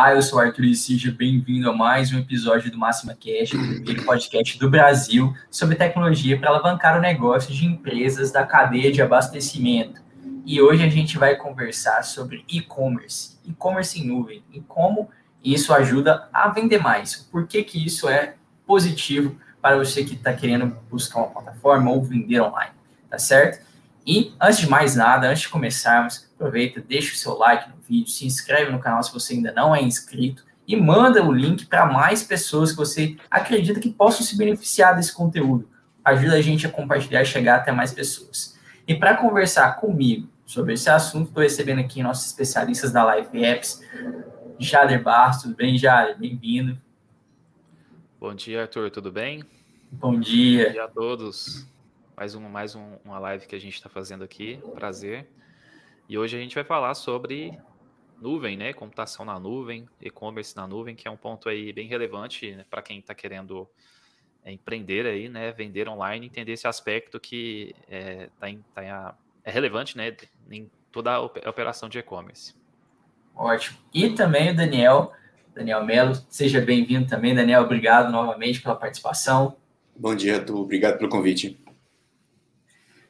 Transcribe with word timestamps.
Olá, 0.00 0.14
eu 0.14 0.22
sou 0.22 0.38
o 0.38 0.40
Arthur 0.40 0.64
e 0.64 0.74
seja 0.74 1.12
bem-vindo 1.12 1.68
a 1.68 1.74
mais 1.74 2.10
um 2.10 2.18
episódio 2.18 2.70
do 2.70 2.78
Máxima 2.78 3.14
Cash, 3.14 3.52
o 3.52 3.58
primeiro 3.58 4.02
podcast 4.02 4.58
do 4.58 4.70
Brasil 4.70 5.36
sobre 5.50 5.76
tecnologia 5.76 6.40
para 6.40 6.48
alavancar 6.48 6.96
o 6.96 7.02
negócio 7.02 7.52
de 7.52 7.66
empresas 7.66 8.32
da 8.32 8.46
cadeia 8.46 8.90
de 8.90 9.02
abastecimento. 9.02 10.00
E 10.46 10.58
hoje 10.58 10.82
a 10.82 10.88
gente 10.88 11.18
vai 11.18 11.36
conversar 11.36 12.02
sobre 12.02 12.46
e-commerce, 12.48 13.38
e-commerce 13.44 14.00
em 14.00 14.06
nuvem 14.06 14.42
e 14.50 14.62
como 14.62 15.10
isso 15.44 15.70
ajuda 15.74 16.30
a 16.32 16.48
vender 16.48 16.78
mais. 16.78 17.16
Por 17.30 17.46
que, 17.46 17.62
que 17.62 17.84
isso 17.84 18.08
é 18.08 18.36
positivo 18.66 19.36
para 19.60 19.76
você 19.76 20.02
que 20.02 20.14
está 20.14 20.32
querendo 20.32 20.74
buscar 20.90 21.18
uma 21.18 21.28
plataforma 21.28 21.90
ou 21.90 22.02
vender 22.02 22.40
online, 22.40 22.72
tá 23.10 23.18
certo? 23.18 23.62
E 24.06 24.32
antes 24.40 24.60
de 24.60 24.66
mais 24.66 24.96
nada, 24.96 25.28
antes 25.28 25.42
de 25.42 25.50
começarmos, 25.50 26.26
aproveita, 26.34 26.80
deixa 26.80 27.12
o 27.12 27.18
seu 27.18 27.36
like 27.36 27.68
no 27.68 27.79
vídeo, 27.90 28.08
se 28.08 28.24
inscreve 28.24 28.70
no 28.70 28.78
canal 28.78 29.02
se 29.02 29.12
você 29.12 29.34
ainda 29.34 29.52
não 29.52 29.74
é 29.74 29.82
inscrito 29.82 30.44
e 30.66 30.76
manda 30.76 31.24
o 31.24 31.32
link 31.32 31.66
para 31.66 31.84
mais 31.84 32.22
pessoas 32.22 32.70
que 32.70 32.76
você 32.76 33.16
acredita 33.28 33.80
que 33.80 33.90
possam 33.90 34.24
se 34.24 34.38
beneficiar 34.38 34.94
desse 34.94 35.12
conteúdo. 35.12 35.68
Ajuda 36.04 36.36
a 36.36 36.40
gente 36.40 36.64
a 36.64 36.70
compartilhar 36.70 37.22
e 37.22 37.26
chegar 37.26 37.56
até 37.56 37.72
mais 37.72 37.92
pessoas. 37.92 38.56
E 38.86 38.94
para 38.94 39.16
conversar 39.16 39.80
comigo 39.80 40.28
sobre 40.46 40.74
esse 40.74 40.88
assunto, 40.88 41.28
estou 41.28 41.42
recebendo 41.42 41.80
aqui 41.80 42.02
nossos 42.02 42.26
especialistas 42.26 42.92
da 42.92 43.02
Live 43.02 43.44
Apps, 43.44 43.82
Jader 44.58 45.02
Bastos. 45.02 45.42
Tudo 45.42 45.56
bem, 45.56 45.76
Jader? 45.76 46.16
Bem-vindo. 46.16 46.80
Bom 48.20 48.34
dia, 48.34 48.62
Arthur. 48.62 48.90
Tudo 48.90 49.10
bem? 49.10 49.42
Bom 49.90 50.20
dia. 50.20 50.66
Bom 50.66 50.72
dia 50.72 50.84
a 50.84 50.88
todos. 50.88 51.66
Mais, 52.16 52.34
um, 52.34 52.48
mais 52.48 52.74
um, 52.76 52.96
uma 53.04 53.18
live 53.18 53.46
que 53.46 53.56
a 53.56 53.60
gente 53.60 53.74
está 53.74 53.88
fazendo 53.88 54.22
aqui. 54.22 54.60
Prazer. 54.74 55.26
E 56.08 56.18
hoje 56.18 56.36
a 56.36 56.40
gente 56.40 56.54
vai 56.54 56.64
falar 56.64 56.94
sobre 56.94 57.58
nuvem, 58.20 58.56
né? 58.56 58.72
Computação 58.72 59.24
na 59.24 59.38
nuvem, 59.38 59.88
e-commerce 60.00 60.54
na 60.56 60.66
nuvem, 60.66 60.94
que 60.94 61.08
é 61.08 61.10
um 61.10 61.16
ponto 61.16 61.48
aí 61.48 61.72
bem 61.72 61.88
relevante 61.88 62.52
né? 62.52 62.64
para 62.68 62.82
quem 62.82 62.98
está 62.98 63.14
querendo 63.14 63.68
é, 64.44 64.52
empreender 64.52 65.06
aí, 65.06 65.28
né? 65.28 65.52
Vender 65.52 65.88
online, 65.88 66.26
entender 66.26 66.52
esse 66.52 66.68
aspecto 66.68 67.18
que 67.18 67.74
é, 67.88 68.28
tá 68.38 68.48
em, 68.48 68.62
tá 68.74 68.84
em 68.84 68.90
a, 68.90 69.14
é 69.44 69.50
relevante, 69.50 69.96
né? 69.96 70.14
Em 70.50 70.70
toda 70.92 71.12
a 71.12 71.20
operação 71.20 71.88
de 71.88 71.98
e-commerce. 71.98 72.54
Ótimo. 73.34 73.78
E 73.94 74.10
também 74.10 74.50
o 74.50 74.56
Daniel, 74.56 75.12
Daniel 75.54 75.84
Melo, 75.84 76.14
seja 76.28 76.60
bem-vindo 76.60 77.08
também, 77.08 77.34
Daniel. 77.34 77.62
Obrigado 77.62 78.10
novamente 78.10 78.60
pela 78.60 78.76
participação. 78.76 79.56
Bom 79.96 80.14
dia, 80.14 80.36
Arthur. 80.36 80.58
Obrigado 80.58 80.98
pelo 80.98 81.08
convite. 81.08 81.58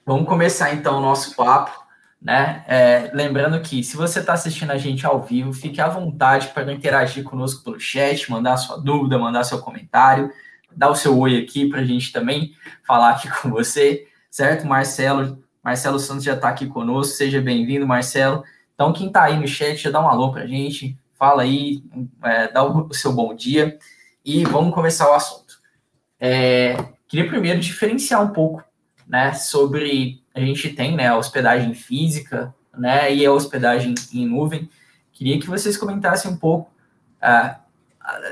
Vamos 0.05 0.29
começar 0.29 0.75
então 0.75 0.99
o 0.99 1.01
nosso 1.01 1.37
papo, 1.37 1.87
né? 2.21 2.63
É, 2.69 3.11
lembrando 3.15 3.61
que 3.61 3.83
se 3.83 3.97
você 3.97 4.21
está 4.21 4.35
assistindo 4.35 4.71
a 4.71 4.77
gente 4.77 5.07
ao 5.07 5.23
vivo, 5.23 5.53
fique 5.53 5.81
à 5.81 5.89
vontade 5.89 6.49
para 6.49 6.71
interagir 6.73 7.25
conosco 7.25 7.65
pelo 7.65 7.81
chat, 7.81 8.31
mandar 8.31 8.59
sua 8.59 8.77
dúvida, 8.77 9.19
mandar 9.19 9.45
seu 9.45 9.59
comentário, 9.59 10.31
dar 10.77 10.91
o 10.91 10.95
seu 10.95 11.19
oi 11.19 11.39
aqui 11.39 11.69
para 11.69 11.81
a 11.81 11.85
gente 11.85 12.13
também 12.13 12.53
falar 12.87 13.11
aqui 13.11 13.29
com 13.41 13.51
você, 13.51 14.07
certo? 14.31 14.67
Marcelo, 14.67 15.43
Marcelo 15.63 15.99
Santos 15.99 16.25
já 16.25 16.35
está 16.35 16.51
aqui 16.51 16.67
conosco, 16.67 17.15
seja 17.15 17.41
bem-vindo, 17.41 17.87
Marcelo. 17.87 18.45
Então, 18.75 18.93
quem 18.93 19.07
está 19.07 19.25
aí 19.25 19.39
no 19.39 19.49
chat, 19.49 19.77
já 19.77 19.91
dá 19.91 20.01
um 20.01 20.09
alô 20.09 20.31
para 20.31 20.43
a 20.43 20.47
gente, 20.47 20.99
fala 21.15 21.43
aí, 21.43 21.83
é, 22.23 22.49
dá 22.49 22.63
o 22.63 22.93
seu 22.93 23.13
bom 23.13 23.35
dia 23.35 23.79
e 24.25 24.45
vamos 24.45 24.75
começar 24.75 25.11
o 25.11 25.15
assunto. 25.15 25.61
É, 26.19 26.77
queria 27.09 27.29
primeiro 27.29 27.61
diferenciar 27.61 28.23
um 28.23 28.33
pouco 28.33 28.63
né, 29.07 29.33
sobre 29.33 30.20
a 30.35 30.41
gente 30.41 30.71
tem, 30.71 30.97
né, 30.97 31.09
a 31.09 31.17
hospedagem 31.17 31.75
física, 31.75 32.55
né, 32.77 33.15
e 33.15 33.25
a 33.27 33.33
hospedagem 33.33 33.95
em 34.13 34.27
nuvem. 34.27 34.69
Queria 35.13 35.39
que 35.39 35.47
vocês 35.47 35.77
comentassem 35.77 36.31
um 36.31 36.37
pouco 36.37 36.71
uh, 37.23 37.61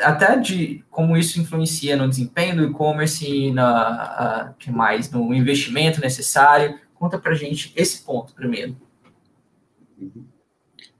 até 0.03 0.36
de 0.36 0.84
como 0.91 1.16
isso 1.16 1.41
influencia 1.41 1.97
no 1.97 2.09
desempenho 2.09 2.56
do 2.56 2.64
e-commerce 2.64 3.26
e 3.28 3.53
na 3.53 4.50
uh, 4.50 4.54
que 4.59 4.70
mais 4.70 5.10
no 5.10 5.34
investimento 5.34 6.00
necessário. 6.00 6.78
Conta 6.94 7.19
para 7.19 7.34
gente 7.34 7.72
esse 7.76 8.03
ponto 8.03 8.34
primeiro. 8.34 8.76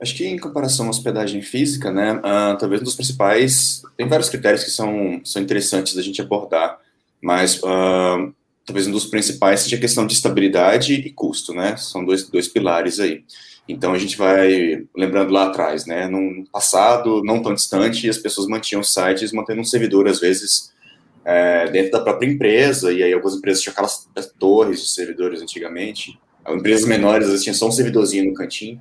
Acho 0.01 0.15
que 0.15 0.27
em 0.27 0.39
comparação 0.39 0.87
à 0.87 0.91
hospedagem 0.91 1.43
física, 1.43 1.91
né, 1.91 2.15
uh, 2.15 2.57
talvez 2.57 2.81
um 2.81 2.85
dos 2.85 2.95
principais, 2.95 3.83
tem 3.97 4.07
vários 4.07 4.29
critérios 4.29 4.63
que 4.63 4.71
são, 4.71 5.21
são 5.25 5.43
interessantes 5.43 5.95
da 5.95 6.03
gente 6.03 6.23
abordar, 6.23 6.79
mas 7.21 7.61
uh, 7.63 8.33
talvez 8.69 8.87
um 8.87 8.93
dos 8.93 9.07
principais 9.07 9.61
seja 9.61 9.77
a 9.77 9.81
questão 9.81 10.07
de 10.07 10.13
estabilidade 10.13 10.93
e 10.93 11.11
custo, 11.11 11.55
né? 11.55 11.75
São 11.79 12.05
dois, 12.05 12.29
dois 12.29 12.47
pilares 12.47 13.01
aí. 13.01 13.25
Então 13.67 13.95
a 13.95 13.99
gente 13.99 14.15
vai 14.15 14.85
lembrando 14.95 15.33
lá 15.33 15.47
atrás, 15.47 15.87
né? 15.87 16.07
Num 16.07 16.45
passado 16.53 17.23
não 17.25 17.41
tão 17.41 17.55
distante, 17.55 18.07
as 18.09 18.19
pessoas 18.19 18.47
mantinham 18.47 18.83
sites 18.83 19.33
mantendo 19.33 19.63
um 19.63 19.65
servidor 19.65 20.07
às 20.07 20.21
vezes 20.21 20.71
é, 21.25 21.71
dentro 21.71 21.93
da 21.93 22.01
própria 22.01 22.29
empresa 22.29 22.93
e 22.93 23.03
aí 23.03 23.11
algumas 23.11 23.37
empresas 23.37 23.63
tinham 23.63 23.73
aquelas 23.73 24.07
torres 24.39 24.83
de 24.83 24.89
servidores 24.91 25.41
antigamente. 25.41 26.19
Empresas 26.47 26.87
menores 26.87 27.27
às 27.27 27.43
vezes 27.43 27.59
só 27.59 27.69
um 27.69 27.73
servidorzinho 27.73 28.27
no 28.27 28.35
cantinho. 28.35 28.79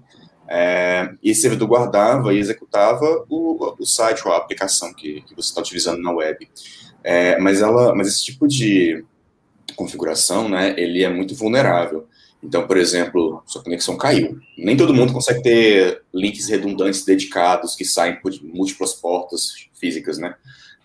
É, 0.49 1.13
e 1.23 1.31
esse 1.31 1.41
servidor 1.41 1.69
guardava 1.69 2.33
e 2.33 2.39
executava 2.39 3.25
o, 3.29 3.73
o 3.79 3.85
site 3.85 4.21
ou 4.25 4.33
a 4.33 4.37
aplicação 4.37 4.93
que, 4.93 5.21
que 5.21 5.33
você 5.33 5.47
está 5.47 5.61
utilizando 5.61 6.01
na 6.01 6.11
web. 6.11 6.45
É, 7.05 7.39
mas 7.39 7.61
ela, 7.61 7.95
mas 7.95 8.09
esse 8.09 8.23
tipo 8.25 8.45
de 8.49 9.05
configuração, 9.77 10.49
né, 10.49 10.73
ele 10.77 11.03
é 11.03 11.09
muito 11.09 11.33
vulnerável. 11.33 12.05
Então, 12.43 12.67
por 12.67 12.77
exemplo, 12.77 13.41
sua 13.45 13.63
conexão 13.63 13.97
caiu. 13.97 14.37
Nem 14.57 14.75
todo 14.77 14.93
mundo 14.93 15.13
consegue 15.13 15.41
ter 15.41 16.01
links 16.13 16.47
redundantes 16.49 17.03
dedicados 17.05 17.75
que 17.75 17.85
saem 17.85 18.19
por 18.19 18.31
múltiplas 18.43 18.93
portas 18.93 19.53
físicas, 19.73 20.17
né? 20.17 20.35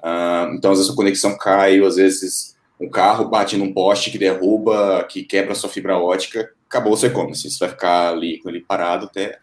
Uh, 0.02 0.54
então, 0.54 0.72
às 0.72 0.78
vezes 0.78 0.92
a 0.92 0.96
conexão 0.96 1.36
cai, 1.36 1.78
às 1.84 1.96
vezes 1.96 2.56
um 2.80 2.88
carro 2.88 3.28
bate 3.28 3.56
num 3.56 3.72
poste 3.72 4.10
que 4.10 4.18
derruba, 4.18 5.04
que 5.08 5.22
quebra 5.22 5.54
sua 5.54 5.70
fibra 5.70 5.98
ótica, 5.98 6.50
acabou 6.68 6.94
o 6.94 6.96
seu 6.96 7.10
e-commerce. 7.10 7.48
Você 7.48 7.58
vai 7.58 7.68
ficar 7.68 8.08
ali 8.08 8.38
com 8.38 8.48
ele 8.48 8.60
parado 8.60 9.06
até, 9.06 9.38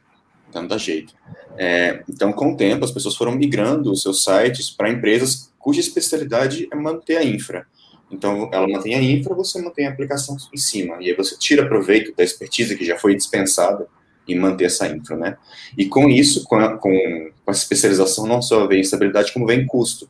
até 0.50 0.60
não 0.60 0.68
dar 0.68 0.78
jeito. 0.78 1.14
É, 1.58 2.04
então, 2.10 2.34
com 2.34 2.54
o 2.54 2.58
tempo, 2.58 2.84
as 2.84 2.92
pessoas 2.92 3.16
foram 3.16 3.34
migrando 3.34 3.92
os 3.92 4.02
seus 4.02 4.24
sites 4.24 4.70
para 4.70 4.90
empresas 4.90 5.52
cuja 5.60 5.80
especialidade 5.80 6.68
é 6.72 6.76
manter 6.76 7.18
a 7.18 7.24
infra. 7.24 7.68
Então, 8.12 8.50
ela 8.52 8.68
mantém 8.68 8.96
a 8.96 9.02
infra, 9.02 9.36
você 9.36 9.62
mantém 9.62 9.86
a 9.86 9.92
aplicação 9.92 10.36
em 10.54 10.58
cima. 10.58 10.98
E 11.00 11.10
aí 11.10 11.16
você 11.16 11.38
tira 11.38 11.68
proveito 11.68 12.16
da 12.16 12.24
expertise 12.24 12.76
que 12.76 12.84
já 12.84 12.98
foi 12.98 13.16
dispensada 13.16 13.88
em 14.28 14.38
manter 14.38 14.66
essa 14.66 14.88
infra, 14.88 15.16
né? 15.16 15.38
E 15.78 15.86
com 15.86 16.10
isso, 16.10 16.44
com, 16.44 16.56
a, 16.56 16.78
com, 16.78 17.32
essa 17.48 17.62
especialização, 17.62 18.26
não 18.26 18.42
só 18.42 18.68
vem 18.68 18.82
estabilidade, 18.82 19.32
como 19.32 19.46
vem 19.46 19.66
custo. 19.66 20.10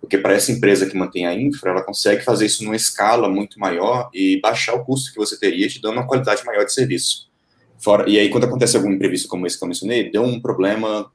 Porque 0.00 0.18
para 0.18 0.34
essa 0.34 0.52
empresa 0.52 0.86
que 0.86 0.96
mantém 0.96 1.26
a 1.26 1.34
infra, 1.34 1.70
ela 1.70 1.82
consegue 1.82 2.22
fazer 2.22 2.46
isso 2.46 2.62
numa 2.62 2.76
escala 2.76 3.28
muito 3.28 3.58
maior 3.58 4.08
e 4.12 4.40
baixar 4.40 4.74
o 4.74 4.84
custo 4.84 5.12
que 5.12 5.18
você 5.18 5.38
teria, 5.38 5.68
te 5.68 5.80
dando 5.80 5.94
uma 5.94 6.06
qualidade 6.06 6.44
maior 6.44 6.64
de 6.64 6.72
serviço. 6.72 7.28
Fora, 7.78 8.08
e 8.08 8.18
aí, 8.18 8.28
quando 8.28 8.44
acontece 8.44 8.76
algum 8.76 8.90
imprevisto 8.90 9.28
como 9.28 9.46
esse 9.46 9.58
que 9.58 9.64
eu 9.64 9.68
mencionei, 9.68 10.10
deu 10.10 10.22
um 10.22 10.40
problema 10.40 11.10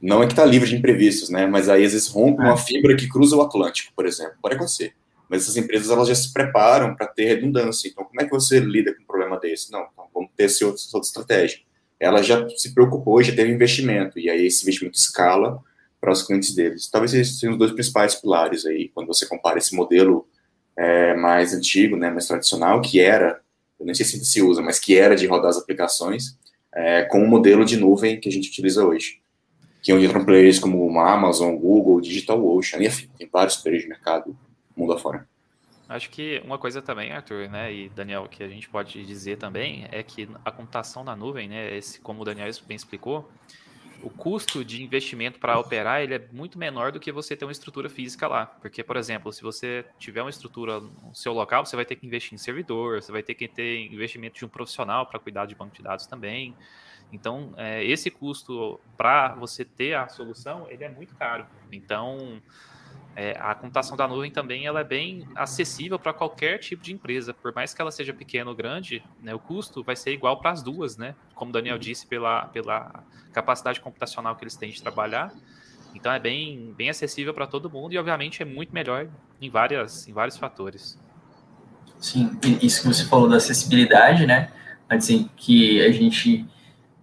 não 0.00 0.20
é 0.20 0.26
que 0.26 0.32
está 0.32 0.44
livre 0.44 0.68
de 0.68 0.74
imprevistos, 0.74 1.30
né? 1.30 1.46
Mas 1.46 1.68
aí 1.68 1.84
às 1.84 1.92
vezes 1.92 2.08
rompe 2.08 2.40
uma 2.40 2.54
é. 2.54 2.56
fibra 2.56 2.96
que 2.96 3.08
cruza 3.08 3.36
o 3.36 3.42
Atlântico, 3.42 3.92
por 3.94 4.04
exemplo. 4.04 4.34
Pode 4.42 4.56
acontecer 4.56 4.94
mas 5.32 5.44
essas 5.44 5.56
empresas 5.56 5.90
elas 5.90 6.08
já 6.08 6.14
se 6.14 6.30
preparam 6.30 6.94
para 6.94 7.06
ter 7.06 7.24
redundância. 7.24 7.88
Então, 7.88 8.04
como 8.04 8.20
é 8.20 8.24
que 8.26 8.30
você 8.30 8.60
lida 8.60 8.94
com 8.94 9.02
um 9.02 9.06
problema 9.06 9.40
desse? 9.40 9.72
Não, 9.72 9.88
então 9.90 10.04
vamos 10.12 10.30
ter 10.36 10.44
essa 10.44 10.66
outra, 10.66 10.82
outra 10.92 11.06
estratégia. 11.08 11.60
Ela 11.98 12.22
já 12.22 12.46
se 12.50 12.74
preocupou, 12.74 13.22
já 13.22 13.34
teve 13.34 13.50
investimento, 13.50 14.18
e 14.18 14.28
aí 14.28 14.44
esse 14.44 14.62
investimento 14.62 14.98
escala 14.98 15.58
para 15.98 16.12
os 16.12 16.22
clientes 16.22 16.54
deles. 16.54 16.86
Talvez 16.90 17.14
esses 17.14 17.38
sejam 17.38 17.54
os 17.54 17.58
dois 17.58 17.72
principais 17.72 18.14
pilares 18.14 18.66
aí, 18.66 18.90
quando 18.90 19.06
você 19.06 19.24
compara 19.24 19.56
esse 19.56 19.74
modelo 19.74 20.28
é, 20.76 21.14
mais 21.14 21.54
antigo, 21.54 21.96
né, 21.96 22.10
mais 22.10 22.26
tradicional, 22.26 22.82
que 22.82 23.00
era, 23.00 23.40
eu 23.80 23.86
nem 23.86 23.94
sei 23.94 24.04
se 24.04 24.22
se 24.22 24.42
usa, 24.42 24.60
mas 24.60 24.78
que 24.78 24.98
era 24.98 25.16
de 25.16 25.26
rodar 25.26 25.48
as 25.48 25.56
aplicações, 25.56 26.36
é, 26.74 27.04
com 27.04 27.24
o 27.24 27.26
modelo 27.26 27.64
de 27.64 27.78
nuvem 27.78 28.20
que 28.20 28.28
a 28.28 28.32
gente 28.32 28.50
utiliza 28.50 28.84
hoje. 28.84 29.22
Que 29.82 29.92
é 29.92 29.94
onde 29.94 30.04
entram 30.04 30.26
players 30.26 30.58
como 30.58 31.00
Amazon, 31.00 31.56
Google, 31.56 32.02
DigitalOcean, 32.02 32.82
enfim, 32.82 33.08
tem 33.16 33.26
vários 33.32 33.56
players 33.56 33.84
de 33.84 33.88
mercado 33.88 34.36
mundo 34.76 34.92
afora. 34.92 35.26
Acho 35.88 36.10
que 36.10 36.40
uma 36.44 36.58
coisa 36.58 36.80
também, 36.80 37.12
Arthur, 37.12 37.48
né, 37.50 37.72
e 37.72 37.88
Daniel, 37.88 38.26
que 38.28 38.42
a 38.42 38.48
gente 38.48 38.68
pode 38.68 39.04
dizer 39.04 39.36
também 39.36 39.86
é 39.90 40.02
que 40.02 40.28
a 40.44 40.50
computação 40.50 41.04
na 41.04 41.14
nuvem, 41.14 41.48
né, 41.48 41.76
esse, 41.76 42.00
como 42.00 42.22
o 42.22 42.24
Daniel 42.24 42.48
bem 42.66 42.76
explicou, 42.76 43.30
o 44.02 44.10
custo 44.10 44.64
de 44.64 44.82
investimento 44.82 45.38
para 45.38 45.58
operar 45.58 46.02
ele 46.02 46.14
é 46.14 46.28
muito 46.32 46.58
menor 46.58 46.90
do 46.90 46.98
que 46.98 47.12
você 47.12 47.36
ter 47.36 47.44
uma 47.44 47.52
estrutura 47.52 47.88
física 47.88 48.26
lá. 48.26 48.46
Porque, 48.46 48.82
por 48.82 48.96
exemplo, 48.96 49.32
se 49.32 49.42
você 49.42 49.84
tiver 49.98 50.22
uma 50.22 50.30
estrutura 50.30 50.80
no 50.80 51.14
seu 51.14 51.32
local, 51.32 51.64
você 51.64 51.76
vai 51.76 51.84
ter 51.84 51.94
que 51.94 52.06
investir 52.06 52.34
em 52.34 52.38
servidor, 52.38 53.00
você 53.00 53.12
vai 53.12 53.22
ter 53.22 53.34
que 53.34 53.46
ter 53.46 53.86
investimento 53.92 54.38
de 54.38 54.44
um 54.44 54.48
profissional 54.48 55.06
para 55.06 55.20
cuidar 55.20 55.46
de 55.46 55.54
banco 55.54 55.76
de 55.76 55.82
dados 55.82 56.06
também. 56.06 56.54
Então, 57.12 57.52
é, 57.56 57.84
esse 57.84 58.10
custo 58.10 58.80
para 58.96 59.34
você 59.34 59.64
ter 59.64 59.94
a 59.94 60.08
solução, 60.08 60.66
ele 60.68 60.82
é 60.82 60.88
muito 60.88 61.14
caro. 61.14 61.46
Então, 61.70 62.42
é, 63.14 63.36
a 63.38 63.54
computação 63.54 63.96
da 63.96 64.08
nuvem 64.08 64.30
também 64.30 64.66
ela 64.66 64.80
é 64.80 64.84
bem 64.84 65.26
acessível 65.34 65.98
para 65.98 66.12
qualquer 66.12 66.58
tipo 66.58 66.82
de 66.82 66.92
empresa, 66.92 67.34
por 67.34 67.54
mais 67.54 67.74
que 67.74 67.82
ela 67.82 67.90
seja 67.90 68.12
pequena 68.12 68.48
ou 68.50 68.56
grande, 68.56 69.02
né, 69.22 69.34
o 69.34 69.38
custo 69.38 69.82
vai 69.82 69.94
ser 69.96 70.12
igual 70.12 70.38
para 70.38 70.50
as 70.50 70.62
duas, 70.62 70.96
né? 70.96 71.14
Como 71.34 71.50
o 71.50 71.52
Daniel 71.52 71.74
uhum. 71.74 71.80
disse, 71.80 72.06
pela, 72.06 72.46
pela 72.46 73.04
capacidade 73.32 73.80
computacional 73.80 74.34
que 74.36 74.44
eles 74.44 74.56
têm 74.56 74.70
de 74.70 74.80
trabalhar. 74.82 75.32
Então 75.94 76.10
é 76.10 76.18
bem, 76.18 76.72
bem 76.76 76.88
acessível 76.88 77.34
para 77.34 77.46
todo 77.46 77.68
mundo 77.68 77.92
e 77.92 77.98
obviamente 77.98 78.42
é 78.42 78.46
muito 78.46 78.72
melhor 78.72 79.08
em, 79.40 79.50
várias, 79.50 80.08
em 80.08 80.12
vários 80.12 80.38
fatores. 80.38 80.98
Sim, 81.98 82.38
isso 82.62 82.82
que 82.82 82.88
você 82.88 83.04
falou 83.04 83.28
da 83.28 83.36
acessibilidade, 83.36 84.26
né? 84.26 84.50
Assim, 84.88 85.28
que 85.36 85.82
a 85.82 85.92
gente 85.92 86.46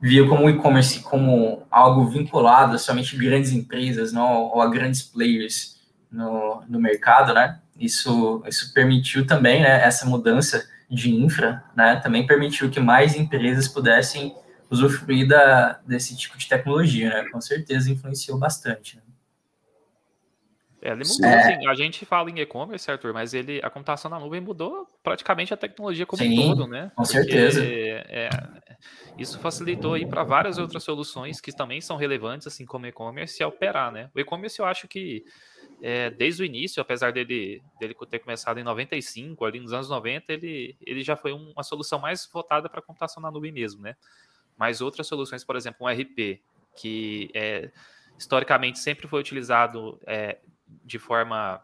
via 0.01 0.27
como 0.27 0.45
o 0.45 0.49
e-commerce 0.49 1.01
como 1.01 1.63
algo 1.69 2.05
vinculado 2.07 2.75
a 2.75 2.77
somente 2.79 3.15
grandes 3.15 3.51
empresas, 3.51 4.11
não, 4.11 4.43
ou 4.43 4.61
a 4.61 4.67
grandes 4.67 5.03
players 5.03 5.78
no, 6.11 6.63
no 6.67 6.79
mercado, 6.79 7.33
né? 7.33 7.59
Isso, 7.77 8.43
isso 8.47 8.73
permitiu 8.73 9.25
também, 9.25 9.61
né, 9.61 9.83
essa 9.83 10.05
mudança 10.05 10.67
de 10.89 11.13
infra, 11.13 11.63
né, 11.75 11.97
também 11.97 12.25
permitiu 12.25 12.69
que 12.69 12.79
mais 12.79 13.15
empresas 13.15 13.67
pudessem 13.67 14.35
usufruir 14.69 15.27
da, 15.27 15.79
desse 15.85 16.15
tipo 16.15 16.37
de 16.37 16.47
tecnologia, 16.47 17.09
né? 17.09 17.29
Com 17.31 17.41
certeza 17.41 17.91
influenciou 17.91 18.37
bastante. 18.37 18.97
Né? 18.97 19.01
É, 20.81 20.91
ele 20.91 21.03
mudou, 21.05 21.29
é. 21.29 21.39
assim, 21.39 21.67
a 21.67 21.73
gente 21.73 22.05
fala 22.05 22.29
em 22.29 22.39
e-commerce, 22.39 22.89
Arthur, 22.89 23.13
mas 23.13 23.33
ele, 23.33 23.59
a 23.63 23.69
computação 23.69 24.09
na 24.09 24.19
nuvem 24.19 24.39
mudou 24.39 24.87
praticamente 25.03 25.53
a 25.53 25.57
tecnologia 25.57 26.05
como 26.05 26.21
Sim, 26.21 26.39
um 26.39 26.49
todo, 26.49 26.67
né? 26.67 26.91
Com 26.95 27.03
Porque, 27.03 27.17
certeza. 27.17 27.61
É, 27.65 28.29
isso 29.17 29.37
facilitou 29.39 29.95
aí 29.95 30.05
para 30.05 30.23
várias 30.23 30.57
outras 30.57 30.83
soluções 30.83 31.41
que 31.41 31.51
também 31.51 31.81
são 31.81 31.97
relevantes, 31.97 32.47
assim 32.47 32.65
como 32.65 32.85
e-commerce, 32.85 33.43
a 33.43 33.47
operar, 33.47 33.91
né? 33.91 34.09
O 34.15 34.19
e-commerce 34.19 34.59
eu 34.59 34.65
acho 34.65 34.87
que 34.87 35.25
é, 35.81 36.09
desde 36.09 36.43
o 36.43 36.45
início, 36.45 36.81
apesar 36.81 37.11
dele, 37.11 37.61
dele 37.79 37.95
ter 38.09 38.19
começado 38.19 38.59
em 38.59 38.63
95, 38.63 39.45
ali 39.45 39.59
nos 39.59 39.73
anos 39.73 39.89
90, 39.89 40.33
ele, 40.33 40.77
ele 40.81 41.03
já 41.03 41.15
foi 41.15 41.31
uma 41.31 41.63
solução 41.63 41.99
mais 41.99 42.29
voltada 42.31 42.69
para 42.69 42.81
computação 42.81 43.21
na 43.21 43.31
nuvem 43.31 43.51
mesmo, 43.51 43.81
né? 43.81 43.95
Mas 44.57 44.81
outras 44.81 45.07
soluções, 45.07 45.43
por 45.43 45.55
exemplo, 45.55 45.87
um 45.87 45.89
RP, 45.89 46.41
que 46.75 47.29
é, 47.33 47.71
historicamente 48.17 48.79
sempre 48.79 49.07
foi 49.07 49.19
utilizado 49.19 49.99
é, 50.05 50.39
de 50.83 50.99
forma 50.99 51.63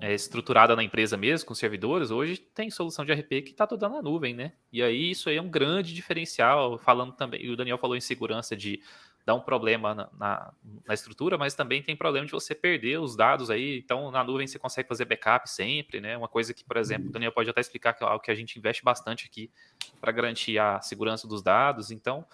é, 0.00 0.12
estruturada 0.12 0.76
na 0.76 0.84
empresa 0.84 1.16
mesmo, 1.16 1.48
com 1.48 1.54
servidores, 1.54 2.10
hoje 2.10 2.36
tem 2.38 2.70
solução 2.70 3.04
de 3.04 3.12
RP 3.12 3.28
que 3.42 3.50
está 3.50 3.66
toda 3.66 3.88
na 3.88 4.02
nuvem, 4.02 4.34
né? 4.34 4.52
E 4.72 4.82
aí 4.82 5.10
isso 5.10 5.28
aí 5.28 5.36
é 5.36 5.42
um 5.42 5.48
grande 5.48 5.94
diferencial, 5.94 6.78
falando 6.78 7.12
também, 7.12 7.50
o 7.50 7.56
Daniel 7.56 7.78
falou 7.78 7.96
em 7.96 8.00
segurança 8.00 8.54
de 8.54 8.80
dar 9.24 9.34
um 9.34 9.40
problema 9.40 9.94
na, 9.94 10.08
na, 10.18 10.52
na, 10.86 10.94
estrutura, 10.94 11.38
mas 11.38 11.54
também 11.54 11.82
tem 11.82 11.96
problema 11.96 12.26
de 12.26 12.32
você 12.32 12.54
perder 12.54 12.98
os 12.98 13.16
dados 13.16 13.50
aí, 13.50 13.78
então 13.78 14.10
na 14.10 14.24
nuvem 14.24 14.46
você 14.46 14.58
consegue 14.58 14.88
fazer 14.88 15.04
backup 15.04 15.48
sempre, 15.48 16.00
né? 16.00 16.16
Uma 16.16 16.28
coisa 16.28 16.52
que, 16.52 16.64
por 16.64 16.76
exemplo, 16.76 17.08
o 17.08 17.12
Daniel 17.12 17.30
pode 17.30 17.48
até 17.48 17.60
explicar 17.60 17.92
que 17.92 18.02
é 18.02 18.06
algo 18.06 18.22
que 18.22 18.30
a 18.30 18.34
gente 18.34 18.58
investe 18.58 18.82
bastante 18.82 19.26
aqui 19.26 19.50
para 20.00 20.10
garantir 20.10 20.58
a 20.58 20.80
segurança 20.80 21.28
dos 21.28 21.42
dados, 21.42 21.90
então 21.90 22.26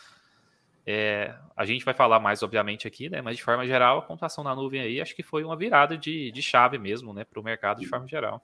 é, 0.86 1.34
a 1.54 1.66
gente 1.66 1.84
vai 1.84 1.92
falar 1.92 2.18
mais, 2.18 2.42
obviamente, 2.42 2.88
aqui, 2.88 3.10
né? 3.10 3.20
Mas 3.20 3.36
de 3.36 3.42
forma 3.42 3.66
geral, 3.66 3.98
a 3.98 4.02
computação 4.02 4.42
na 4.42 4.54
nuvem 4.54 4.80
aí 4.80 5.00
acho 5.02 5.14
que 5.14 5.22
foi 5.22 5.44
uma 5.44 5.54
virada 5.54 5.98
de, 5.98 6.32
de 6.32 6.40
chave 6.40 6.78
mesmo, 6.78 7.12
né? 7.12 7.24
Para 7.24 7.38
o 7.38 7.44
mercado 7.44 7.80
de 7.80 7.86
forma 7.86 8.08
geral. 8.08 8.42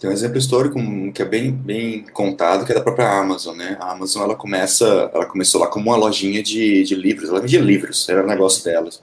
Tem 0.00 0.08
um 0.08 0.12
exemplo 0.12 0.38
histórico 0.38 0.78
que 1.12 1.20
é 1.20 1.24
bem, 1.26 1.52
bem 1.52 2.04
contado, 2.12 2.64
que 2.64 2.72
é 2.72 2.74
da 2.74 2.80
própria 2.80 3.20
Amazon, 3.20 3.56
né? 3.56 3.76
A 3.80 3.92
Amazon, 3.92 4.22
ela 4.22 4.34
começa, 4.34 5.10
ela 5.12 5.26
começou 5.26 5.60
lá 5.60 5.66
como 5.66 5.90
uma 5.90 5.96
lojinha 5.96 6.42
de, 6.42 6.82
de 6.84 6.94
livros, 6.94 7.28
ela 7.28 7.40
vendia 7.40 7.60
livros, 7.60 8.08
era 8.08 8.24
o 8.24 8.26
negócio 8.26 8.64
delas. 8.64 9.02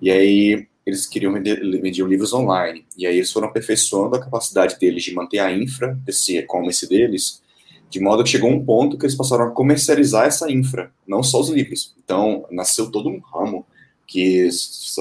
E 0.00 0.10
aí 0.10 0.66
eles 0.86 1.06
queriam 1.06 1.32
vender, 1.32 1.60
vendiam 1.80 2.08
livros 2.08 2.32
online. 2.32 2.86
E 2.96 3.06
aí 3.06 3.16
eles 3.16 3.30
foram 3.30 3.48
aperfeiçoando 3.48 4.16
a 4.16 4.20
capacidade 4.20 4.78
deles 4.78 5.04
de 5.04 5.14
manter 5.14 5.40
a 5.40 5.52
infra 5.52 5.98
desse 6.04 6.38
e-commerce 6.38 6.88
deles 6.88 7.42
de 7.90 7.98
modo 7.98 8.22
que 8.22 8.30
chegou 8.30 8.48
um 8.48 8.64
ponto 8.64 8.96
que 8.96 9.04
eles 9.04 9.16
passaram 9.16 9.46
a 9.46 9.50
comercializar 9.50 10.24
essa 10.24 10.50
infra, 10.50 10.92
não 11.06 11.24
só 11.24 11.40
os 11.40 11.48
livros. 11.48 11.92
Então, 12.02 12.46
nasceu 12.50 12.88
todo 12.88 13.08
um 13.08 13.18
ramo 13.18 13.59
que 14.10 14.48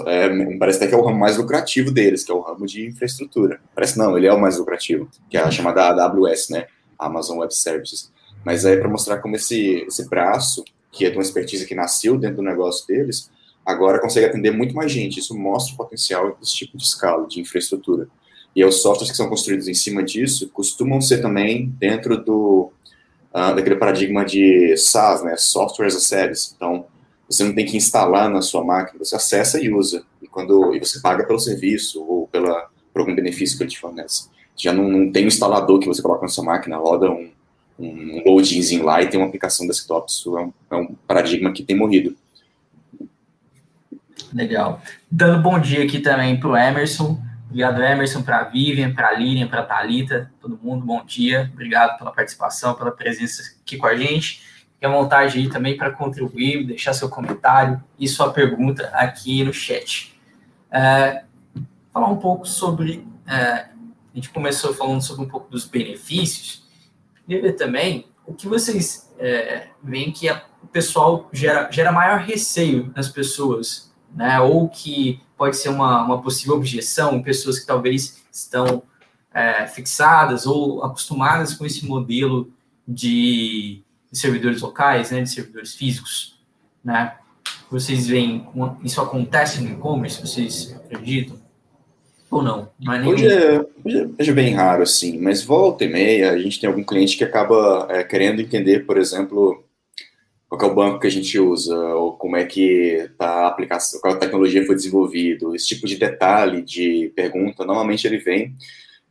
é, 0.05 0.55
parece 0.59 0.77
até 0.77 0.87
que 0.87 0.93
é 0.93 0.97
o 0.97 1.03
ramo 1.03 1.17
mais 1.17 1.35
lucrativo 1.35 1.89
deles, 1.89 2.23
que 2.23 2.31
é 2.31 2.35
o 2.35 2.41
ramo 2.41 2.67
de 2.67 2.85
infraestrutura. 2.85 3.59
Parece 3.73 3.97
não, 3.97 4.15
ele 4.15 4.27
é 4.27 4.31
o 4.31 4.39
mais 4.39 4.59
lucrativo, 4.59 5.09
que 5.27 5.35
é 5.35 5.41
a 5.41 5.49
chamada 5.49 5.81
AWS, 5.87 6.49
né? 6.49 6.67
Amazon 6.97 7.39
Web 7.39 7.55
Services. 7.55 8.11
Mas 8.45 8.65
é 8.65 8.77
para 8.77 8.87
mostrar 8.87 9.17
como 9.17 9.35
esse, 9.35 9.83
esse 9.87 10.07
braço, 10.07 10.63
que 10.91 11.05
é 11.05 11.09
de 11.09 11.17
uma 11.17 11.23
expertise 11.23 11.65
que 11.65 11.73
nasceu 11.73 12.19
dentro 12.19 12.37
do 12.37 12.43
negócio 12.43 12.85
deles, 12.85 13.31
agora 13.65 13.99
consegue 13.99 14.27
atender 14.27 14.51
muito 14.51 14.75
mais 14.75 14.91
gente. 14.91 15.19
Isso 15.19 15.35
mostra 15.35 15.73
o 15.73 15.77
potencial 15.77 16.37
desse 16.39 16.53
tipo 16.53 16.77
de 16.77 16.83
escala, 16.83 17.27
de 17.27 17.41
infraestrutura. 17.41 18.07
E 18.55 18.63
os 18.63 18.79
softwares 18.83 19.09
que 19.09 19.17
são 19.17 19.27
construídos 19.27 19.67
em 19.67 19.73
cima 19.73 20.03
disso 20.03 20.49
costumam 20.49 21.01
ser 21.01 21.19
também 21.19 21.73
dentro 21.79 22.15
do 22.23 22.71
uh, 23.33 23.55
daquele 23.55 23.75
paradigma 23.75 24.23
de 24.23 24.77
SaaS, 24.77 25.23
né, 25.23 25.35
Software 25.35 25.87
as 25.87 25.95
a 25.95 25.99
Service. 25.99 26.53
Então, 26.55 26.85
você 27.29 27.43
não 27.43 27.53
tem 27.53 27.65
que 27.65 27.77
instalar 27.77 28.29
na 28.29 28.41
sua 28.41 28.63
máquina, 28.63 28.97
você 28.97 29.15
acessa 29.15 29.61
e 29.61 29.71
usa. 29.71 30.03
E, 30.21 30.27
quando, 30.27 30.73
e 30.75 30.79
você 30.79 30.99
paga 30.99 31.25
pelo 31.25 31.39
serviço 31.39 32.03
ou 32.03 32.27
pela, 32.27 32.69
por 32.91 33.01
algum 33.01 33.13
benefício 33.13 33.55
que 33.55 33.63
ele 33.63 33.69
te 33.69 33.79
fornece. 33.79 34.27
Já 34.57 34.73
não, 34.73 34.89
não 34.89 35.11
tem 35.11 35.25
um 35.25 35.27
instalador 35.27 35.79
que 35.79 35.87
você 35.87 36.01
coloca 36.01 36.23
na 36.23 36.27
sua 36.27 36.43
máquina, 36.43 36.77
roda 36.77 37.09
um, 37.11 37.29
um 37.77 38.23
loadingzinho 38.25 38.83
lá 38.83 39.01
e 39.01 39.07
tem 39.07 39.19
uma 39.19 39.27
aplicação 39.27 39.67
desktop. 39.67 40.11
Isso 40.11 40.37
é 40.37 40.41
um, 40.41 40.53
é 40.71 40.75
um 40.75 40.95
paradigma 41.07 41.53
que 41.53 41.63
tem 41.63 41.77
morrido. 41.77 42.17
Legal. 44.33 44.81
Dando 45.09 45.41
bom 45.41 45.59
dia 45.59 45.83
aqui 45.83 45.99
também 45.99 46.39
para 46.39 46.49
o 46.49 46.57
Emerson. 46.57 47.21
Obrigado, 47.45 47.81
Emerson, 47.81 48.21
para 48.21 48.39
a 48.39 48.43
Vivian, 48.43 48.93
para 48.93 49.09
a 49.09 49.13
Lilian, 49.13 49.47
para 49.47 49.61
a 49.61 49.65
Thalita, 49.65 50.31
todo 50.39 50.59
mundo, 50.61 50.85
bom 50.85 51.03
dia. 51.03 51.49
Obrigado 51.53 51.97
pela 51.97 52.11
participação, 52.11 52.75
pela 52.75 52.91
presença 52.91 53.41
aqui 53.63 53.75
com 53.77 53.87
a 53.87 53.95
gente. 53.95 54.41
Fique 54.79 54.85
à 54.85 54.89
vontade 54.89 55.37
aí 55.37 55.49
também 55.49 55.75
para 55.75 55.91
contribuir, 55.91 56.65
deixar 56.65 56.93
seu 56.93 57.09
comentário 57.09 57.83
e 57.99 58.07
sua 58.07 58.31
pergunta 58.31 58.87
aqui 58.93 59.43
no 59.43 59.51
chat. 59.51 60.17
É, 60.71 61.25
falar 61.91 62.07
um 62.07 62.15
pouco 62.15 62.47
sobre. 62.47 63.05
É, 63.27 63.35
a 63.35 63.69
gente 64.13 64.29
começou 64.29 64.73
falando 64.73 65.01
sobre 65.01 65.25
um 65.25 65.27
pouco 65.27 65.51
dos 65.51 65.65
benefícios. 65.65 66.65
Queria 67.25 67.41
ver 67.41 67.53
também 67.57 68.07
o 68.25 68.33
que 68.33 68.47
vocês 68.47 69.13
é, 69.19 69.67
veem 69.83 70.13
que 70.13 70.29
a, 70.29 70.45
o 70.63 70.67
pessoal 70.67 71.27
gera, 71.33 71.69
gera 71.69 71.91
maior 71.91 72.21
receio 72.21 72.89
nas 72.95 73.09
pessoas, 73.09 73.93
né? 74.15 74.39
Ou 74.39 74.69
que 74.69 75.21
pode 75.37 75.57
ser 75.57 75.67
uma, 75.67 76.05
uma 76.05 76.21
possível 76.21 76.55
objeção, 76.55 77.21
pessoas 77.21 77.59
que 77.59 77.67
talvez 77.67 78.23
estão 78.31 78.81
é, 79.33 79.67
fixadas 79.67 80.45
ou 80.45 80.81
acostumadas 80.85 81.53
com 81.53 81.65
esse 81.65 81.85
modelo 81.85 82.49
de, 82.87 83.83
de, 84.11 84.17
servidores 84.17 84.61
locais, 84.61 85.11
né, 85.11 85.21
de 85.21 85.29
servidores 85.29 85.75
físicos, 85.75 86.39
né? 86.83 87.15
Vocês 87.69 88.07
veem, 88.07 88.47
isso 88.83 88.99
acontece 88.99 89.61
no 89.61 89.71
e-commerce, 89.71 90.19
vocês 90.19 90.75
acreditam? 90.85 91.37
Ou 92.31 92.43
não? 92.43 92.69
não 92.79 92.93
é 92.93 92.99
nem... 92.99 93.09
hoje, 93.11 93.27
é, 93.27 93.59
hoje, 93.83 94.29
é, 94.29 94.33
bem 94.33 94.53
raro, 94.53 94.83
assim, 94.83 95.19
mas 95.19 95.43
volta 95.43 95.83
e 95.83 95.87
meia, 95.87 96.31
a 96.31 96.37
gente 96.37 96.59
tem 96.59 96.67
algum 96.67 96.83
cliente 96.83 97.17
que 97.17 97.23
acaba 97.23 97.87
é, 97.89 98.03
querendo 98.03 98.41
entender, 98.41 98.85
por 98.85 98.97
exemplo, 98.97 99.63
qual 100.47 100.61
é 100.61 100.65
o 100.65 100.75
banco 100.75 100.99
que 100.99 101.07
a 101.07 101.11
gente 101.11 101.37
usa, 101.39 101.75
ou 101.95 102.13
como 102.13 102.35
é 102.35 102.45
que 102.45 103.09
tá 103.17 103.27
a 103.27 103.47
aplicação, 103.47 103.99
qual 104.01 104.13
a 104.13 104.17
tecnologia 104.17 104.65
foi 104.65 104.75
desenvolvido, 104.75 105.55
esse 105.55 105.67
tipo 105.67 105.87
de 105.87 105.95
detalhe 105.95 106.61
de 106.61 107.11
pergunta, 107.15 107.65
normalmente 107.65 108.05
ele 108.05 108.17
vem 108.17 108.55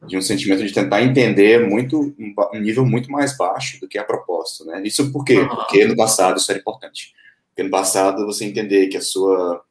de 0.07 0.17
um 0.17 0.23
sentimento 0.23 0.65
de 0.65 0.73
tentar 0.73 1.03
entender 1.03 1.67
muito 1.69 2.15
um 2.19 2.61
nível 2.61 2.87
muito 2.87 3.11
mais 3.11 3.37
baixo 3.37 3.81
do 3.81 3.89
que 3.89 3.99
a 3.99 4.05
proposta, 4.05 4.65
né? 4.65 4.83
Isso 4.85 5.11
por 5.11 5.25
quê? 5.25 5.45
Porque 5.45 5.85
no 5.85 5.97
passado 5.97 6.39
isso 6.39 6.51
era 6.51 6.61
importante. 6.61 7.13
Porque 7.51 7.65
no 7.65 7.71
passado 7.71 8.25
você 8.25 8.45
entender 8.45 8.87
que 8.87 8.97
a 8.97 9.01
sua 9.01 9.63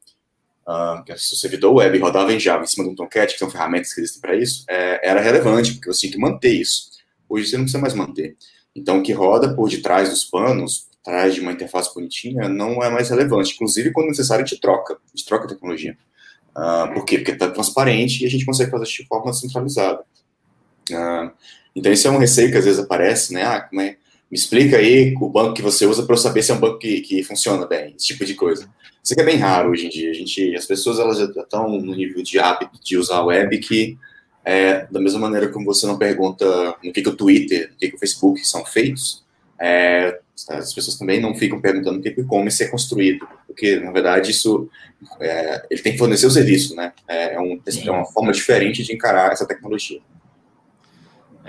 uh, 0.68 1.02
que 1.04 1.12
o 1.12 1.18
seu 1.18 1.38
servidor 1.38 1.74
web 1.74 1.98
rodava 1.98 2.32
em 2.32 2.38
Java 2.38 2.64
em 2.64 2.66
cima 2.66 2.84
de 2.84 2.90
um 2.90 2.94
Tomcat, 2.94 3.32
que 3.32 3.38
são 3.38 3.50
ferramentas 3.50 3.94
que 3.94 4.00
existem 4.00 4.20
para 4.20 4.36
isso, 4.36 4.64
é, 4.68 5.08
era 5.08 5.20
relevante, 5.20 5.72
porque 5.74 5.90
você 5.90 6.00
tinha 6.00 6.12
que 6.12 6.18
manter 6.18 6.52
isso. 6.52 6.90
Hoje 7.28 7.46
você 7.46 7.56
não 7.56 7.64
precisa 7.64 7.80
mais 7.80 7.94
manter. 7.94 8.36
Então, 8.76 8.98
o 8.98 9.02
que 9.02 9.12
roda 9.12 9.54
por 9.54 9.68
detrás 9.68 10.10
dos 10.10 10.24
panos, 10.24 10.88
atrás 11.00 11.34
de 11.34 11.40
uma 11.40 11.52
interface 11.52 11.92
bonitinha, 11.92 12.48
não 12.48 12.82
é 12.82 12.90
mais 12.90 13.08
relevante. 13.08 13.54
Inclusive, 13.54 13.90
quando 13.92 14.08
necessário, 14.08 14.44
a 14.44 14.46
gente 14.46 14.60
troca, 14.60 14.94
a 14.94 15.16
gente 15.16 15.26
troca 15.26 15.46
a 15.46 15.48
tecnologia. 15.48 15.96
Uh, 16.50 16.94
por 16.94 17.04
quê? 17.04 17.18
Porque 17.18 17.32
está 17.32 17.50
transparente 17.50 18.22
e 18.22 18.26
a 18.26 18.30
gente 18.30 18.44
consegue 18.44 18.70
fazer 18.70 18.84
isso 18.84 19.02
de 19.02 19.08
forma 19.08 19.32
centralizada. 19.32 20.04
Uh, 20.90 21.30
então, 21.74 21.92
esse 21.92 22.06
é 22.06 22.10
um 22.10 22.18
receio 22.18 22.50
que 22.50 22.56
às 22.56 22.64
vezes 22.64 22.80
aparece, 22.80 23.32
né? 23.32 23.44
Ah, 23.44 23.60
como 23.60 23.80
é? 23.80 23.96
Me 24.30 24.36
explica 24.36 24.76
aí 24.76 25.14
o 25.18 25.28
banco 25.28 25.54
que 25.54 25.62
você 25.62 25.86
usa 25.86 26.02
para 26.02 26.14
eu 26.14 26.18
saber 26.18 26.42
se 26.42 26.50
é 26.50 26.54
um 26.54 26.60
banco 26.60 26.78
que, 26.78 27.00
que 27.00 27.22
funciona 27.22 27.66
bem, 27.66 27.94
esse 27.96 28.08
tipo 28.08 28.24
de 28.24 28.34
coisa. 28.34 28.68
Isso 29.02 29.14
aqui 29.14 29.22
é 29.22 29.24
bem 29.24 29.36
raro 29.36 29.70
hoje 29.70 29.86
em 29.86 29.88
dia. 29.88 30.10
A 30.10 30.14
gente, 30.14 30.54
as 30.54 30.66
pessoas 30.66 30.98
elas 30.98 31.18
já 31.18 31.24
estão 31.24 31.68
no 31.68 31.94
nível 31.94 32.22
de 32.22 32.38
hábito 32.38 32.78
de 32.84 32.98
usar 32.98 33.16
a 33.16 33.24
web 33.24 33.56
que, 33.58 33.96
é, 34.44 34.86
da 34.90 35.00
mesma 35.00 35.18
maneira 35.18 35.48
como 35.48 35.64
você 35.64 35.86
não 35.86 35.96
pergunta 35.96 36.44
no 36.84 36.92
que, 36.92 37.00
que 37.00 37.08
o 37.08 37.16
Twitter, 37.16 37.70
no 37.70 37.76
que, 37.78 37.88
que 37.88 37.96
o 37.96 37.98
Facebook 37.98 38.44
são 38.46 38.66
feitos, 38.66 39.24
é, 39.58 40.18
as 40.50 40.72
pessoas 40.74 40.98
também 40.98 41.20
não 41.20 41.34
ficam 41.34 41.60
perguntando 41.60 41.98
o 41.98 42.02
que 42.02 42.10
o 42.10 42.20
e-commerce 42.20 42.62
é 42.62 42.68
construído, 42.68 43.26
porque, 43.46 43.80
na 43.80 43.90
verdade, 43.90 44.30
isso 44.30 44.68
é, 45.20 45.66
ele 45.70 45.82
tem 45.82 45.92
que 45.92 45.98
fornecer 45.98 46.26
o 46.26 46.30
serviço, 46.30 46.76
né? 46.76 46.92
É, 47.08 47.40
um, 47.40 47.60
é, 47.66 47.90
uma 47.90 48.04
forma 48.04 48.32
diferente 48.32 48.82
de 48.82 48.92
encarar 48.92 49.32
essa 49.32 49.46
tecnologia. 49.46 50.00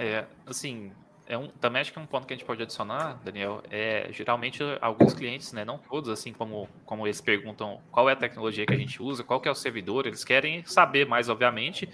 É, 0.02 0.24
assim, 0.48 0.94
é 1.28 1.38
um, 1.38 1.50
também 1.50 1.82
acho 1.82 1.92
que 1.92 2.00
um 2.00 2.06
ponto 2.06 2.26
que 2.26 2.34
a 2.34 2.38
gente 2.38 2.46
pode 2.46 2.64
adicionar, 2.64 3.20
Daniel, 3.22 3.62
é 3.70 4.08
geralmente 4.14 4.64
alguns 4.80 5.14
clientes, 5.14 5.52
né, 5.52 5.66
não 5.66 5.78
todos, 5.78 6.10
assim 6.10 6.32
como, 6.32 6.70
como 6.86 7.06
eles 7.06 7.20
perguntam 7.20 7.82
qual 7.92 8.10
é 8.10 8.14
a 8.14 8.16
tecnologia 8.16 8.66
que 8.66 8.74
a 8.74 8.78
gente 8.78 9.04
usa, 9.04 9.26
qual 9.26 9.42
que 9.42 9.50
é 9.50 9.52
o 9.52 9.56
servidor, 9.56 10.08
eles 10.08 10.24
querem 10.24 10.64
saber 10.64 11.06
mais, 11.06 11.28
obviamente, 11.28 11.90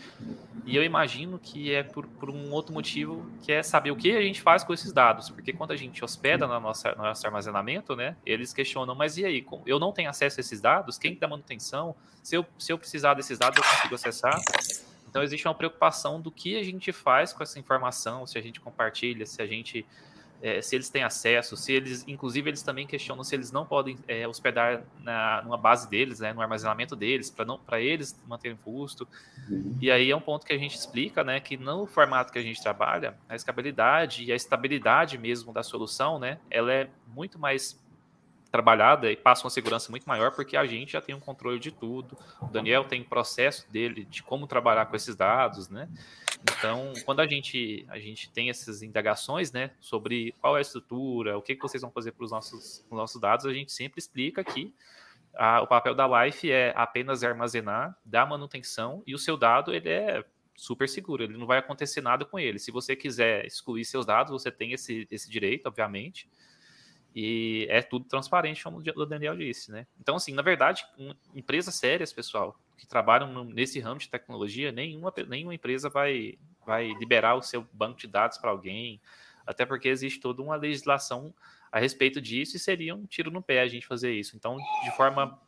e 0.68 0.76
eu 0.76 0.84
imagino 0.84 1.40
que 1.40 1.74
é 1.74 1.82
por, 1.82 2.06
por 2.06 2.30
um 2.30 2.52
outro 2.52 2.76
motivo, 2.76 3.26
que 3.42 3.52
é 3.52 3.64
saber 3.64 3.90
o 3.90 3.96
que 3.96 4.16
a 4.16 4.22
gente 4.22 4.40
faz 4.40 4.64
com 4.64 4.72
esses 4.72 4.94
dados, 4.94 5.32
porque 5.32 5.52
quando 5.52 5.72
a 5.72 5.76
gente 5.76 6.06
hospeda 6.06 6.46
no 6.46 6.60
nosso, 6.60 6.88
no 6.90 7.04
nosso 7.04 7.26
armazenamento, 7.26 7.96
né, 7.96 8.16
eles 8.24 8.54
questionam, 8.54 8.94
mas 8.94 9.18
e 9.18 9.26
aí, 9.26 9.44
eu 9.66 9.80
não 9.80 9.92
tenho 9.92 10.12
acesso 10.12 10.40
a 10.40 10.42
esses 10.42 10.62
dados, 10.62 11.00
quem 11.00 11.18
dá 11.18 11.28
manutenção, 11.28 11.96
se 12.22 12.38
eu, 12.38 12.46
se 12.60 12.72
eu 12.72 12.78
precisar 12.78 13.16
desses 13.16 13.40
dados 13.40 13.58
eu 13.58 13.64
consigo 13.64 13.96
acessar? 13.96 14.40
Então 15.16 15.24
existe 15.24 15.48
uma 15.48 15.56
preocupação 15.56 16.20
do 16.20 16.30
que 16.30 16.58
a 16.58 16.64
gente 16.64 16.92
faz 16.92 17.32
com 17.32 17.42
essa 17.42 17.58
informação, 17.58 18.28
se 18.28 18.38
a 18.38 18.42
gente 18.42 18.60
compartilha, 18.60 19.26
se 19.26 19.42
a 19.42 19.48
gente 19.48 19.86
é, 20.42 20.62
se 20.62 20.76
eles 20.76 20.90
têm 20.90 21.04
acesso, 21.04 21.56
se 21.56 21.72
eles, 21.72 22.04
inclusive, 22.06 22.50
eles 22.50 22.62
também 22.62 22.86
questionam 22.86 23.24
se 23.24 23.34
eles 23.34 23.50
não 23.50 23.66
podem 23.66 23.98
é, 24.10 24.28
hospedar 24.28 24.84
na 25.00 25.42
numa 25.42 25.58
base 25.58 25.90
deles, 25.90 26.20
né, 26.20 26.34
no 26.34 26.42
armazenamento 26.42 26.98
deles, 26.98 27.30
para 27.30 27.46
não 27.46 27.58
para 27.58 27.80
eles 27.80 28.14
manterem 28.28 28.58
custo. 28.58 29.08
Uhum. 29.50 29.78
E 29.80 29.90
aí 29.90 30.12
é 30.12 30.16
um 30.16 30.20
ponto 30.20 30.46
que 30.46 30.52
a 30.52 30.58
gente 30.58 30.76
explica, 30.76 31.24
né, 31.24 31.40
que 31.40 31.56
no 31.56 31.86
formato 31.86 32.34
que 32.34 32.38
a 32.38 32.44
gente 32.44 32.62
trabalha, 32.62 33.18
a 33.30 33.38
escalabilidade 33.38 34.26
e 34.26 34.34
a 34.34 34.36
estabilidade 34.36 35.18
mesmo 35.18 35.54
da 35.54 35.64
solução, 35.64 36.20
né, 36.20 36.40
ela 36.52 36.74
é 36.74 36.90
muito 37.08 37.40
mais 37.40 37.82
trabalhada 38.56 39.12
e 39.12 39.18
passa 39.18 39.44
uma 39.44 39.50
segurança 39.50 39.92
muito 39.92 40.08
maior, 40.08 40.32
porque 40.32 40.56
a 40.56 40.66
gente 40.66 40.94
já 40.94 41.02
tem 41.02 41.14
um 41.14 41.20
controle 41.20 41.60
de 41.60 41.72
tudo. 41.72 42.18
O 42.42 42.46
Daniel 42.46 42.86
tem 42.86 43.04
processo 43.04 43.70
dele 43.70 44.06
de 44.06 44.24
como 44.24 44.48
trabalhar 44.48 44.86
com 44.86 44.96
esses 44.96 45.14
dados, 45.14 45.68
né? 45.68 45.90
Então, 46.42 46.94
quando 47.04 47.20
a 47.20 47.28
gente, 47.28 47.86
a 47.90 48.00
gente 48.00 48.30
tem 48.32 48.50
essas 48.50 48.82
indagações, 48.82 49.52
né, 49.52 49.72
sobre 49.80 50.34
qual 50.40 50.56
é 50.56 50.60
a 50.60 50.62
estrutura, 50.62 51.38
o 51.38 51.42
que, 51.42 51.56
que 51.56 51.62
vocês 51.62 51.82
vão 51.82 51.92
fazer 51.92 52.12
para 52.14 52.24
os 52.24 52.32
nossos, 52.32 52.86
nossos 52.90 53.20
dados, 53.20 53.46
a 53.46 53.54
gente 53.54 53.72
sempre 53.72 54.00
explica 54.00 54.44
que 54.44 54.74
a, 55.34 55.62
o 55.62 55.68
papel 55.68 55.94
da 55.94 56.08
Life 56.08 56.50
é 56.50 56.72
apenas 56.76 57.24
armazenar, 57.24 57.98
dar 58.06 58.26
manutenção 58.26 59.04
e 59.06 59.14
o 59.14 59.18
seu 59.18 59.36
dado 59.36 59.74
ele 59.74 59.90
é 59.90 60.24
super 60.56 60.88
seguro, 60.88 61.24
ele 61.24 61.38
não 61.38 61.46
vai 61.46 61.58
acontecer 61.58 62.00
nada 62.00 62.24
com 62.24 62.40
ele. 62.40 62.60
Se 62.60 62.72
você 62.72 62.96
quiser 62.96 63.46
excluir 63.46 63.84
seus 63.84 64.06
dados, 64.06 64.32
você 64.32 64.50
tem 64.52 64.72
esse, 64.72 65.08
esse 65.12 65.30
direito, 65.30 65.68
obviamente. 65.68 66.30
E 67.16 67.66
é 67.70 67.82
tudo 67.82 68.04
transparente, 68.06 68.62
como 68.62 68.80
o 68.80 69.06
Daniel 69.06 69.38
disse, 69.38 69.72
né? 69.72 69.88
Então, 69.98 70.18
assim, 70.18 70.34
na 70.34 70.42
verdade, 70.42 70.86
empresas 71.34 71.74
sérias, 71.76 72.12
pessoal, 72.12 72.60
que 72.78 72.86
trabalham 72.86 73.46
nesse 73.46 73.80
ramo 73.80 74.02
de 74.02 74.10
tecnologia, 74.10 74.70
nenhuma, 74.70 75.14
nenhuma 75.26 75.56
empresa 75.56 75.90
vai, 75.90 76.38
vai 76.66 76.92
liberar 77.00 77.36
o 77.36 77.42
seu 77.42 77.66
banco 77.72 77.98
de 77.98 78.08
dados 78.08 78.38
para 78.38 78.52
alguém, 78.52 79.00
até 79.48 79.66
porque 79.66 79.88
existe 79.88 80.20
toda 80.20 80.42
uma 80.42 80.58
legislação 80.58 81.34
a 81.72 81.80
respeito 81.80 82.20
disso 82.20 82.58
e 82.58 82.60
seria 82.60 82.94
um 82.94 83.06
tiro 83.06 83.32
no 83.32 83.42
pé 83.42 83.62
a 83.62 83.68
gente 83.68 83.88
fazer 83.88 84.12
isso. 84.12 84.36
Então, 84.36 84.58
de 84.84 84.92
forma, 84.98 85.40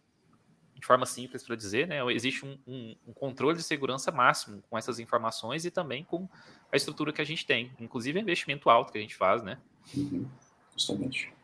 de 0.73 0.85
forma 0.85 1.05
simples 1.05 1.43
para 1.43 1.55
dizer, 1.57 1.85
né, 1.85 1.99
existe 2.13 2.45
um, 2.45 2.57
um, 2.65 2.95
um, 3.07 3.13
controle 3.13 3.57
de 3.57 3.63
segurança 3.63 4.09
máximo 4.09 4.63
com 4.69 4.77
essas 4.77 4.99
informações 4.99 5.65
e 5.65 5.71
também 5.71 6.05
com 6.05 6.29
a 6.71 6.77
estrutura 6.77 7.11
que 7.11 7.21
a 7.21 7.25
gente 7.25 7.45
tem, 7.45 7.73
inclusive 7.77 8.17
o 8.17 8.21
investimento 8.21 8.69
alto 8.69 8.93
que 8.93 8.97
a 8.97 9.01
gente 9.01 9.15
faz, 9.15 9.43
né? 9.43 9.57
Uhum, 9.93 10.25
justamente 10.73 11.36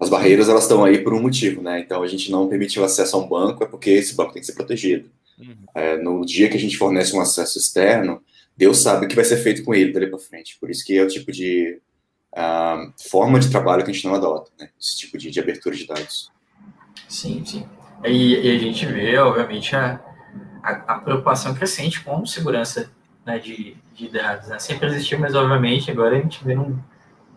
as 0.00 0.08
barreiras 0.08 0.48
elas 0.48 0.62
estão 0.62 0.82
aí 0.82 0.98
por 0.98 1.12
um 1.12 1.20
motivo, 1.20 1.60
né? 1.60 1.80
Então 1.80 2.02
a 2.02 2.06
gente 2.06 2.30
não 2.30 2.48
permitiu 2.48 2.82
acesso 2.82 3.16
a 3.16 3.20
um 3.20 3.28
banco 3.28 3.62
é 3.62 3.66
porque 3.66 3.90
esse 3.90 4.14
banco 4.14 4.32
tem 4.32 4.40
que 4.40 4.46
ser 4.46 4.54
protegido. 4.54 5.10
Uhum. 5.38 5.56
É, 5.74 5.96
no 5.98 6.24
dia 6.24 6.48
que 6.48 6.56
a 6.56 6.60
gente 6.60 6.78
fornece 6.78 7.14
um 7.14 7.20
acesso 7.20 7.58
externo, 7.58 8.22
Deus 8.56 8.78
sabe 8.78 9.04
o 9.04 9.08
que 9.08 9.14
vai 9.14 9.24
ser 9.24 9.36
feito 9.36 9.62
com 9.62 9.74
ele 9.74 9.92
dali 9.92 10.06
para 10.06 10.18
frente. 10.18 10.56
Por 10.58 10.70
isso 10.70 10.84
que 10.84 10.96
é 10.96 11.02
o 11.02 11.08
tipo 11.08 11.30
de 11.30 11.78
uh, 12.32 12.92
forma 13.10 13.38
de 13.38 13.50
trabalho 13.50 13.84
que 13.84 13.90
a 13.90 13.94
gente 13.94 14.06
não 14.06 14.14
adota, 14.14 14.50
né? 14.58 14.70
Esse 14.80 14.96
tipo 14.98 15.18
de, 15.18 15.30
de 15.30 15.38
abertura 15.38 15.76
de 15.76 15.86
dados. 15.86 16.30
Sim, 17.06 17.44
sim. 17.44 17.66
E, 18.04 18.36
e 18.36 18.56
a 18.56 18.58
gente 18.58 18.86
vê, 18.86 19.18
obviamente, 19.18 19.76
a, 19.76 20.00
a, 20.62 20.94
a 20.94 20.98
preocupação 20.98 21.54
crescente 21.54 22.02
com 22.02 22.24
segurança 22.24 22.90
né, 23.26 23.38
de, 23.38 23.76
de 23.94 24.08
dados. 24.08 24.48
Né? 24.48 24.58
Sempre 24.58 24.88
existiu, 24.88 25.18
mas 25.18 25.34
obviamente 25.34 25.90
agora 25.90 26.16
a 26.16 26.20
gente 26.20 26.42
vê 26.42 26.56
um 26.56 26.78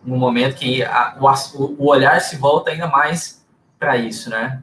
no 0.04 0.16
momento 0.16 0.56
que 0.56 0.82
a, 0.82 1.16
o, 1.18 1.64
o, 1.78 1.86
olhar 1.88 2.20
se 2.20 2.36
volta 2.36 2.70
ainda 2.70 2.86
mais 2.86 3.44
para 3.78 3.96
isso, 3.96 4.30
né? 4.30 4.62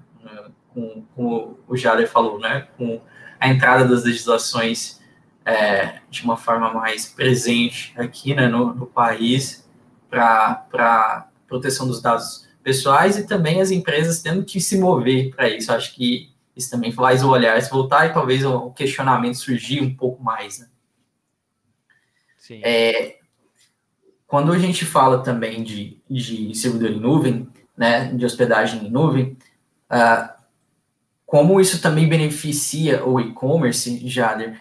Com, 0.74 1.04
com, 1.16 1.58
o 1.68 1.76
Jader 1.76 2.08
falou, 2.08 2.40
né? 2.40 2.68
Com 2.78 3.02
a 3.40 3.50
entrada 3.50 3.86
das 3.86 4.04
legislações 4.04 5.02
é, 5.44 6.00
de 6.10 6.24
uma 6.24 6.38
forma 6.38 6.72
mais 6.74 7.08
presente 7.08 7.94
aqui 7.98 8.36
né, 8.36 8.48
no, 8.48 8.74
no 8.74 8.86
país 8.86 9.68
para 10.10 11.28
proteção 11.48 11.88
dos 11.88 12.02
dados 12.02 12.48
pessoais 12.64 13.18
e 13.18 13.26
também 13.26 13.60
as 13.60 13.72
empresas 13.72 14.22
tendo 14.22 14.46
que 14.46 14.62
se 14.62 14.78
mover 14.78 15.32
para 15.32 15.50
isso. 15.50 15.72
Acho 15.74 15.94
que 15.96 16.32
isso 16.56 16.70
também 16.70 16.92
faz 16.92 17.24
o 17.24 17.30
olhar 17.30 17.60
se 17.62 17.70
voltar 17.70 18.06
e 18.06 18.14
talvez 18.14 18.46
o 18.46 18.72
questionamento 18.72 19.36
surgir 19.36 19.82
um 19.82 19.94
pouco 19.94 20.24
mais. 20.24 20.60
Né? 20.60 20.68
Sim. 22.38 22.62
É, 22.64 23.18
quando 24.32 24.54
a 24.54 24.58
gente 24.58 24.86
fala 24.86 25.22
também 25.22 25.62
de, 25.62 25.98
de 26.10 26.56
servidor 26.56 26.90
em 26.90 27.02
nuvem, 27.02 27.50
né, 27.76 28.14
de 28.14 28.26
hospedagem 28.26 28.88
em 28.88 28.90
nuvem, 28.90 29.36
uh, 29.92 30.30
como 31.26 31.60
isso 31.60 31.82
também 31.82 32.08
beneficia 32.08 33.06
o 33.06 33.20
e-commerce, 33.20 34.08
Jader, 34.08 34.58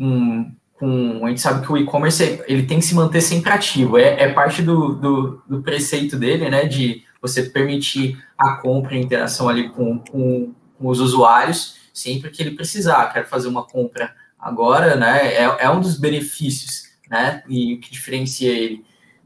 um, 0.00 0.50
um, 0.80 1.26
a 1.26 1.28
gente 1.28 1.42
sabe 1.42 1.66
que 1.66 1.70
o 1.70 1.76
e-commerce 1.76 2.42
ele 2.48 2.62
tem 2.62 2.78
que 2.78 2.86
se 2.86 2.94
manter 2.94 3.20
sempre 3.20 3.52
ativo, 3.52 3.98
é, 3.98 4.22
é 4.22 4.32
parte 4.32 4.62
do, 4.62 4.94
do, 4.94 5.42
do, 5.46 5.62
preceito 5.62 6.16
dele, 6.16 6.48
né, 6.48 6.64
de 6.64 7.04
você 7.20 7.42
permitir 7.42 8.24
a 8.38 8.54
compra 8.54 8.94
e 8.94 8.98
a 9.00 9.02
interação 9.02 9.50
ali 9.50 9.68
com, 9.68 9.98
com, 9.98 10.54
com, 10.78 10.88
os 10.88 10.98
usuários 10.98 11.76
sempre 11.92 12.30
que 12.30 12.42
ele 12.42 12.56
precisar. 12.56 13.12
Quero 13.12 13.28
fazer 13.28 13.48
uma 13.48 13.64
compra 13.64 14.14
agora, 14.38 14.96
né, 14.96 15.34
é, 15.34 15.42
é 15.58 15.68
um 15.68 15.78
dos 15.78 15.98
benefícios 15.98 16.81
né? 17.12 17.42
E 17.46 17.74
o 17.74 17.78
que 17.78 17.92
diferencia 17.92 18.50
ele 18.50 18.82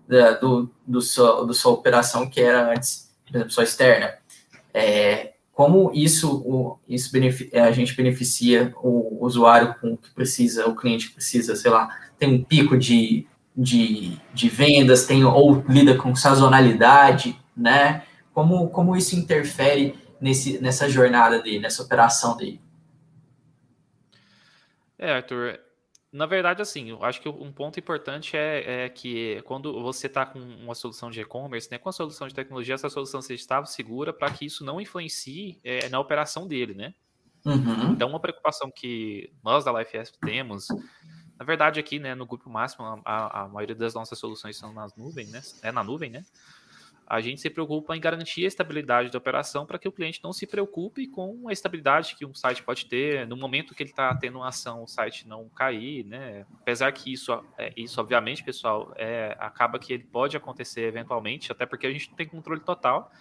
da, 0.09 0.33
do, 0.33 0.69
do, 0.85 1.01
sua, 1.01 1.47
do 1.47 1.55
sua 1.55 1.71
operação 1.71 2.29
que 2.29 2.41
era 2.41 2.73
antes, 2.73 3.17
por 3.25 3.37
exemplo, 3.37 3.53
sua 3.53 3.63
externa. 3.63 4.15
É, 4.75 5.35
como 5.53 5.93
isso, 5.95 6.37
o, 6.45 6.79
isso 6.89 7.11
é, 7.53 7.61
a 7.61 7.71
gente 7.71 7.95
beneficia 7.95 8.75
o 8.83 9.25
usuário 9.25 9.77
com 9.81 9.93
o 9.93 9.97
que 9.97 10.11
precisa, 10.11 10.67
o 10.67 10.75
cliente 10.75 11.13
precisa, 11.13 11.55
sei 11.55 11.71
lá, 11.71 11.89
tem 12.19 12.29
um 12.29 12.43
pico 12.43 12.77
de, 12.77 13.25
de, 13.57 14.19
de 14.35 14.49
vendas, 14.49 15.07
tem 15.07 15.25
ou 15.25 15.65
lida 15.69 15.97
com 15.97 16.15
sazonalidade, 16.17 17.41
né? 17.57 18.03
Como, 18.35 18.69
como 18.69 18.97
isso 18.97 19.15
interfere 19.15 19.95
nesse, 20.21 20.61
nessa 20.61 20.91
jornada 20.91 21.41
dele, 21.41 21.61
nessa 21.61 21.85
operação 21.85 22.37
dele? 22.37 22.61
É, 24.99 25.13
Arthur, 25.13 25.61
na 26.17 26.25
verdade, 26.25 26.63
assim, 26.63 26.89
eu 26.89 27.05
acho 27.05 27.21
que 27.21 27.29
um 27.29 27.53
ponto 27.53 27.79
importante 27.79 28.39
é, 28.39 28.85
é 28.85 28.89
que 28.89 29.43
quando 29.43 29.83
você 29.83 30.07
está 30.07 30.25
com 30.25 30.39
uma 30.39 30.75
solução 30.75 31.11
de 31.11 31.21
e-commerce, 31.21 31.71
né, 31.71 31.77
com 31.77 31.91
a 31.91 31.93
solução 31.93 32.27
de 32.27 32.35
tecnologia, 32.35 32.75
essa 32.75 32.89
solução 32.89 33.21
seja 33.21 33.43
estável, 33.43 33.67
segura, 33.67 34.15
para 34.15 34.31
que 34.31 34.47
isso 34.47 34.65
não 34.65 34.81
influencie 34.81 35.61
é, 35.63 35.91
na 35.91 36.01
operação 36.01 36.49
dele, 36.49 36.73
né? 36.73 36.95
Uhum. 37.45 37.93
Então, 37.93 38.09
uma 38.09 38.19
preocupação 38.19 38.71
que 38.75 39.31
nós 39.45 39.67
da 39.67 39.79
LifeS 39.79 40.11
temos, 40.25 40.69
na 41.39 41.45
verdade, 41.45 41.79
aqui, 41.79 41.99
né, 41.99 42.15
no 42.15 42.25
grupo 42.25 42.49
máximo, 42.49 43.03
a, 43.05 43.43
a 43.43 43.49
maioria 43.49 43.77
das 43.77 43.93
nossas 43.93 44.19
soluções 44.19 44.57
são 44.57 44.73
nas 44.73 44.97
nuvens, 44.97 45.31
né? 45.31 45.43
É 45.63 45.71
na 45.71 45.85
nuvem, 45.85 46.09
né? 46.09 46.25
A 47.07 47.21
gente 47.21 47.41
se 47.41 47.49
preocupa 47.49 47.97
em 47.97 48.01
garantir 48.01 48.45
a 48.45 48.49
estabilidade 48.49 49.11
da 49.11 49.19
operação 49.19 49.65
para 49.65 49.79
que 49.79 49.87
o 49.87 49.93
cliente 49.93 50.21
não 50.25 50.33
se 50.33 50.47
preocupe 50.47 51.07
com 51.07 51.49
a 51.49 51.53
estabilidade 51.53 52.17
que 52.17 52.27
um 52.27 52.35
site 52.35 52.63
pode 52.65 52.87
ter. 52.87 53.27
No 53.29 53.37
momento 53.37 53.75
que 53.75 53.83
ele 53.83 53.91
está 53.91 54.13
tendo 54.17 54.39
uma 54.39 54.49
ação, 54.49 54.83
o 54.83 54.89
site 54.89 55.29
não 55.29 55.49
cair, 55.49 56.05
né? 56.05 56.45
Apesar 56.61 56.91
que 56.91 57.13
isso, 57.13 57.33
é, 57.57 57.73
isso 57.77 58.01
obviamente, 58.01 58.43
pessoal, 58.43 58.93
é, 58.97 59.37
acaba 59.39 59.79
que 59.79 59.93
ele 59.93 60.03
pode 60.03 60.37
acontecer 60.37 60.83
eventualmente, 60.83 61.53
até 61.53 61.65
porque 61.65 61.87
a 61.87 61.93
gente 61.93 62.09
não 62.09 62.17
tem 62.17 62.27
controle 62.27 62.61
total, 62.61 63.13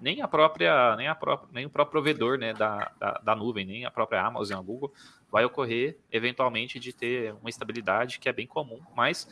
nem 0.00 0.22
a 0.22 0.28
própria, 0.28 0.94
nem 0.96 1.08
a 1.08 1.14
própria, 1.14 1.48
nem 1.52 1.66
o 1.66 1.70
próprio 1.70 1.92
provedor 1.92 2.38
né, 2.38 2.52
da, 2.52 2.92
da, 2.98 3.20
da 3.24 3.34
nuvem, 3.34 3.64
nem 3.64 3.84
a 3.84 3.90
própria 3.90 4.22
Amazon, 4.24 4.58
a 4.58 4.62
Google, 4.62 4.92
vai 5.30 5.44
ocorrer 5.44 5.98
eventualmente 6.12 6.78
de 6.78 6.92
ter 6.92 7.34
uma 7.34 7.50
estabilidade 7.50 8.20
que 8.20 8.28
é 8.28 8.32
bem 8.32 8.46
comum, 8.46 8.80
mas 8.94 9.28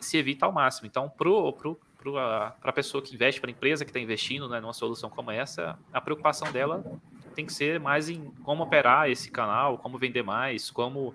se 0.00 0.16
evita 0.16 0.46
ao 0.46 0.52
máximo. 0.52 0.86
Então, 0.86 1.08
para 1.08 1.28
o 1.28 1.78
para 2.12 2.56
a 2.62 2.72
pessoa 2.72 3.02
que 3.02 3.14
investe, 3.14 3.40
para 3.40 3.50
a 3.50 3.52
empresa 3.52 3.84
que 3.84 3.90
está 3.90 4.00
investindo 4.00 4.48
né, 4.48 4.60
numa 4.60 4.72
solução 4.72 5.08
como 5.08 5.30
essa, 5.30 5.78
a 5.92 6.00
preocupação 6.00 6.50
dela 6.52 6.84
tem 7.34 7.44
que 7.44 7.52
ser 7.52 7.80
mais 7.80 8.08
em 8.08 8.30
como 8.44 8.62
operar 8.62 9.10
esse 9.10 9.30
canal, 9.30 9.78
como 9.78 9.98
vender 9.98 10.22
mais, 10.22 10.70
como 10.70 11.14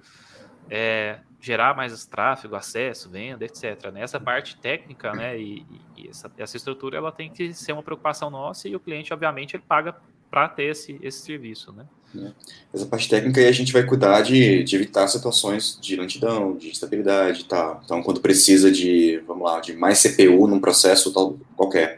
é, 0.69 1.19
gerar 1.39 1.75
mais 1.75 2.05
tráfego, 2.05 2.55
acesso, 2.55 3.09
venda, 3.09 3.45
etc. 3.45 3.91
Né? 3.91 4.01
Essa 4.01 4.19
parte 4.19 4.57
técnica 4.57 5.13
né, 5.13 5.39
e, 5.39 5.65
e 5.95 6.09
essa, 6.09 6.31
essa, 6.37 6.57
estrutura 6.57 6.97
ela 6.97 7.11
tem 7.11 7.29
que 7.29 7.53
ser 7.53 7.71
uma 7.71 7.83
preocupação 7.83 8.29
nossa 8.29 8.67
e 8.67 8.75
o 8.75 8.79
cliente, 8.79 9.13
obviamente, 9.13 9.55
ele 9.55 9.63
paga 9.67 9.95
para 10.29 10.47
ter 10.49 10.65
esse, 10.65 10.99
esse 11.01 11.19
serviço. 11.21 11.71
Né? 11.71 11.85
Né? 12.13 12.31
Essa 12.73 12.85
parte 12.85 13.07
técnica 13.07 13.39
aí 13.39 13.47
a 13.47 13.51
gente 13.51 13.73
vai 13.73 13.83
cuidar 13.83 14.21
de, 14.21 14.63
de, 14.63 14.75
evitar 14.75 15.07
situações 15.07 15.77
de 15.81 15.95
lentidão, 15.95 16.55
de 16.55 16.69
instabilidade 16.69 17.41
e 17.41 17.43
tal. 17.45 17.81
Então, 17.83 18.01
quando 18.01 18.19
precisa 18.19 18.71
de, 18.71 19.21
vamos 19.27 19.43
lá, 19.43 19.59
de 19.59 19.73
mais 19.73 20.01
CPU 20.01 20.47
num 20.47 20.59
processo 20.59 21.13
tal, 21.13 21.37
qualquer, 21.55 21.97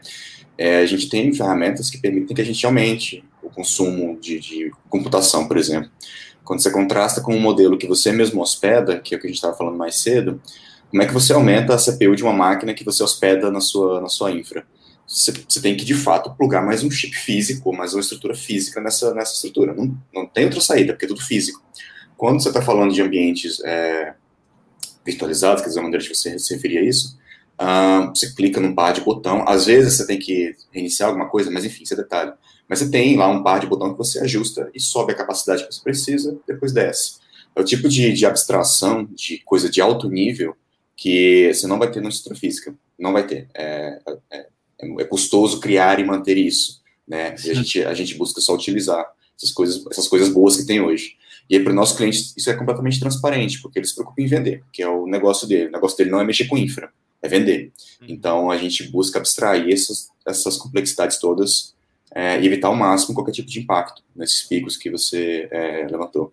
é, 0.56 0.78
a 0.78 0.86
gente 0.86 1.08
tem 1.08 1.32
ferramentas 1.32 1.90
que 1.90 1.98
permitem 1.98 2.34
que 2.34 2.42
a 2.42 2.44
gente 2.44 2.64
aumente 2.64 3.24
o 3.42 3.50
consumo 3.50 4.18
de, 4.20 4.38
de 4.38 4.72
computação, 4.88 5.48
por 5.48 5.56
exemplo. 5.56 5.90
Quando 6.44 6.60
você 6.60 6.70
contrasta 6.70 7.20
com 7.20 7.34
um 7.34 7.40
modelo 7.40 7.78
que 7.78 7.86
você 7.86 8.12
mesmo 8.12 8.42
hospeda, 8.42 8.98
que 8.98 9.14
é 9.14 9.18
o 9.18 9.20
que 9.20 9.26
a 9.26 9.30
gente 9.30 9.36
estava 9.36 9.56
falando 9.56 9.76
mais 9.76 9.96
cedo, 9.96 10.40
como 10.90 11.02
é 11.02 11.06
que 11.06 11.12
você 11.12 11.32
aumenta 11.32 11.74
a 11.74 11.78
CPU 11.78 12.14
de 12.14 12.22
uma 12.22 12.32
máquina 12.32 12.74
que 12.74 12.84
você 12.84 13.02
hospeda 13.02 13.50
na 13.50 13.60
sua, 13.60 14.00
na 14.00 14.08
sua 14.08 14.30
infra? 14.30 14.66
Você, 15.06 15.60
tem 15.60 15.76
que, 15.76 15.84
de 15.84 15.94
fato, 15.94 16.34
plugar 16.34 16.64
mais 16.64 16.82
um 16.82 16.90
chip 16.90 17.14
físico, 17.14 17.72
mais 17.72 17.92
uma 17.92 18.00
estrutura 18.00 18.34
física 18.34 18.80
nessa, 18.80 19.12
nessa 19.14 19.34
estrutura. 19.34 19.74
Não, 19.74 19.96
não 20.12 20.26
tem 20.26 20.44
outra 20.44 20.60
saída, 20.60 20.92
porque 20.92 21.04
é 21.04 21.08
tudo 21.08 21.22
físico. 21.22 21.62
Quando 22.16 22.42
você 22.42 22.48
está 22.48 22.62
falando 22.62 22.94
de 22.94 23.02
ambientes 23.02 23.60
é, 23.64 24.14
virtualizados, 25.04 25.62
quer 25.62 25.68
dizer, 25.68 25.80
a 25.80 25.82
maneira 25.82 26.02
de 26.02 26.14
você 26.14 26.38
se 26.38 26.54
referir 26.54 26.78
a 26.78 26.82
isso, 26.82 27.18
uh, 27.60 28.08
você 28.08 28.32
clica 28.32 28.60
num 28.60 28.74
par 28.74 28.92
de 28.92 29.00
botão, 29.00 29.44
às 29.46 29.66
vezes 29.66 29.94
você 29.94 30.06
tem 30.06 30.18
que 30.18 30.54
reiniciar 30.70 31.08
alguma 31.08 31.28
coisa, 31.28 31.50
mas 31.50 31.64
enfim, 31.64 31.82
isso 31.82 31.94
é 31.94 31.96
detalhe. 31.96 32.32
Mas 32.68 32.78
você 32.78 32.90
tem 32.90 33.16
lá 33.16 33.28
um 33.28 33.42
par 33.42 33.60
de 33.60 33.66
botão 33.66 33.92
que 33.92 33.98
você 33.98 34.18
ajusta 34.20 34.70
e 34.74 34.80
sobe 34.80 35.12
a 35.12 35.16
capacidade 35.16 35.66
que 35.66 35.74
você 35.74 35.82
precisa, 35.82 36.38
depois 36.46 36.72
desce. 36.72 37.20
É 37.54 37.60
o 37.60 37.64
tipo 37.64 37.88
de, 37.88 38.12
de 38.12 38.24
abstração, 38.24 39.04
de 39.04 39.38
coisa 39.44 39.68
de 39.68 39.80
alto 39.80 40.08
nível, 40.08 40.56
que 40.96 41.52
você 41.52 41.66
não 41.66 41.78
vai 41.78 41.90
ter 41.90 42.00
no 42.00 42.08
estrutura 42.08 42.38
física. 42.38 42.74
Não 42.98 43.12
vai 43.12 43.26
ter. 43.26 43.48
É, 43.54 44.00
é, 44.30 44.46
é 44.98 45.04
custoso 45.04 45.60
criar 45.60 45.98
e 46.00 46.04
manter 46.04 46.36
isso. 46.36 46.82
Né? 47.06 47.34
E 47.44 47.50
a 47.50 47.54
gente, 47.54 47.84
a 47.84 47.94
gente 47.94 48.14
busca 48.16 48.40
só 48.40 48.54
utilizar 48.54 49.04
essas 49.36 49.52
coisas, 49.52 49.84
essas 49.90 50.08
coisas 50.08 50.28
boas 50.28 50.56
que 50.56 50.66
tem 50.66 50.80
hoje. 50.80 51.16
E 51.48 51.56
aí, 51.56 51.62
para 51.62 51.72
o 51.72 51.76
nosso 51.76 51.96
cliente, 51.96 52.32
isso 52.36 52.48
é 52.50 52.54
completamente 52.54 53.00
transparente, 53.00 53.60
porque 53.60 53.78
eles 53.78 53.90
se 53.90 53.94
preocupam 53.94 54.22
em 54.22 54.26
vender, 54.26 54.64
que 54.72 54.82
é 54.82 54.88
o 54.88 55.06
negócio 55.06 55.46
dele. 55.46 55.68
O 55.68 55.72
negócio 55.72 55.98
dele 55.98 56.10
não 56.10 56.20
é 56.20 56.24
mexer 56.24 56.46
com 56.46 56.56
infra, 56.56 56.92
é 57.20 57.28
vender. 57.28 57.72
Uhum. 58.00 58.06
Então, 58.08 58.50
a 58.50 58.56
gente 58.56 58.88
busca 58.90 59.18
abstrair 59.18 59.72
essas, 59.72 60.08
essas 60.24 60.56
complexidades 60.56 61.18
todas 61.18 61.74
é, 62.14 62.40
e 62.40 62.46
evitar 62.46 62.68
ao 62.68 62.76
máximo 62.76 63.14
qualquer 63.14 63.32
tipo 63.32 63.48
de 63.48 63.60
impacto 63.60 64.02
nesses 64.14 64.42
picos 64.42 64.76
que 64.76 64.90
você 64.90 65.48
é, 65.50 65.86
levantou. 65.90 66.32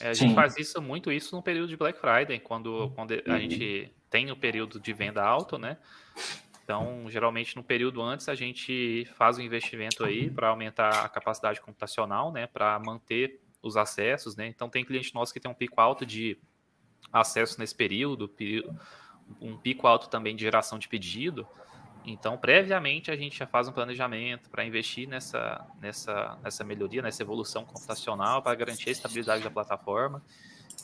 É, 0.00 0.10
a 0.10 0.14
gente 0.14 0.30
Sim. 0.30 0.34
faz 0.34 0.56
isso 0.56 0.80
muito 0.80 1.10
isso 1.10 1.34
no 1.34 1.42
período 1.42 1.68
de 1.68 1.76
Black 1.76 1.98
Friday, 1.98 2.38
quando, 2.38 2.92
quando 2.94 3.12
a 3.12 3.32
uhum. 3.32 3.40
gente 3.40 3.90
tem 4.08 4.30
o 4.30 4.36
período 4.36 4.78
de 4.78 4.92
venda 4.92 5.22
alto, 5.22 5.58
né? 5.58 5.76
Então, 6.68 7.08
geralmente 7.08 7.56
no 7.56 7.64
período 7.64 8.02
antes 8.02 8.28
a 8.28 8.34
gente 8.34 9.08
faz 9.14 9.38
o 9.38 9.40
um 9.40 9.42
investimento 9.42 10.04
aí 10.04 10.30
para 10.30 10.48
aumentar 10.48 11.02
a 11.02 11.08
capacidade 11.08 11.62
computacional, 11.62 12.30
né, 12.30 12.46
para 12.46 12.78
manter 12.78 13.40
os 13.62 13.74
acessos, 13.78 14.36
né? 14.36 14.48
Então 14.48 14.68
tem 14.68 14.84
cliente 14.84 15.14
nosso 15.14 15.32
que 15.32 15.40
tem 15.40 15.50
um 15.50 15.54
pico 15.54 15.80
alto 15.80 16.04
de 16.04 16.36
acesso 17.10 17.58
nesse 17.58 17.74
período, 17.74 18.30
um 19.40 19.56
pico 19.56 19.86
alto 19.86 20.10
também 20.10 20.36
de 20.36 20.42
geração 20.42 20.78
de 20.78 20.88
pedido. 20.88 21.48
Então, 22.04 22.36
previamente, 22.36 23.10
a 23.10 23.16
gente 23.16 23.38
já 23.38 23.46
faz 23.46 23.66
um 23.66 23.72
planejamento 23.72 24.50
para 24.50 24.62
investir 24.62 25.08
nessa, 25.08 25.66
nessa, 25.80 26.38
nessa 26.42 26.64
melhoria, 26.64 27.00
nessa 27.00 27.22
evolução 27.22 27.64
computacional, 27.64 28.42
para 28.42 28.54
garantir 28.54 28.90
a 28.90 28.92
estabilidade 28.92 29.42
da 29.42 29.50
plataforma. 29.50 30.22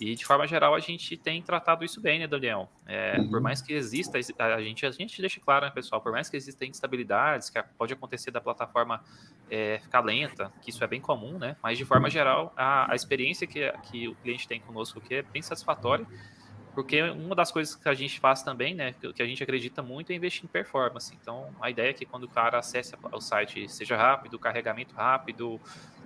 E, 0.01 0.15
de 0.15 0.25
forma 0.25 0.47
geral, 0.47 0.75
a 0.75 0.81
gente 0.81 1.17
tem 1.17 1.41
tratado 1.43 1.85
isso 1.85 2.01
bem, 2.01 2.19
né, 2.19 2.27
Daniel? 2.27 2.69
É, 2.87 3.19
uhum. 3.19 3.31
Por 3.31 3.41
mais 3.41 3.63
que 3.63 3.73
exista, 3.73 4.19
a 4.19 4.61
gente, 4.61 4.85
a 4.87 4.91
gente 4.91 5.21
deixa 5.21 5.41
claro, 5.41 5.65
né, 5.67 5.71
pessoal, 5.71 6.01
por 6.01 6.13
mais 6.13 6.29
que 6.29 6.37
existam 6.37 6.67
instabilidades, 6.67 7.51
que 7.51 7.63
pode 7.79 7.93
acontecer 7.93 8.31
da 8.31 8.41
plataforma 8.41 9.03
é, 9.51 9.79
ficar 9.79 10.01
lenta, 10.01 10.53
que 10.61 10.71
isso 10.71 10.83
é 10.83 10.87
bem 10.87 11.01
comum, 11.01 11.39
né? 11.39 11.57
Mas, 11.63 11.79
de 11.79 11.85
forma 11.85 12.11
geral, 12.11 12.53
a, 12.57 12.93
a 12.93 12.95
experiência 12.95 13.47
que, 13.47 13.71
que 13.85 14.09
o 14.09 14.15
cliente 14.17 14.49
tem 14.49 14.61
conosco 14.61 14.99
aqui 14.99 15.17
é 15.17 15.23
bem 15.23 15.43
satisfatória. 15.43 16.07
Porque 16.75 17.01
uma 17.03 17.35
das 17.35 17.53
coisas 17.53 17.77
que 17.77 17.89
a 17.89 17.95
gente 17.95 18.19
faz 18.19 18.43
também, 18.43 18.75
né, 18.75 18.95
que 19.15 19.23
a 19.23 19.27
gente 19.27 19.43
acredita 19.43 19.81
muito 19.81 20.11
é 20.11 20.15
investir 20.15 20.45
em 20.45 20.49
performance. 20.49 21.17
Então, 21.21 21.55
a 21.61 21.71
ideia 21.71 21.91
é 21.91 21.93
que 21.93 22.05
quando 22.05 22.25
o 22.25 22.29
cara 22.29 22.59
acesse 22.59 22.95
o 23.13 23.21
site 23.21 23.69
seja 23.69 23.97
rápido, 23.97 24.39
carregamento 24.39 24.95
rápido, 24.95 25.61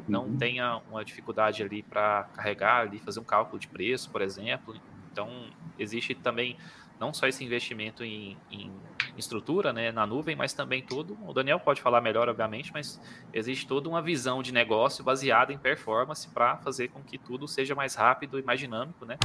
não 0.07 0.25
uhum. 0.25 0.37
tenha 0.37 0.81
uma 0.91 1.05
dificuldade 1.05 1.63
ali 1.63 1.83
para 1.83 2.25
carregar, 2.35 2.83
ali 2.83 2.99
fazer 2.99 3.19
um 3.19 3.25
cálculo 3.25 3.59
de 3.59 3.67
preço, 3.67 4.11
por 4.11 4.21
exemplo. 4.21 4.75
Então, 5.11 5.47
existe 5.79 6.15
também 6.15 6.57
não 7.01 7.15
só 7.15 7.27
esse 7.27 7.43
investimento 7.45 8.05
em, 8.05 8.37
em 8.51 8.71
estrutura, 9.17 9.73
né, 9.73 9.91
na 9.91 10.07
nuvem, 10.07 10.37
mas 10.37 10.53
também 10.53 10.83
todo. 10.83 11.17
O 11.27 11.33
Daniel 11.33 11.61
pode 11.61 11.81
falar 11.81 12.01
melhor, 12.01 12.29
obviamente, 12.29 12.73
mas 12.73 13.01
existe 13.33 13.67
toda 13.67 13.89
uma 13.89 14.03
visão 14.03 14.43
de 14.43 14.53
negócio 14.53 15.03
baseada 15.03 15.53
em 15.53 15.59
performance 15.59 16.29
para 16.29 16.57
fazer 16.59 16.89
com 16.89 17.03
que 17.03 17.17
tudo 17.17 17.49
seja 17.49 17.75
mais 17.75 17.95
rápido 17.95 18.39
e 18.39 18.43
mais 18.43 18.61
dinâmico, 18.61 19.05
né? 19.07 19.17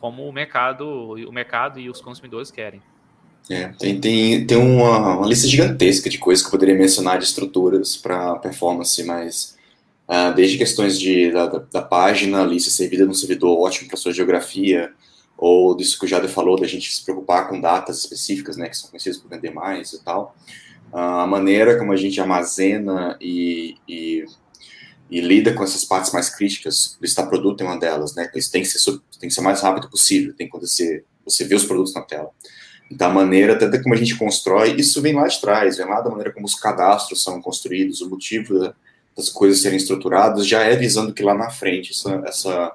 Como 0.00 0.28
o 0.28 0.32
mercado, 0.32 0.86
o 0.86 1.32
mercado 1.32 1.80
e 1.80 1.88
os 1.88 2.00
consumidores 2.00 2.50
querem. 2.50 2.80
É, 3.48 3.68
tem, 3.78 4.00
tem, 4.00 4.46
tem 4.46 4.58
uma, 4.58 5.16
uma, 5.18 5.26
lista 5.26 5.46
gigantesca 5.46 6.10
de 6.10 6.18
coisas 6.18 6.42
que 6.42 6.48
eu 6.48 6.50
poderia 6.50 6.74
mencionar 6.74 7.18
de 7.18 7.24
estruturas 7.24 7.96
para 7.96 8.36
performance, 8.36 9.02
mas 9.04 9.56
uh, 10.08 10.34
desde 10.34 10.58
questões 10.58 10.98
de, 10.98 11.30
da, 11.30 11.46
da, 11.46 11.82
página 11.82 12.42
ali 12.42 12.58
ser 12.58 12.70
servida 12.70 13.06
num 13.06 13.14
servidor 13.14 13.56
ótimo 13.60 13.88
para 13.88 13.96
sua 13.96 14.12
geografia, 14.12 14.92
ou 15.38 15.76
disso 15.76 15.96
que 15.96 16.06
o 16.06 16.08
Jader 16.08 16.28
falou, 16.28 16.58
da 16.58 16.66
gente 16.66 16.92
se 16.92 17.04
preocupar 17.04 17.48
com 17.48 17.60
datas 17.60 17.98
específicas, 17.98 18.56
né, 18.56 18.68
que 18.68 18.76
são 18.76 18.90
conhecidas 18.90 19.18
por 19.18 19.28
vender 19.28 19.50
mais 19.50 19.92
e 19.92 20.02
tal, 20.02 20.34
uh, 20.92 20.96
a 20.96 21.26
maneira 21.26 21.78
como 21.78 21.92
a 21.92 21.96
gente 21.96 22.20
armazena 22.20 23.16
e, 23.20 23.76
e 23.86 24.24
e 25.10 25.20
lida 25.20 25.52
com 25.52 25.62
essas 25.62 25.84
partes 25.84 26.12
mais 26.12 26.28
críticas, 26.28 26.96
listar 27.00 27.28
produto 27.28 27.60
é 27.60 27.64
uma 27.64 27.78
delas, 27.78 28.14
né? 28.14 28.28
Isso 28.34 28.50
tem 28.50 28.62
que 28.62 28.68
ser, 28.68 28.98
tem 29.20 29.28
que 29.28 29.34
ser 29.34 29.40
o 29.40 29.44
mais 29.44 29.60
rápido 29.60 29.88
possível, 29.88 30.34
tem 30.34 30.46
que 30.46 30.50
acontecer, 30.56 31.04
você 31.24 31.44
vê 31.44 31.54
os 31.54 31.64
produtos 31.64 31.94
na 31.94 32.02
tela. 32.02 32.30
Então, 32.90 33.10
a 33.10 33.14
maneira, 33.14 33.54
até 33.54 33.82
como 33.82 33.94
a 33.94 33.98
gente 33.98 34.16
constrói, 34.16 34.74
isso 34.76 35.02
vem 35.02 35.14
lá 35.14 35.26
de 35.26 35.40
trás, 35.40 35.76
vem 35.76 35.86
lá 35.86 36.00
da 36.00 36.10
maneira 36.10 36.32
como 36.32 36.46
os 36.46 36.54
cadastros 36.54 37.22
são 37.22 37.40
construídos, 37.40 38.00
o 38.00 38.08
motivo 38.08 38.72
das 39.16 39.28
coisas 39.28 39.60
serem 39.60 39.76
estruturadas, 39.76 40.46
já 40.46 40.62
é 40.62 40.76
visando 40.76 41.12
que 41.12 41.22
lá 41.22 41.34
na 41.34 41.50
frente 41.50 41.92
essa, 41.92 42.22
essa 42.26 42.68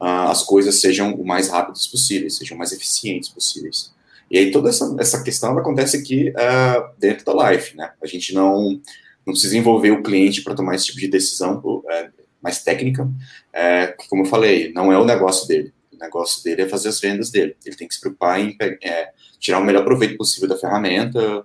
uh, 0.00 0.30
as 0.30 0.42
coisas 0.42 0.80
sejam 0.80 1.14
o 1.14 1.24
mais 1.24 1.48
rápidas 1.48 1.86
possíveis, 1.86 2.36
sejam 2.36 2.58
mais 2.58 2.72
eficientes 2.72 3.28
possíveis. 3.28 3.92
E 4.30 4.36
aí 4.36 4.50
toda 4.50 4.68
essa, 4.68 4.94
essa 4.98 5.22
questão 5.22 5.56
acontece 5.56 5.96
aqui 5.96 6.30
uh, 6.30 6.90
dentro 6.98 7.24
da 7.24 7.50
Life, 7.50 7.76
né? 7.76 7.92
A 8.02 8.06
gente 8.06 8.34
não 8.34 8.80
não 9.28 9.34
precisa 9.34 9.58
envolver 9.58 9.90
o 9.90 10.02
cliente 10.02 10.42
para 10.42 10.54
tomar 10.54 10.74
esse 10.74 10.86
tipo 10.86 10.98
de 10.98 11.08
decisão 11.08 11.82
é, 11.90 12.10
mais 12.42 12.62
técnica, 12.62 13.08
é, 13.52 13.88
como 14.08 14.22
eu 14.22 14.26
falei, 14.26 14.72
não 14.72 14.90
é 14.90 14.98
o 14.98 15.04
negócio 15.04 15.46
dele. 15.46 15.72
O 15.92 15.98
negócio 15.98 16.42
dele 16.42 16.62
é 16.62 16.68
fazer 16.68 16.88
as 16.88 16.98
vendas 16.98 17.30
dele. 17.30 17.54
Ele 17.64 17.76
tem 17.76 17.86
que 17.86 17.94
se 17.94 18.00
preocupar 18.00 18.40
em 18.40 18.56
é, 18.82 19.10
tirar 19.38 19.58
o 19.58 19.64
melhor 19.64 19.84
proveito 19.84 20.16
possível 20.16 20.48
da 20.48 20.56
ferramenta, 20.56 21.44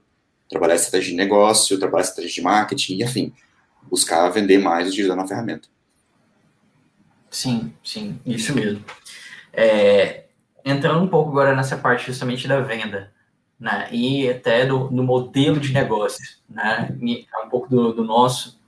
trabalhar 0.49 0.75
estratégia 0.75 1.11
de 1.11 1.17
negócio, 1.17 1.77
trabalhar 1.77 2.03
estratégia 2.03 2.35
de 2.35 2.41
marketing, 2.41 2.97
e 2.97 3.03
afim, 3.03 3.33
buscar 3.89 4.29
vender 4.29 4.59
mais 4.59 4.87
utilizando 4.87 5.21
a 5.21 5.27
ferramenta. 5.27 5.67
Sim, 7.29 7.73
sim, 7.83 8.17
isso 8.25 8.55
mesmo. 8.55 8.85
É, 9.51 10.25
entrando 10.63 11.03
um 11.03 11.07
pouco 11.07 11.31
agora 11.31 11.53
nessa 11.53 11.75
parte 11.75 12.05
justamente 12.05 12.47
da 12.47 12.61
venda, 12.61 13.11
né? 13.63 13.87
E 13.93 14.29
até 14.29 14.65
do, 14.65 14.89
do 14.89 15.01
modelo 15.01 15.57
de 15.57 15.71
negócio, 15.71 16.21
né? 16.49 16.93
É 17.33 17.45
um 17.45 17.49
pouco 17.49 17.69
do, 17.69 17.93
do 17.93 18.03
nosso 18.03 18.59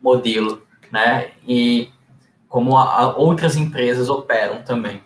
modelo, 0.00 0.62
né? 0.92 1.32
E 1.44 1.90
como 2.48 2.76
a, 2.76 2.84
a 2.84 3.16
outras 3.16 3.56
empresas 3.56 4.08
operam 4.08 4.62
também. 4.62 5.02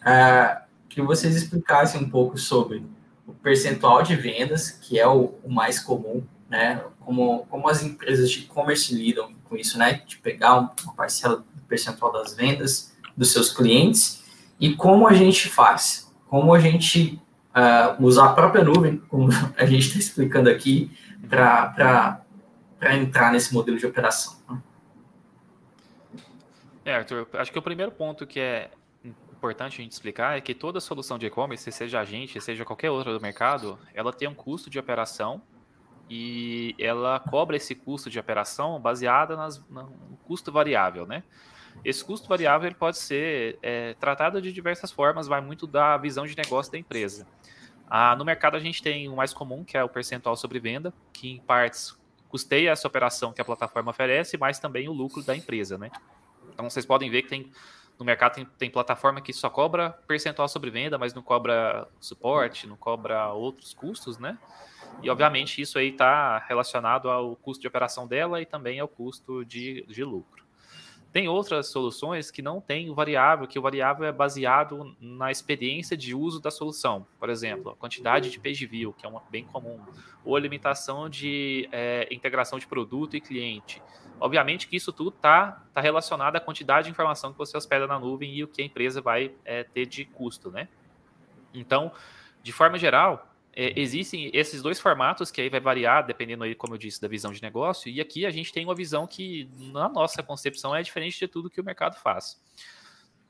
Uh, 0.00 0.64
que 0.88 1.02
vocês 1.02 1.36
explicassem 1.36 2.00
um 2.00 2.08
pouco 2.08 2.38
sobre 2.38 2.82
o 3.26 3.34
percentual 3.34 4.02
de 4.02 4.16
vendas, 4.16 4.70
que 4.70 4.98
é 4.98 5.06
o, 5.06 5.34
o 5.44 5.52
mais 5.52 5.78
comum, 5.78 6.24
né? 6.48 6.82
Como, 7.00 7.44
como 7.50 7.68
as 7.68 7.82
empresas 7.82 8.30
de 8.30 8.40
e-commerce 8.40 8.94
lidam 8.94 9.30
com 9.44 9.56
isso, 9.56 9.76
né? 9.76 10.00
De 10.06 10.16
pegar 10.16 10.54
uma 10.54 10.94
parcela 10.96 11.36
do 11.36 11.62
percentual 11.68 12.10
das 12.10 12.34
vendas 12.34 12.96
dos 13.14 13.30
seus 13.30 13.52
clientes 13.52 14.24
e 14.58 14.74
como 14.74 15.06
a 15.06 15.12
gente 15.12 15.50
faz, 15.50 16.10
como 16.30 16.54
a 16.54 16.58
gente 16.58 17.20
uh, 17.54 18.02
usar 18.04 18.26
a 18.26 18.32
própria 18.32 18.64
nuvem, 18.64 18.98
como 19.08 19.28
a 19.56 19.64
gente 19.64 19.86
está 19.86 19.98
explicando 19.98 20.50
aqui, 20.50 20.90
para 21.28 22.20
entrar 22.92 23.32
nesse 23.32 23.54
modelo 23.54 23.78
de 23.78 23.86
operação. 23.86 24.36
Né? 24.48 24.62
É, 26.84 26.96
Arthur, 26.96 27.26
acho 27.34 27.50
que 27.50 27.58
o 27.58 27.62
primeiro 27.62 27.90
ponto 27.90 28.26
que 28.26 28.38
é 28.38 28.70
importante 29.04 29.80
a 29.80 29.82
gente 29.82 29.92
explicar 29.92 30.36
é 30.36 30.40
que 30.40 30.54
toda 30.54 30.80
solução 30.80 31.18
de 31.18 31.26
e-commerce, 31.26 31.70
seja 31.72 32.00
a 32.00 32.04
gente, 32.04 32.40
seja 32.40 32.64
qualquer 32.64 32.90
outra 32.90 33.12
do 33.12 33.20
mercado, 33.20 33.78
ela 33.94 34.12
tem 34.12 34.28
um 34.28 34.34
custo 34.34 34.68
de 34.68 34.78
operação 34.78 35.40
e 36.10 36.74
ela 36.78 37.18
cobra 37.18 37.56
esse 37.56 37.74
custo 37.74 38.10
de 38.10 38.18
operação 38.18 38.78
baseada 38.78 39.36
nas, 39.36 39.62
no 39.70 40.18
custo 40.24 40.52
variável, 40.52 41.06
né? 41.06 41.22
Esse 41.84 42.04
custo 42.04 42.28
variável 42.28 42.66
ele 42.66 42.74
pode 42.74 42.98
ser 42.98 43.58
é, 43.62 43.94
tratado 43.94 44.40
de 44.40 44.52
diversas 44.52 44.90
formas, 44.92 45.26
vai 45.26 45.40
muito 45.40 45.66
da 45.66 45.96
visão 45.96 46.26
de 46.26 46.36
negócio 46.36 46.70
da 46.70 46.78
empresa. 46.78 47.26
Ah, 47.88 48.16
no 48.16 48.24
mercado 48.24 48.56
a 48.56 48.60
gente 48.60 48.82
tem 48.82 49.08
o 49.08 49.16
mais 49.16 49.32
comum, 49.32 49.64
que 49.64 49.76
é 49.76 49.84
o 49.84 49.88
percentual 49.88 50.36
sobre 50.36 50.58
venda, 50.58 50.92
que 51.12 51.30
em 51.30 51.40
partes 51.40 51.96
custeia 52.28 52.70
essa 52.70 52.88
operação 52.88 53.32
que 53.32 53.40
a 53.40 53.44
plataforma 53.44 53.90
oferece, 53.90 54.36
mas 54.36 54.58
também 54.58 54.88
o 54.88 54.92
lucro 54.92 55.22
da 55.22 55.36
empresa, 55.36 55.78
né? 55.78 55.90
Então 56.52 56.68
vocês 56.68 56.84
podem 56.86 57.10
ver 57.10 57.22
que 57.22 57.28
tem 57.28 57.50
no 57.98 58.04
mercado 58.04 58.34
tem, 58.34 58.44
tem 58.58 58.70
plataforma 58.70 59.20
que 59.20 59.32
só 59.32 59.48
cobra 59.48 59.90
percentual 60.06 60.48
sobre 60.48 60.70
venda, 60.70 60.98
mas 60.98 61.14
não 61.14 61.22
cobra 61.22 61.86
suporte, 62.00 62.66
não 62.66 62.76
cobra 62.76 63.28
outros 63.32 63.72
custos, 63.72 64.18
né? 64.18 64.36
E 65.02 65.10
obviamente 65.10 65.60
isso 65.60 65.78
aí 65.78 65.88
está 65.88 66.38
relacionado 66.38 67.10
ao 67.10 67.36
custo 67.36 67.60
de 67.60 67.68
operação 67.68 68.06
dela 68.06 68.40
e 68.40 68.46
também 68.46 68.80
ao 68.80 68.88
custo 68.88 69.44
de, 69.44 69.84
de 69.88 70.04
lucro. 70.04 70.43
Tem 71.14 71.28
outras 71.28 71.68
soluções 71.68 72.28
que 72.28 72.42
não 72.42 72.60
têm 72.60 72.90
o 72.90 72.94
variável, 72.94 73.46
que 73.46 73.56
o 73.56 73.62
variável 73.62 74.04
é 74.04 74.10
baseado 74.10 74.96
na 75.00 75.30
experiência 75.30 75.96
de 75.96 76.12
uso 76.12 76.40
da 76.40 76.50
solução. 76.50 77.06
Por 77.20 77.30
exemplo, 77.30 77.70
a 77.70 77.76
quantidade 77.76 78.32
de 78.32 78.40
page 78.40 78.66
view, 78.66 78.92
que 78.92 79.06
é 79.06 79.08
uma, 79.08 79.22
bem 79.30 79.44
comum, 79.44 79.78
ou 80.24 80.34
a 80.34 80.40
limitação 80.40 81.08
de 81.08 81.68
é, 81.70 82.08
integração 82.10 82.58
de 82.58 82.66
produto 82.66 83.16
e 83.16 83.20
cliente. 83.20 83.80
Obviamente 84.18 84.66
que 84.66 84.74
isso 84.74 84.92
tudo 84.92 85.10
está 85.10 85.62
tá 85.72 85.80
relacionado 85.80 86.34
à 86.34 86.40
quantidade 86.40 86.86
de 86.86 86.90
informação 86.90 87.30
que 87.30 87.38
você 87.38 87.56
hospeda 87.56 87.86
na 87.86 87.96
nuvem 87.96 88.34
e 88.34 88.42
o 88.42 88.48
que 88.48 88.60
a 88.60 88.64
empresa 88.64 89.00
vai 89.00 89.30
é, 89.44 89.62
ter 89.62 89.86
de 89.86 90.04
custo, 90.04 90.50
né? 90.50 90.66
Então, 91.54 91.92
de 92.42 92.50
forma 92.50 92.76
geral, 92.76 93.32
é, 93.56 93.78
existem 93.78 94.30
esses 94.32 94.62
dois 94.62 94.80
formatos 94.80 95.30
que 95.30 95.40
aí 95.40 95.48
vai 95.48 95.60
variar 95.60 96.06
dependendo 96.06 96.44
aí, 96.44 96.54
como 96.54 96.74
eu 96.74 96.78
disse, 96.78 97.00
da 97.00 97.08
visão 97.08 97.32
de 97.32 97.42
negócio. 97.42 97.90
E 97.90 98.00
aqui 98.00 98.26
a 98.26 98.30
gente 98.30 98.52
tem 98.52 98.64
uma 98.64 98.74
visão 98.74 99.06
que, 99.06 99.48
na 99.72 99.88
nossa 99.88 100.22
concepção, 100.22 100.74
é 100.74 100.82
diferente 100.82 101.18
de 101.18 101.28
tudo 101.28 101.50
que 101.50 101.60
o 101.60 101.64
mercado 101.64 101.96
faz. 101.96 102.40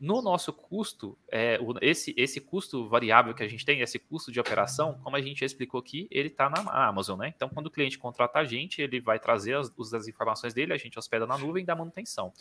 No 0.01 0.21
nosso 0.21 0.53
custo, 0.53 1.17
é, 1.31 1.59
esse, 1.81 2.13
esse 2.17 2.41
custo 2.41 2.89
variável 2.89 3.33
que 3.33 3.43
a 3.43 3.49
gente 3.49 3.65
tem, 3.65 3.81
esse 3.81 3.99
custo 3.99 4.33
de 4.33 4.41
operação, 4.41 4.99
como 5.03 5.17
a 5.17 5.21
gente 5.21 5.41
já 5.41 5.47
explicou 5.47 5.81
aqui, 5.81 6.09
ele 6.11 6.29
está 6.29 6.51
na 6.51 6.61
Amazon, 6.89 7.19
né? 7.19 7.33
Então, 7.35 7.49
quando 7.49 7.69
o 7.69 7.71
cliente 7.71 7.97
contrata 7.97 8.41
a 8.41 8.45
gente, 8.45 8.83
ele 8.83 9.01
vai 9.01 9.19
trazer 9.19 9.57
as, 9.57 9.73
as 9.95 10.09
informações 10.09 10.53
dele, 10.53 10.73
a 10.73 10.77
gente 10.77 10.99
hospeda 10.99 11.27
na 11.27 11.39
nuvem 11.39 11.65
dá 11.65 11.77
manutenção. 11.77 12.33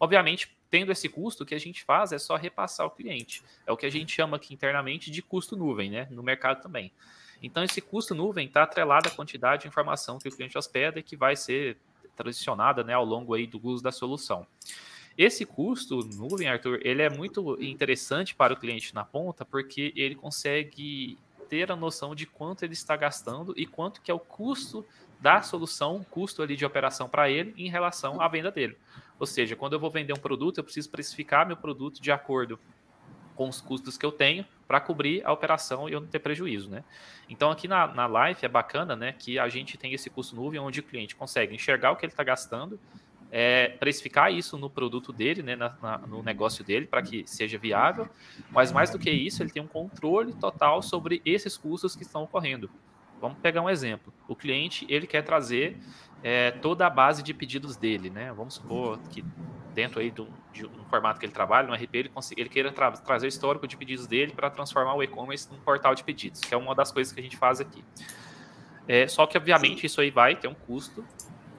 Obviamente, 0.00 0.56
tendo 0.70 0.90
esse 0.90 1.08
custo, 1.08 1.44
o 1.44 1.46
que 1.46 1.54
a 1.54 1.60
gente 1.60 1.84
faz 1.84 2.12
é 2.12 2.18
só 2.18 2.34
repassar 2.34 2.84
ao 2.84 2.90
cliente. 2.90 3.42
É 3.66 3.70
o 3.70 3.76
que 3.76 3.86
a 3.86 3.90
gente 3.90 4.12
chama 4.12 4.36
aqui 4.36 4.54
internamente 4.54 5.10
de 5.10 5.22
custo 5.22 5.54
nuvem, 5.54 5.90
né? 5.90 6.08
No 6.10 6.22
mercado 6.22 6.62
também. 6.62 6.90
Então, 7.42 7.64
esse 7.64 7.80
custo 7.80 8.14
nuvem 8.14 8.46
está 8.46 8.62
atrelado 8.62 9.08
à 9.08 9.10
quantidade 9.10 9.62
de 9.62 9.68
informação 9.68 10.18
que 10.18 10.28
o 10.28 10.32
cliente 10.32 10.56
hospeda 10.56 11.00
e 11.00 11.02
que 11.02 11.16
vai 11.16 11.34
ser 11.34 11.76
transicionada 12.14 12.84
né, 12.84 12.92
ao 12.92 13.04
longo 13.04 13.34
aí 13.34 13.46
do 13.46 13.60
uso 13.66 13.82
da 13.82 13.90
solução. 13.90 14.46
Esse 15.16 15.44
custo 15.44 16.00
nuvem, 16.14 16.48
Arthur, 16.48 16.80
ele 16.82 17.02
é 17.02 17.10
muito 17.10 17.58
interessante 17.60 18.34
para 18.34 18.54
o 18.54 18.56
cliente 18.56 18.94
na 18.94 19.04
ponta, 19.04 19.44
porque 19.44 19.92
ele 19.94 20.14
consegue 20.14 21.18
ter 21.48 21.70
a 21.70 21.76
noção 21.76 22.14
de 22.14 22.26
quanto 22.26 22.64
ele 22.64 22.72
está 22.72 22.96
gastando 22.96 23.52
e 23.56 23.66
quanto 23.66 24.00
que 24.00 24.10
é 24.10 24.14
o 24.14 24.18
custo 24.18 24.86
da 25.20 25.42
solução, 25.42 26.04
custo 26.10 26.42
ali 26.42 26.56
de 26.56 26.64
operação 26.64 27.08
para 27.08 27.30
ele 27.30 27.52
em 27.56 27.68
relação 27.68 28.20
à 28.20 28.28
venda 28.28 28.50
dele. 28.50 28.76
Ou 29.18 29.26
seja, 29.26 29.54
quando 29.54 29.74
eu 29.74 29.78
vou 29.78 29.90
vender 29.90 30.12
um 30.12 30.18
produto, 30.18 30.58
eu 30.58 30.64
preciso 30.64 30.90
precificar 30.90 31.46
meu 31.46 31.56
produto 31.56 32.00
de 32.00 32.10
acordo 32.10 32.58
com 33.34 33.48
os 33.48 33.60
custos 33.60 33.96
que 33.96 34.04
eu 34.04 34.12
tenho 34.12 34.44
para 34.66 34.80
cobrir 34.80 35.22
a 35.24 35.32
operação 35.32 35.88
e 35.88 35.92
eu 35.92 36.00
não 36.00 36.08
ter 36.08 36.18
prejuízo, 36.18 36.70
né? 36.70 36.82
Então 37.28 37.50
aqui 37.50 37.68
na, 37.68 37.86
na 37.86 38.28
Life 38.28 38.44
é 38.44 38.48
bacana, 38.48 38.96
né, 38.96 39.14
que 39.18 39.38
a 39.38 39.48
gente 39.48 39.76
tem 39.76 39.92
esse 39.92 40.08
custo 40.10 40.34
nuvem 40.34 40.60
onde 40.60 40.80
o 40.80 40.82
cliente 40.82 41.14
consegue 41.14 41.54
enxergar 41.54 41.92
o 41.92 41.96
que 41.96 42.04
ele 42.04 42.12
está 42.12 42.24
gastando, 42.24 42.78
é, 43.30 43.68
precificar 43.68 44.30
isso 44.32 44.58
no 44.58 44.68
produto 44.68 45.12
dele, 45.12 45.42
né, 45.42 45.56
na, 45.56 45.74
na, 45.80 45.98
no 45.98 46.22
negócio 46.22 46.62
dele, 46.62 46.86
para 46.86 47.02
que 47.02 47.24
seja 47.26 47.56
viável, 47.56 48.08
mas 48.50 48.70
mais 48.70 48.90
do 48.90 48.98
que 48.98 49.10
isso, 49.10 49.42
ele 49.42 49.50
tem 49.50 49.62
um 49.62 49.66
controle 49.66 50.34
total 50.34 50.82
sobre 50.82 51.22
esses 51.24 51.56
custos 51.56 51.96
que 51.96 52.02
estão 52.02 52.22
ocorrendo. 52.24 52.70
Vamos 53.22 53.38
pegar 53.38 53.62
um 53.62 53.70
exemplo. 53.70 54.12
O 54.26 54.34
cliente 54.34 54.84
ele 54.88 55.06
quer 55.06 55.22
trazer 55.22 55.78
é, 56.24 56.50
toda 56.50 56.84
a 56.84 56.90
base 56.90 57.22
de 57.22 57.32
pedidos 57.32 57.76
dele, 57.76 58.10
né? 58.10 58.32
Vamos 58.32 58.54
supor 58.54 58.98
que 59.10 59.24
dentro 59.72 60.00
aí 60.00 60.10
do, 60.10 60.28
de 60.52 60.66
um 60.66 60.84
formato 60.90 61.20
que 61.20 61.24
ele 61.24 61.32
trabalha, 61.32 61.68
no 61.68 61.72
RP, 61.72 61.94
ele, 61.94 62.10
ele 62.36 62.48
queira 62.48 62.72
tra 62.72 62.90
trazer 62.90 63.26
o 63.26 63.28
histórico 63.28 63.66
de 63.68 63.76
pedidos 63.76 64.08
dele 64.08 64.32
para 64.32 64.50
transformar 64.50 64.94
o 64.94 65.02
e-commerce 65.04 65.48
num 65.50 65.58
portal 65.60 65.94
de 65.94 66.02
pedidos, 66.02 66.40
que 66.40 66.52
é 66.52 66.56
uma 66.56 66.74
das 66.74 66.90
coisas 66.90 67.12
que 67.12 67.20
a 67.20 67.22
gente 67.22 67.36
faz 67.36 67.60
aqui. 67.60 67.84
É, 68.88 69.06
só 69.06 69.24
que, 69.24 69.38
obviamente, 69.38 69.86
isso 69.86 70.00
aí 70.00 70.10
vai 70.10 70.34
ter 70.34 70.48
um 70.48 70.54
custo 70.54 71.04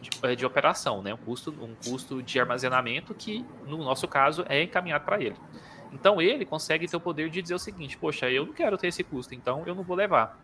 de, 0.02 0.10
é, 0.22 0.36
de, 0.36 0.46
operação, 0.46 1.02
né? 1.02 1.14
um, 1.14 1.18
custo, 1.18 1.52
um 1.62 1.74
custo 1.76 2.22
de 2.22 2.40
armazenamento 2.42 3.16
que, 3.16 3.46
no 3.66 3.78
nosso 3.78 4.06
caso, 4.06 4.44
é 4.50 4.64
encaminhado 4.64 5.06
para 5.06 5.22
ele. 5.22 5.38
Então, 5.94 6.22
ele 6.22 6.44
consegue 6.44 6.88
ter 6.88 6.98
o 6.98 7.00
poder 7.00 7.30
de 7.30 7.42
dizer 7.42 7.56
o 7.56 7.60
seguinte: 7.60 7.98
poxa, 7.98 8.30
eu 8.30 8.46
não 8.46 8.54
quero 8.54 8.78
ter 8.78 8.88
esse 8.88 9.04
custo, 9.04 9.34
então 9.34 9.64
eu 9.66 9.74
não 9.74 9.84
vou 9.84 9.96
levar. 9.96 10.43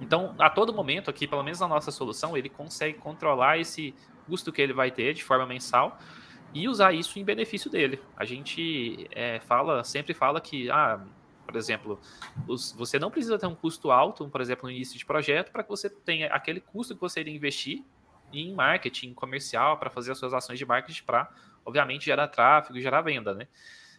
Então, 0.00 0.34
a 0.38 0.50
todo 0.50 0.72
momento 0.72 1.08
aqui, 1.10 1.26
pelo 1.26 1.42
menos 1.42 1.60
na 1.60 1.68
nossa 1.68 1.90
solução, 1.90 2.36
ele 2.36 2.48
consegue 2.48 2.98
controlar 2.98 3.58
esse 3.58 3.94
custo 4.26 4.52
que 4.52 4.60
ele 4.60 4.72
vai 4.72 4.90
ter 4.90 5.14
de 5.14 5.22
forma 5.22 5.46
mensal 5.46 5.98
e 6.54 6.68
usar 6.68 6.92
isso 6.92 7.18
em 7.18 7.24
benefício 7.24 7.70
dele. 7.70 8.00
A 8.16 8.24
gente 8.24 9.08
é, 9.12 9.40
fala, 9.40 9.84
sempre 9.84 10.12
fala 10.12 10.40
que, 10.40 10.70
ah, 10.70 11.00
por 11.46 11.56
exemplo, 11.56 12.00
os, 12.46 12.72
você 12.72 12.98
não 12.98 13.10
precisa 13.10 13.38
ter 13.38 13.46
um 13.46 13.54
custo 13.54 13.90
alto, 13.90 14.28
por 14.28 14.40
exemplo, 14.40 14.68
no 14.68 14.70
início 14.70 14.98
de 14.98 15.04
projeto, 15.04 15.50
para 15.50 15.62
que 15.62 15.68
você 15.68 15.88
tenha 15.88 16.28
aquele 16.28 16.60
custo 16.60 16.94
que 16.94 17.00
você 17.00 17.20
iria 17.20 17.34
investir 17.34 17.84
em 18.32 18.54
marketing 18.54 19.12
comercial, 19.12 19.76
para 19.76 19.90
fazer 19.90 20.12
as 20.12 20.18
suas 20.18 20.32
ações 20.32 20.58
de 20.58 20.64
marketing, 20.64 21.04
para, 21.04 21.30
obviamente, 21.64 22.06
gerar 22.06 22.28
tráfego 22.28 22.78
e 22.78 22.82
gerar 22.82 23.02
venda, 23.02 23.34
né? 23.34 23.46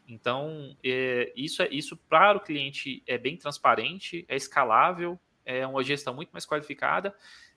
Então, 0.07 0.75
é, 0.83 1.31
isso, 1.35 1.61
é, 1.61 1.69
isso 1.69 1.95
para 1.95 2.37
o 2.37 2.41
cliente 2.41 3.03
é 3.07 3.17
bem 3.17 3.37
transparente, 3.37 4.25
é 4.27 4.35
escalável, 4.35 5.19
é 5.45 5.65
uma 5.65 5.83
gestão 5.83 6.13
muito 6.13 6.31
mais 6.31 6.45
qualificada 6.45 7.15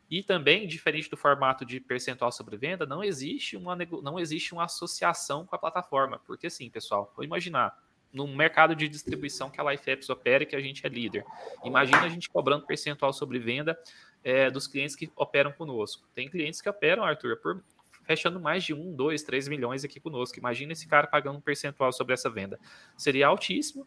e 0.09 0.22
também, 0.22 0.66
diferente 0.66 1.11
do 1.11 1.16
formato 1.16 1.64
de 1.64 1.81
percentual 1.81 2.31
sobre 2.31 2.57
venda, 2.57 2.87
não 2.87 3.03
existe 3.03 3.57
uma, 3.57 3.77
não 4.03 4.18
existe 4.18 4.53
uma 4.53 4.64
associação 4.64 5.44
com 5.44 5.57
a 5.57 5.59
plataforma. 5.59 6.20
Porque 6.25 6.46
assim, 6.46 6.70
pessoal, 6.70 7.12
vou 7.16 7.25
imaginar, 7.25 7.77
no 8.12 8.27
mercado 8.27 8.75
de 8.75 8.88
distribuição 8.88 9.51
que 9.51 9.61
a 9.61 9.70
LifeApps 9.70 10.09
opera 10.09 10.44
e 10.44 10.46
que 10.46 10.55
a 10.55 10.61
gente 10.61 10.87
é 10.87 10.88
líder. 10.88 11.25
Imagina 11.64 12.03
a 12.03 12.09
gente 12.09 12.31
cobrando 12.31 12.64
percentual 12.64 13.12
sobre 13.12 13.38
venda 13.38 13.79
é, 14.22 14.49
dos 14.49 14.66
clientes 14.66 14.94
que 14.94 15.11
operam 15.16 15.53
conosco. 15.53 16.07
Tem 16.14 16.29
clientes 16.29 16.61
que 16.61 16.68
operam, 16.68 17.05
Arthur, 17.05 17.37
por, 17.38 17.62
fechando 18.05 18.38
mais 18.38 18.62
de 18.62 18.72
1, 18.72 18.94
2, 18.94 19.22
3 19.22 19.49
milhões 19.49 19.85
aqui 19.85 19.99
conosco. 19.99 20.38
Imagina 20.38 20.72
esse 20.72 20.87
cara 20.87 21.09
pagando 21.09 21.38
um 21.38 21.40
percentual 21.40 21.92
sobre 21.92 22.14
essa 22.14 22.31
venda. 22.31 22.59
Seria 22.96 23.27
altíssimo, 23.27 23.87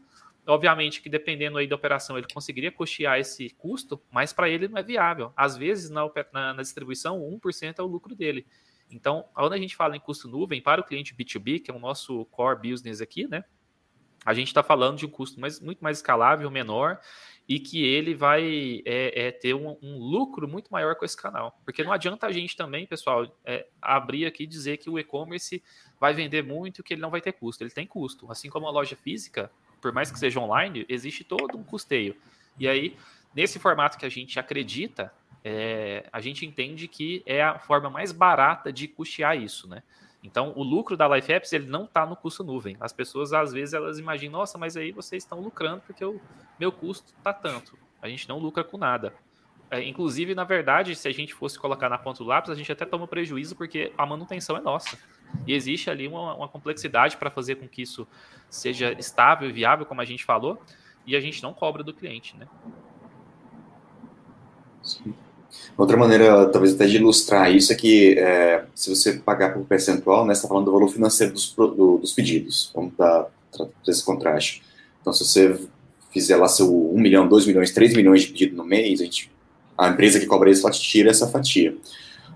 Obviamente 0.49 1.01
que 1.01 1.09
dependendo 1.09 1.57
aí 1.57 1.67
da 1.67 1.75
operação 1.75 2.17
ele 2.17 2.27
conseguiria 2.33 2.71
custear 2.71 3.19
esse 3.19 3.49
custo, 3.51 4.01
mas 4.11 4.33
para 4.33 4.49
ele 4.49 4.67
não 4.67 4.77
é 4.77 4.83
viável. 4.83 5.31
Às 5.35 5.55
vezes 5.55 5.89
na, 5.89 6.09
na, 6.33 6.53
na 6.53 6.61
distribuição 6.61 7.19
1% 7.19 7.75
é 7.77 7.81
o 7.81 7.85
lucro 7.85 8.15
dele. 8.15 8.45
Então, 8.91 9.25
quando 9.33 9.53
a 9.53 9.57
gente 9.57 9.75
fala 9.75 9.95
em 9.95 9.99
custo 9.99 10.27
nuvem 10.27 10.61
para 10.61 10.81
o 10.81 10.83
cliente 10.83 11.15
B2B, 11.15 11.61
que 11.61 11.69
é 11.69 11.73
o 11.73 11.79
nosso 11.79 12.25
core 12.25 12.69
business 12.71 13.01
aqui, 13.01 13.27
né? 13.27 13.43
A 14.25 14.33
gente 14.33 14.47
está 14.47 14.61
falando 14.61 14.97
de 14.97 15.05
um 15.05 15.09
custo 15.09 15.39
mais, 15.39 15.59
muito 15.59 15.83
mais 15.83 15.97
escalável, 15.97 16.49
menor, 16.51 16.99
e 17.47 17.59
que 17.59 17.83
ele 17.83 18.13
vai 18.13 18.81
é, 18.85 19.27
é, 19.27 19.31
ter 19.31 19.53
um, 19.53 19.77
um, 19.81 19.97
lucro 19.97 20.47
muito 20.47 20.69
maior 20.69 20.95
com 20.95 21.05
esse 21.05 21.15
canal. 21.15 21.57
Porque 21.63 21.83
não 21.83 21.91
adianta 21.91 22.27
a 22.27 22.31
gente 22.31 22.55
também, 22.55 22.85
pessoal, 22.85 23.25
é, 23.45 23.67
abrir 23.81 24.25
aqui 24.25 24.43
e 24.43 24.47
dizer 24.47 24.77
que 24.77 24.89
o 24.89 24.99
e-commerce 24.99 25.63
vai 25.99 26.13
vender 26.13 26.43
muito 26.43 26.81
e 26.81 26.83
que 26.83 26.93
ele 26.93 27.01
não 27.01 27.09
vai 27.09 27.21
ter 27.21 27.31
custo. 27.31 27.63
Ele 27.63 27.71
tem 27.71 27.87
custo. 27.87 28.29
Assim 28.31 28.49
como 28.49 28.67
a 28.67 28.71
loja 28.71 28.95
física, 28.95 29.49
por 29.81 29.91
mais 29.91 30.11
que 30.11 30.19
seja 30.19 30.39
online, 30.39 30.85
existe 30.89 31.23
todo 31.23 31.57
um 31.57 31.63
custeio. 31.63 32.15
E 32.57 32.67
aí, 32.67 32.95
nesse 33.33 33.59
formato 33.59 33.97
que 33.97 34.05
a 34.05 34.09
gente 34.09 34.39
acredita, 34.39 35.13
é, 35.43 36.07
a 36.11 36.19
gente 36.19 36.45
entende 36.45 36.87
que 36.87 37.23
é 37.25 37.41
a 37.41 37.57
forma 37.57 37.89
mais 37.89 38.11
barata 38.11 38.71
de 38.71 38.87
custear 38.87 39.37
isso, 39.37 39.67
né? 39.67 39.83
Então, 40.21 40.51
o 40.55 40.63
lucro 40.63 40.97
da 40.97 41.07
Life 41.07 41.31
Apps 41.31 41.53
ele 41.53 41.67
não 41.67 41.85
está 41.85 42.05
no 42.05 42.15
custo 42.15 42.43
nuvem. 42.43 42.75
As 42.79 42.91
pessoas, 42.91 43.31
às 43.31 43.53
vezes, 43.53 43.73
elas 43.73 43.99
imaginam, 43.99 44.39
nossa, 44.39 44.57
mas 44.57 44.75
aí 44.75 44.91
vocês 44.91 45.23
estão 45.23 45.39
lucrando 45.39 45.81
porque 45.87 46.03
o 46.03 46.19
meu 46.59 46.71
custo 46.71 47.13
está 47.17 47.31
tanto. 47.31 47.77
A 48.01 48.09
gente 48.09 48.27
não 48.27 48.37
lucra 48.37 48.63
com 48.63 48.77
nada. 48.77 49.13
É, 49.71 49.87
inclusive, 49.87 50.33
na 50.33 50.43
verdade, 50.43 50.95
se 50.95 51.07
a 51.07 51.11
gente 51.11 51.33
fosse 51.33 51.59
colocar 51.59 51.89
na 51.89 51.97
ponta 51.97 52.23
do 52.23 52.29
lápis, 52.29 52.49
a 52.49 52.55
gente 52.55 52.71
até 52.71 52.85
toma 52.85 53.07
prejuízo 53.07 53.55
porque 53.55 53.91
a 53.97 54.05
manutenção 54.05 54.57
é 54.57 54.61
nossa. 54.61 54.97
E 55.45 55.53
existe 55.53 55.89
ali 55.89 56.07
uma, 56.07 56.33
uma 56.33 56.47
complexidade 56.47 57.17
para 57.17 57.29
fazer 57.29 57.55
com 57.55 57.67
que 57.67 57.83
isso 57.83 58.07
seja 58.49 58.93
estável 58.93 59.47
e 59.47 59.51
viável, 59.51 59.85
como 59.85 60.01
a 60.01 60.05
gente 60.05 60.25
falou, 60.25 60.59
e 61.05 61.15
a 61.15 61.19
gente 61.19 61.43
não 61.43 61.53
cobra 61.53 61.83
do 61.83 61.93
cliente, 61.93 62.35
né? 62.35 62.47
Sim. 64.81 65.13
Outra 65.77 65.97
maneira, 65.97 66.47
talvez 66.49 66.73
até 66.73 66.85
de 66.87 66.97
ilustrar 66.97 67.51
isso, 67.51 67.71
é 67.71 67.75
que 67.75 68.17
é, 68.17 68.65
se 68.75 68.89
você 68.89 69.13
pagar 69.13 69.53
por 69.53 69.65
percentual, 69.65 70.25
né, 70.25 70.33
você 70.33 70.39
está 70.39 70.47
falando 70.47 70.65
do 70.65 70.71
valor 70.71 70.89
financeiro 70.89 71.33
dos, 71.33 71.53
do, 71.53 71.97
dos 71.97 72.13
pedidos. 72.13 72.71
Vamos 72.73 72.93
dar 72.97 73.27
esse 73.87 74.03
contraste. 74.03 74.63
Então, 75.01 75.13
se 75.13 75.25
você 75.25 75.59
fizer 76.11 76.37
lá 76.37 76.47
seu 76.47 76.93
1 76.93 76.99
milhão, 76.99 77.27
2 77.27 77.45
milhões, 77.45 77.71
3 77.71 77.95
milhões 77.95 78.21
de 78.23 78.27
pedido 78.27 78.55
no 78.55 78.63
mês, 78.63 78.99
a, 78.99 79.03
gente, 79.05 79.31
a 79.79 79.89
empresa 79.89 80.19
que 80.19 80.25
cobra 80.25 80.51
isso, 80.51 80.67
ela 80.67 80.75
tira 80.75 81.09
essa 81.09 81.27
fatia. 81.27 81.75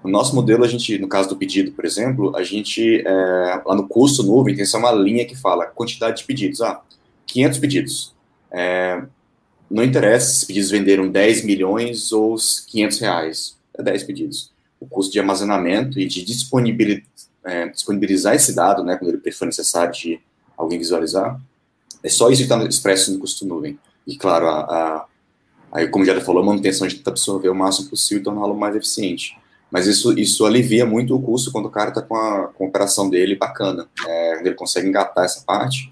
No 0.04 0.10
nosso 0.10 0.34
modelo, 0.34 0.64
a 0.64 0.68
gente, 0.68 0.98
no 0.98 1.08
caso 1.08 1.30
do 1.30 1.36
pedido, 1.36 1.72
por 1.74 1.86
exemplo, 1.86 2.36
a 2.36 2.44
gente, 2.44 3.04
é, 3.06 3.62
lá 3.66 3.76
no 3.76 3.88
custo 3.88 4.24
nuvem, 4.24 4.56
tem 4.56 4.66
só 4.66 4.78
uma 4.78 4.92
linha 4.92 5.26
que 5.26 5.36
fala 5.36 5.66
quantidade 5.66 6.18
de 6.18 6.24
pedidos. 6.24 6.62
Ah, 6.62 6.82
500 7.28 7.60
pedidos. 7.60 8.14
É, 8.52 9.04
não 9.70 9.84
interessa 9.84 10.34
se 10.34 10.46
pedidos 10.46 10.70
venderam 10.70 11.10
10 11.10 11.44
milhões 11.44 12.12
ou 12.12 12.36
500 12.68 13.00
reais. 13.00 13.58
É 13.78 13.84
10 13.84 14.04
pedidos. 14.04 14.52
o 14.80 14.86
custo 14.86 15.14
de 15.14 15.20
armazenamento 15.20 15.98
e 15.98 16.06
de 16.06 16.26
disponibilizar, 16.26 17.06
é, 17.46 17.68
disponibilizar 17.70 18.36
esse 18.36 18.54
dado, 18.54 18.84
né, 18.84 18.98
quando 18.98 19.12
ele 19.12 19.32
for 19.32 19.46
necessário 19.46 19.94
de 19.94 20.20
alguém 20.58 20.78
visualizar, 20.78 21.40
é 22.04 22.10
só 22.10 22.30
isso 22.30 22.46
que 22.46 22.54
está 22.54 22.62
expresso 22.66 23.14
no 23.14 23.20
custo 23.20 23.46
nuvem. 23.46 23.80
E, 24.06 24.18
claro, 24.18 24.48
a, 24.48 24.60
a, 24.60 25.06
aí, 25.74 25.88
como 25.88 26.06
já 26.06 26.20
falou, 26.22 26.44
a 26.44 26.46
manutenção 26.46 26.86
a 26.86 26.90
gente 26.90 27.00
tenta 27.00 27.10
absorver 27.10 27.50
o 27.50 27.56
máximo 27.56 27.90
possível 27.90 28.22
e 28.22 28.24
torná-lo 28.24 28.56
mais 28.56 28.76
eficiente. 28.76 29.38
Mas 29.72 29.88
isso, 29.88 30.18
isso 30.18 30.46
alivia 30.46 30.86
muito 30.86 31.16
o 31.16 31.22
custo 31.22 31.52
quando 31.52 31.66
o 31.66 31.72
cara 31.72 31.90
está 31.90 32.02
com 32.02 32.16
a, 32.16 32.48
com 32.50 32.66
a 32.66 32.68
operação 32.68 33.10
dele 33.10 33.36
bacana. 33.36 33.90
É, 34.06 34.40
ele 34.40 34.54
consegue 34.54 34.88
engatar 34.88 35.26
essa 35.26 35.44
parte, 35.44 35.92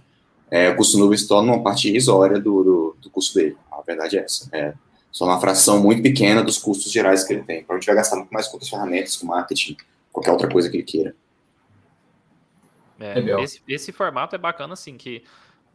é, 0.52 0.70
o 0.70 0.76
custo 0.76 0.98
nuvem 0.98 1.18
se 1.18 1.28
torna 1.28 1.54
uma 1.54 1.64
parte 1.64 1.88
irrisória 1.88 2.38
do, 2.38 2.64
do, 2.64 2.98
do, 3.02 3.10
custo 3.10 3.40
dele. 3.40 3.58
A 3.72 3.82
verdade 3.82 4.18
é 4.18 4.24
essa. 4.24 4.50
É 4.52 4.74
só 5.10 5.24
uma 5.24 5.40
fração 5.40 5.82
muito 5.82 6.04
pequena 6.04 6.44
dos 6.44 6.58
custos 6.58 6.92
gerais 6.92 7.24
que 7.24 7.32
ele 7.32 7.44
tem. 7.44 7.60
Provavelmente 7.60 7.86
vai 7.86 7.96
gastar 7.96 8.18
muito 8.18 8.32
mais 8.32 8.48
com 8.48 8.54
outras 8.54 8.70
ferramentas, 8.70 9.16
com 9.16 9.28
marketing, 9.28 9.78
qualquer 10.12 10.32
outra 10.32 10.50
coisa 10.50 10.70
que 10.70 10.76
ele 10.76 10.84
queira. 10.84 11.16
É, 13.00 13.44
esse, 13.44 13.62
esse, 13.68 13.92
formato 13.92 14.36
é 14.36 14.38
bacana, 14.38 14.74
assim, 14.74 14.96
que 14.96 15.24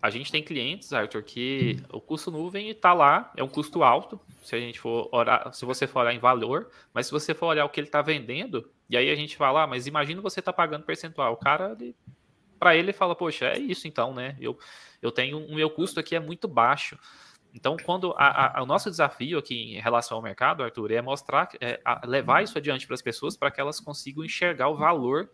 a 0.00 0.11
gente 0.11 0.30
tem 0.30 0.42
clientes, 0.42 0.92
Arthur, 0.92 1.22
que 1.22 1.82
o 1.92 2.00
custo 2.00 2.30
nuvem 2.30 2.68
está 2.68 2.92
lá, 2.92 3.32
é 3.37 3.42
um 3.42 3.48
custo 3.48 3.82
alto, 3.82 4.20
se 4.42 4.54
a 4.54 4.59
gente 4.59 4.78
for 4.78 5.09
olhar, 5.11 5.52
se 5.52 5.64
você 5.64 5.87
for 5.87 6.00
olhar 6.00 6.14
em 6.14 6.18
valor, 6.18 6.70
mas 6.92 7.06
se 7.06 7.12
você 7.12 7.35
for 7.35 7.46
olhar 7.46 7.64
o 7.64 7.68
que 7.68 7.80
ele 7.80 7.88
está 7.88 8.02
vendendo, 8.02 8.70
e 8.88 8.96
aí 8.96 9.11
a 9.11 9.14
gente 9.14 9.37
fala, 9.37 9.62
ah, 9.62 9.66
mas 9.66 9.87
imagina 9.87 10.20
você 10.20 10.40
está 10.40 10.52
pagando 10.52 10.85
percentual. 10.85 11.32
O 11.32 11.37
cara, 11.37 11.76
para 12.59 12.76
ele, 12.76 12.92
fala, 12.92 13.16
poxa, 13.16 13.46
é 13.46 13.59
isso 13.59 13.88
então, 13.88 14.14
né? 14.14 14.37
Eu, 14.40 14.59
eu 15.02 15.11
tenho 15.11 15.38
o 15.38 15.54
meu 15.54 15.70
custo 15.70 15.98
aqui 15.98 16.14
é 16.14 16.20
muito 16.20 16.46
baixo. 16.46 16.98
Então, 17.52 17.76
quando 17.85 18.12
a, 18.18 18.59
a, 18.59 18.62
o 18.62 18.66
nosso 18.66 18.90
desafio 18.90 19.38
aqui 19.38 19.76
em 19.76 19.80
relação 19.80 20.18
ao 20.18 20.22
mercado, 20.22 20.62
Arthur, 20.62 20.92
é 20.92 21.00
mostrar, 21.00 21.48
é, 21.61 21.80
levar 22.04 22.42
isso 22.44 22.59
adiante 22.59 22.87
para 22.87 22.94
as 22.94 23.02
pessoas 23.02 23.37
para 23.37 23.50
que 23.50 23.61
elas 23.61 23.80
consigam 23.80 24.24
enxergar 24.24 24.68
o 24.68 24.76
valor 24.76 25.30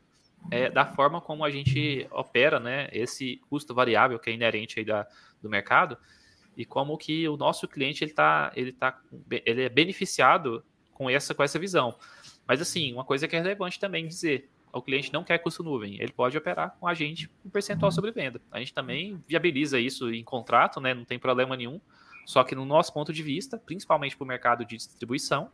é, 0.51 0.69
da 0.69 0.85
forma 0.85 1.21
como 1.21 1.45
a 1.45 1.51
gente 1.51 2.07
opera, 2.11 2.59
né, 2.59 2.89
esse 2.93 3.41
custo 3.49 3.75
variável 3.75 4.19
que 4.19 4.31
é 4.31 4.33
inerente 4.33 4.79
aí 4.79 4.85
da, 4.85 5.07
do 5.41 5.49
mercado 5.49 5.97
e 6.57 6.65
como 6.65 6.99
que 6.99 7.29
o 7.29 7.37
nosso 7.37 7.67
cliente 7.67 8.05
ele 8.05 8.13
tá, 8.13 8.53
ele 8.55 8.73
tá, 8.73 9.01
ele 9.31 9.63
é 9.63 9.69
beneficiado 9.69 10.65
com 10.93 11.09
essa 11.09 11.35
com 11.35 11.43
essa 11.43 11.59
visão. 11.59 11.97
Mas 12.47 12.61
assim, 12.61 12.93
uma 12.93 13.05
coisa 13.05 13.27
que 13.27 13.35
é 13.35 13.39
relevante 13.41 13.79
também 13.79 14.07
dizer, 14.07 14.51
o 14.73 14.83
cliente 14.83 15.13
não 15.13 15.25
quer 15.25 15.39
custo 15.39 15.63
nuvem, 15.63 15.95
ele 16.01 16.13
pode 16.13 16.37
operar 16.37 16.77
com 16.79 16.87
a 16.87 16.95
gente 16.95 17.31
um 17.45 17.51
percentual 17.51 17.91
sobre 17.91 18.11
venda. 18.11 18.41
A 18.51 18.59
gente 18.59 18.75
também 18.75 19.23
viabiliza 19.27 19.79
isso 19.79 20.13
em 20.13 20.25
contrato, 20.25 20.81
né, 20.81 20.93
não 20.95 21.05
tem 21.05 21.19
problema 21.19 21.57
nenhum. 21.57 21.81
Só 22.25 22.45
que 22.45 22.55
no 22.55 22.65
nosso 22.65 22.93
ponto 22.93 23.13
de 23.13 23.23
vista, 23.23 23.59
principalmente 23.59 24.17
para 24.17 24.25
o 24.25 24.29
mercado 24.29 24.65
de 24.65 24.77
distribuição, 24.77 25.51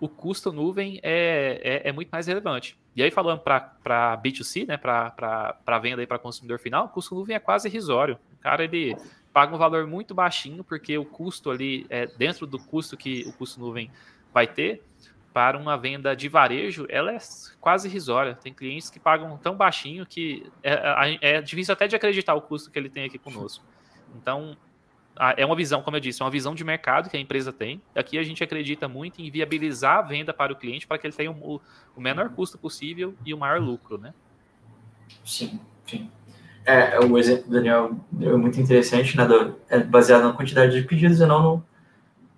o 0.00 0.08
custo 0.08 0.52
nuvem 0.52 1.00
é, 1.02 1.82
é, 1.84 1.88
é 1.88 1.92
muito 1.92 2.08
mais 2.10 2.26
relevante. 2.26 2.76
E 2.94 3.02
aí, 3.02 3.10
falando 3.10 3.40
para 3.40 4.20
B2C, 4.22 4.66
né, 4.66 4.76
para 4.76 5.78
venda 5.80 6.02
e 6.02 6.06
para 6.06 6.18
consumidor 6.18 6.58
final, 6.58 6.86
o 6.86 6.88
custo 6.88 7.14
nuvem 7.14 7.36
é 7.36 7.38
quase 7.38 7.68
irrisório. 7.68 8.18
O 8.34 8.42
cara 8.42 8.64
ele 8.64 8.96
paga 9.32 9.54
um 9.54 9.58
valor 9.58 9.86
muito 9.86 10.14
baixinho, 10.14 10.62
porque 10.62 10.96
o 10.96 11.04
custo 11.04 11.50
ali, 11.50 11.86
é 11.90 12.06
dentro 12.06 12.46
do 12.46 12.58
custo 12.58 12.96
que 12.96 13.24
o 13.26 13.32
custo 13.32 13.58
nuvem 13.58 13.90
vai 14.32 14.46
ter, 14.46 14.82
para 15.32 15.58
uma 15.58 15.76
venda 15.76 16.14
de 16.14 16.28
varejo, 16.28 16.86
ela 16.88 17.12
é 17.12 17.18
quase 17.60 17.88
irrisória. 17.88 18.36
Tem 18.36 18.54
clientes 18.54 18.88
que 18.88 19.00
pagam 19.00 19.36
tão 19.36 19.56
baixinho 19.56 20.06
que 20.06 20.48
é, 20.62 21.18
é, 21.20 21.36
é 21.38 21.42
difícil 21.42 21.72
até 21.72 21.88
de 21.88 21.96
acreditar 21.96 22.34
o 22.34 22.40
custo 22.40 22.70
que 22.70 22.78
ele 22.78 22.88
tem 22.88 23.04
aqui 23.04 23.18
conosco. 23.18 23.64
Então, 24.14 24.56
é 25.36 25.46
uma 25.46 25.54
visão, 25.54 25.80
como 25.82 25.96
eu 25.96 26.00
disse, 26.00 26.20
é 26.20 26.24
uma 26.24 26.30
visão 26.30 26.54
de 26.54 26.64
mercado 26.64 27.08
que 27.08 27.16
a 27.16 27.20
empresa 27.20 27.52
tem. 27.52 27.80
Aqui 27.94 28.18
a 28.18 28.22
gente 28.22 28.42
acredita 28.42 28.88
muito 28.88 29.20
em 29.20 29.30
viabilizar 29.30 29.98
a 29.98 30.02
venda 30.02 30.34
para 30.34 30.52
o 30.52 30.56
cliente 30.56 30.86
para 30.86 30.98
que 30.98 31.06
ele 31.06 31.14
tenha 31.14 31.30
o, 31.30 31.60
o 31.96 32.00
menor 32.00 32.30
custo 32.30 32.58
possível 32.58 33.14
e 33.24 33.32
o 33.32 33.38
maior 33.38 33.60
lucro, 33.60 33.96
né? 33.98 34.12
Sim, 35.24 35.60
sim. 35.86 36.10
É, 36.66 36.98
o 36.98 37.18
exemplo 37.18 37.44
do 37.44 37.52
Daniel 37.52 37.96
é 38.20 38.32
muito 38.32 38.60
interessante, 38.60 39.16
né? 39.16 39.26
Do, 39.26 39.56
é 39.68 39.78
baseado 39.78 40.24
na 40.24 40.32
quantidade 40.32 40.80
de 40.80 40.86
pedidos 40.86 41.20
e 41.20 41.26
não 41.26 41.42
no, 41.42 41.64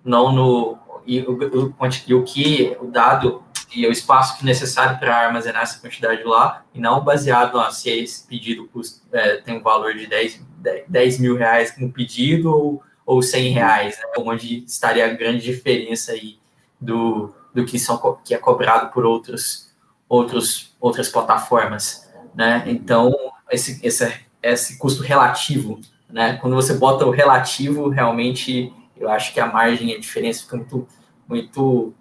não 0.03 0.31
no 0.31 0.77
e 1.07 1.21
o, 1.21 1.31
o, 1.31 1.73
e 2.07 2.13
o 2.13 2.23
que 2.23 2.77
o 2.81 2.87
dado 2.87 3.41
e 3.73 3.85
o 3.85 3.91
espaço 3.91 4.43
necessário 4.45 4.97
para 4.99 5.15
armazenar 5.15 5.63
essa 5.63 5.79
quantidade 5.79 6.23
lá, 6.23 6.63
e 6.73 6.79
não 6.79 7.03
baseado 7.03 7.57
no 7.57 7.71
se 7.71 7.89
esse 7.89 8.25
pedido 8.25 8.67
custa, 8.67 9.01
é, 9.11 9.37
tem 9.37 9.57
um 9.57 9.61
valor 9.61 9.93
de 9.93 10.07
10, 10.07 10.41
10 10.87 11.19
mil 11.19 11.35
reais 11.35 11.73
no 11.77 11.91
pedido 11.91 12.49
ou, 12.49 12.83
ou 13.05 13.21
100 13.21 13.51
reais, 13.51 13.97
né, 13.97 14.03
onde 14.19 14.63
estaria 14.65 15.05
a 15.05 15.13
grande 15.13 15.43
diferença 15.43 16.13
aí 16.13 16.39
do, 16.79 17.33
do 17.53 17.65
que, 17.65 17.77
são, 17.77 18.19
que 18.23 18.33
é 18.33 18.37
cobrado 18.37 18.91
por 18.91 19.05
outros, 19.05 19.73
outros, 20.07 20.75
outras 20.79 21.09
plataformas. 21.09 22.09
Né? 22.33 22.63
Então, 22.67 23.13
esse, 23.51 23.85
esse, 23.85 24.13
esse 24.41 24.77
custo 24.77 25.03
relativo, 25.03 25.79
né? 26.09 26.37
quando 26.37 26.55
você 26.55 26.73
bota 26.75 27.05
o 27.05 27.11
relativo, 27.11 27.89
realmente 27.89 28.73
eu 28.95 29.09
acho 29.09 29.33
que 29.33 29.39
a 29.39 29.45
margem, 29.45 29.93
a 29.93 29.99
diferença 29.99 30.43
fica 30.43 30.57
muito, 30.57 30.87
muito 31.27 31.93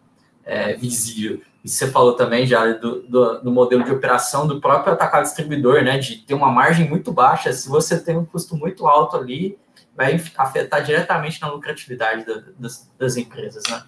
é, 0.44 0.74
visível. 0.74 1.40
E 1.66 1.68
você 1.68 1.90
falou 1.90 2.12
também 2.12 2.46
já 2.46 2.64
do, 2.74 3.02
do, 3.02 3.40
do, 3.40 3.50
modelo 3.50 3.82
de 3.82 3.90
operação 3.90 4.46
do 4.46 4.60
próprio 4.60 4.92
atacado 4.92 5.24
distribuidor, 5.24 5.82
né? 5.82 5.98
De 5.98 6.18
ter 6.18 6.32
uma 6.32 6.48
margem 6.48 6.88
muito 6.88 7.12
baixa. 7.12 7.52
Se 7.52 7.68
você 7.68 8.00
tem 8.00 8.16
um 8.16 8.24
custo 8.24 8.56
muito 8.56 8.86
alto 8.86 9.16
ali, 9.16 9.58
vai 9.92 10.14
afetar 10.36 10.84
diretamente 10.84 11.42
na 11.42 11.50
lucratividade 11.50 12.24
da, 12.24 12.44
das, 12.56 12.88
das, 12.96 13.16
empresas, 13.16 13.64
né? 13.68 13.84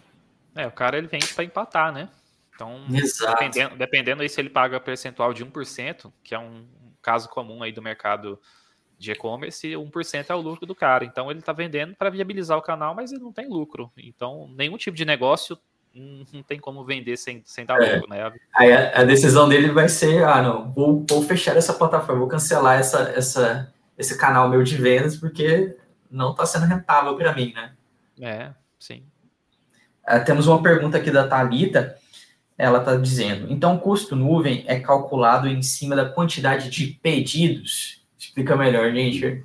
É, 0.56 0.66
o 0.66 0.72
cara 0.72 0.98
ele 0.98 1.06
vem 1.06 1.20
para 1.32 1.44
empatar, 1.44 1.92
né? 1.92 2.08
Então, 2.52 2.84
dependendo, 2.88 3.76
dependendo 3.76 4.22
aí 4.22 4.28
se 4.28 4.40
ele 4.40 4.50
paga 4.50 4.80
percentual 4.80 5.32
de 5.32 5.46
1%, 5.46 6.12
que 6.24 6.34
é 6.34 6.38
um 6.40 6.66
caso 7.00 7.28
comum 7.28 7.62
aí 7.62 7.70
do 7.70 7.80
mercado 7.80 8.40
de 8.98 9.12
e-commerce, 9.12 9.68
1% 9.68 10.26
é 10.28 10.34
o 10.34 10.40
lucro 10.40 10.66
do 10.66 10.74
cara. 10.74 11.04
Então 11.04 11.30
ele 11.30 11.38
está 11.38 11.52
vendendo 11.52 11.94
para 11.94 12.10
viabilizar 12.10 12.58
o 12.58 12.62
canal, 12.62 12.92
mas 12.92 13.12
ele 13.12 13.22
não 13.22 13.32
tem 13.32 13.48
lucro. 13.48 13.92
Então, 13.96 14.48
nenhum 14.56 14.76
tipo 14.76 14.96
de 14.96 15.04
negócio 15.04 15.56
não 15.98 16.42
tem 16.42 16.58
como 16.58 16.84
vender 16.84 17.16
sem, 17.16 17.42
sem 17.44 17.64
dar 17.64 17.80
é. 17.82 17.94
lucro, 17.96 18.10
né? 18.10 18.32
Aí 18.54 18.72
a, 18.72 19.00
a, 19.00 19.04
decisão 19.04 19.48
dele 19.48 19.70
vai 19.70 19.88
ser, 19.88 20.24
ah, 20.24 20.42
não, 20.42 20.72
vou, 20.72 21.04
vou 21.08 21.22
fechar 21.22 21.56
essa 21.56 21.74
plataforma, 21.74 22.20
vou 22.20 22.28
cancelar 22.28 22.78
essa, 22.78 23.12
essa, 23.14 23.72
esse 23.96 24.16
canal 24.16 24.48
meu 24.48 24.62
de 24.62 24.76
vendas, 24.76 25.16
porque 25.16 25.76
não 26.10 26.30
está 26.30 26.46
sendo 26.46 26.66
rentável 26.66 27.16
para 27.16 27.34
mim, 27.34 27.52
né? 27.54 27.72
É, 28.20 28.50
sim. 28.78 29.02
É, 30.06 30.18
temos 30.18 30.46
uma 30.46 30.62
pergunta 30.62 30.96
aqui 30.96 31.10
da 31.10 31.26
Thalita, 31.26 31.96
ela 32.56 32.78
está 32.78 32.96
dizendo, 32.96 33.52
então 33.52 33.76
o 33.76 33.78
custo 33.78 34.16
nuvem 34.16 34.64
é 34.66 34.80
calculado 34.80 35.46
em 35.46 35.62
cima 35.62 35.94
da 35.94 36.08
quantidade 36.08 36.70
de 36.70 36.98
pedidos? 37.02 38.02
Explica 38.18 38.56
melhor, 38.56 38.92
gente. 38.92 39.44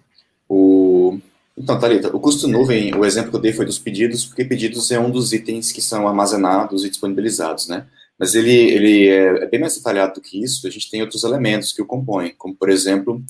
Então, 1.56 1.80
Thalita, 1.80 2.16
o 2.16 2.20
custo 2.20 2.48
nuvem, 2.48 2.96
o 2.96 3.06
exemplo 3.06 3.30
que 3.30 3.38
eu 3.38 3.42
dei 3.42 3.54
foi 3.54 3.66
dos 3.66 3.78
pedidos, 3.78 4.26
porque 4.26 4.44
pedidos 4.44 4.90
é 4.92 5.00
um 5.00 5.12
dos 5.12 5.34
itens 5.34 5.72
que 5.72 5.82
são 5.82 6.08
armazenados 6.08 6.84
e 6.84 6.90
disponibilizados, 6.90 7.68
né? 7.68 7.86
Mas 8.18 8.34
ele, 8.34 8.52
ele 8.52 9.08
é, 9.08 9.44
é 9.44 9.48
bem 9.48 9.60
mais 9.60 9.76
detalhado 9.76 10.16
do 10.16 10.22
que 10.22 10.44
isso, 10.44 10.68
a 10.68 10.70
gente 10.70 10.90
tem 10.90 11.02
outros 11.02 11.24
elementos 11.24 11.72
que 11.72 11.82
o 11.82 11.86
compõem, 11.86 12.34
como, 12.38 12.56
por 12.56 12.70
exemplo, 12.70 13.24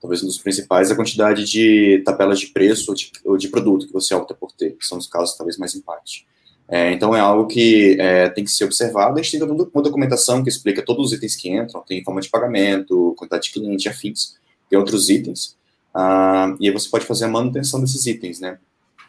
talvez 0.00 0.22
um 0.22 0.26
dos 0.26 0.38
principais, 0.38 0.90
a 0.90 0.96
quantidade 0.96 1.44
de 1.44 2.02
tabelas 2.04 2.40
de 2.40 2.48
preço 2.48 2.90
ou 2.90 2.94
de, 2.94 3.10
ou 3.24 3.36
de 3.36 3.48
produto 3.48 3.86
que 3.86 3.92
você 3.92 4.14
opta 4.14 4.34
por 4.34 4.52
ter, 4.52 4.76
que 4.76 4.86
são 4.86 4.96
os 4.96 5.06
casos 5.06 5.36
talvez 5.36 5.58
mais 5.58 5.74
impacte. 5.74 6.26
É, 6.68 6.92
então, 6.92 7.14
é 7.14 7.20
algo 7.20 7.46
que 7.46 7.96
é, 8.00 8.28
tem 8.28 8.44
que 8.44 8.50
ser 8.50 8.64
observado. 8.64 9.18
A 9.18 9.22
gente 9.22 9.38
tem 9.38 9.42
uma 9.42 9.82
documentação 9.82 10.42
que 10.42 10.48
explica 10.48 10.82
todos 10.82 11.06
os 11.06 11.12
itens 11.12 11.36
que 11.36 11.48
entram, 11.48 11.82
tem 11.86 12.02
forma 12.02 12.20
de 12.20 12.28
pagamento, 12.28 13.14
quantidade 13.16 13.44
de 13.44 13.52
cliente, 13.52 13.88
afins, 13.88 14.34
tem 14.68 14.78
outros 14.78 15.08
itens. 15.08 15.56
Uh, 15.96 16.54
e 16.60 16.68
aí 16.68 16.70
você 16.70 16.90
pode 16.90 17.06
fazer 17.06 17.24
a 17.24 17.28
manutenção 17.28 17.80
desses 17.80 18.04
itens, 18.04 18.38
né? 18.38 18.58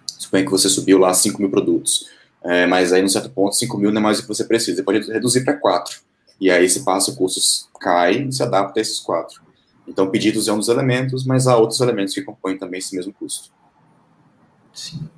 Suponha 0.06 0.46
que 0.46 0.52
você 0.52 0.70
subiu 0.70 0.98
lá 0.98 1.14
5 1.14 1.42
mil 1.42 1.52
produtos, 1.52 2.08
é, 2.42 2.66
mas 2.66 2.94
aí, 2.94 3.02
num 3.02 3.10
certo 3.10 3.30
ponto, 3.30 3.56
5 3.56 3.78
mil 3.78 3.92
não 3.92 4.00
é 4.00 4.04
mais 4.04 4.20
o 4.20 4.22
que 4.22 4.28
você 4.30 4.46
precisa. 4.46 4.78
Você 4.78 4.84
pode 4.84 5.12
reduzir 5.12 5.44
para 5.44 5.54
4. 5.54 6.00
E 6.40 6.50
aí, 6.50 6.70
se 6.70 6.86
passa, 6.86 7.12
o 7.12 7.16
custo 7.16 7.42
cai 7.78 8.22
e 8.22 8.32
se 8.32 8.42
adapta 8.42 8.80
a 8.80 8.82
esses 8.82 9.00
4. 9.00 9.42
Então, 9.86 10.10
pedidos 10.10 10.48
é 10.48 10.54
um 10.54 10.58
dos 10.58 10.70
elementos, 10.70 11.26
mas 11.26 11.46
há 11.46 11.58
outros 11.58 11.82
elementos 11.82 12.14
que 12.14 12.22
compõem 12.22 12.58
também 12.58 12.80
esse 12.80 12.96
mesmo 12.96 13.12
custo. 13.12 13.52
Sim. 14.74 15.10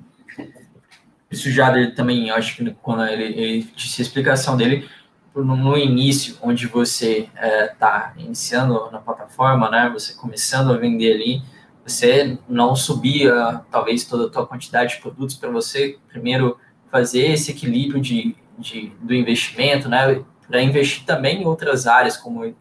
Isso 1.30 1.50
já 1.50 1.72
também, 1.92 2.30
acho 2.30 2.56
que 2.56 2.70
quando 2.82 3.06
ele, 3.06 3.24
ele 3.24 3.70
disse 3.76 4.02
a 4.02 4.04
explicação 4.04 4.56
dele, 4.56 4.88
no 5.32 5.78
início, 5.78 6.36
onde 6.42 6.66
você 6.66 7.28
está 7.72 8.12
é, 8.16 8.20
iniciando 8.20 8.90
na 8.90 8.98
plataforma, 8.98 9.70
né, 9.70 9.88
você 9.92 10.14
começando 10.14 10.72
a 10.72 10.76
vender 10.76 11.12
ali, 11.12 11.42
você 11.90 12.38
não 12.48 12.74
subia 12.74 13.62
talvez 13.70 14.04
toda 14.04 14.26
a 14.26 14.30
tua 14.30 14.46
quantidade 14.46 14.94
de 14.94 15.00
produtos 15.00 15.36
para 15.36 15.50
você 15.50 15.98
primeiro 16.08 16.58
fazer 16.90 17.32
esse 17.32 17.50
equilíbrio 17.50 18.00
de, 18.00 18.36
de 18.58 18.92
do 19.00 19.14
investimento, 19.14 19.88
né, 19.88 20.24
para 20.46 20.62
investir 20.62 21.04
também 21.04 21.42
em 21.42 21.46
outras 21.46 21.86
áreas 21.86 22.16
como 22.16 22.54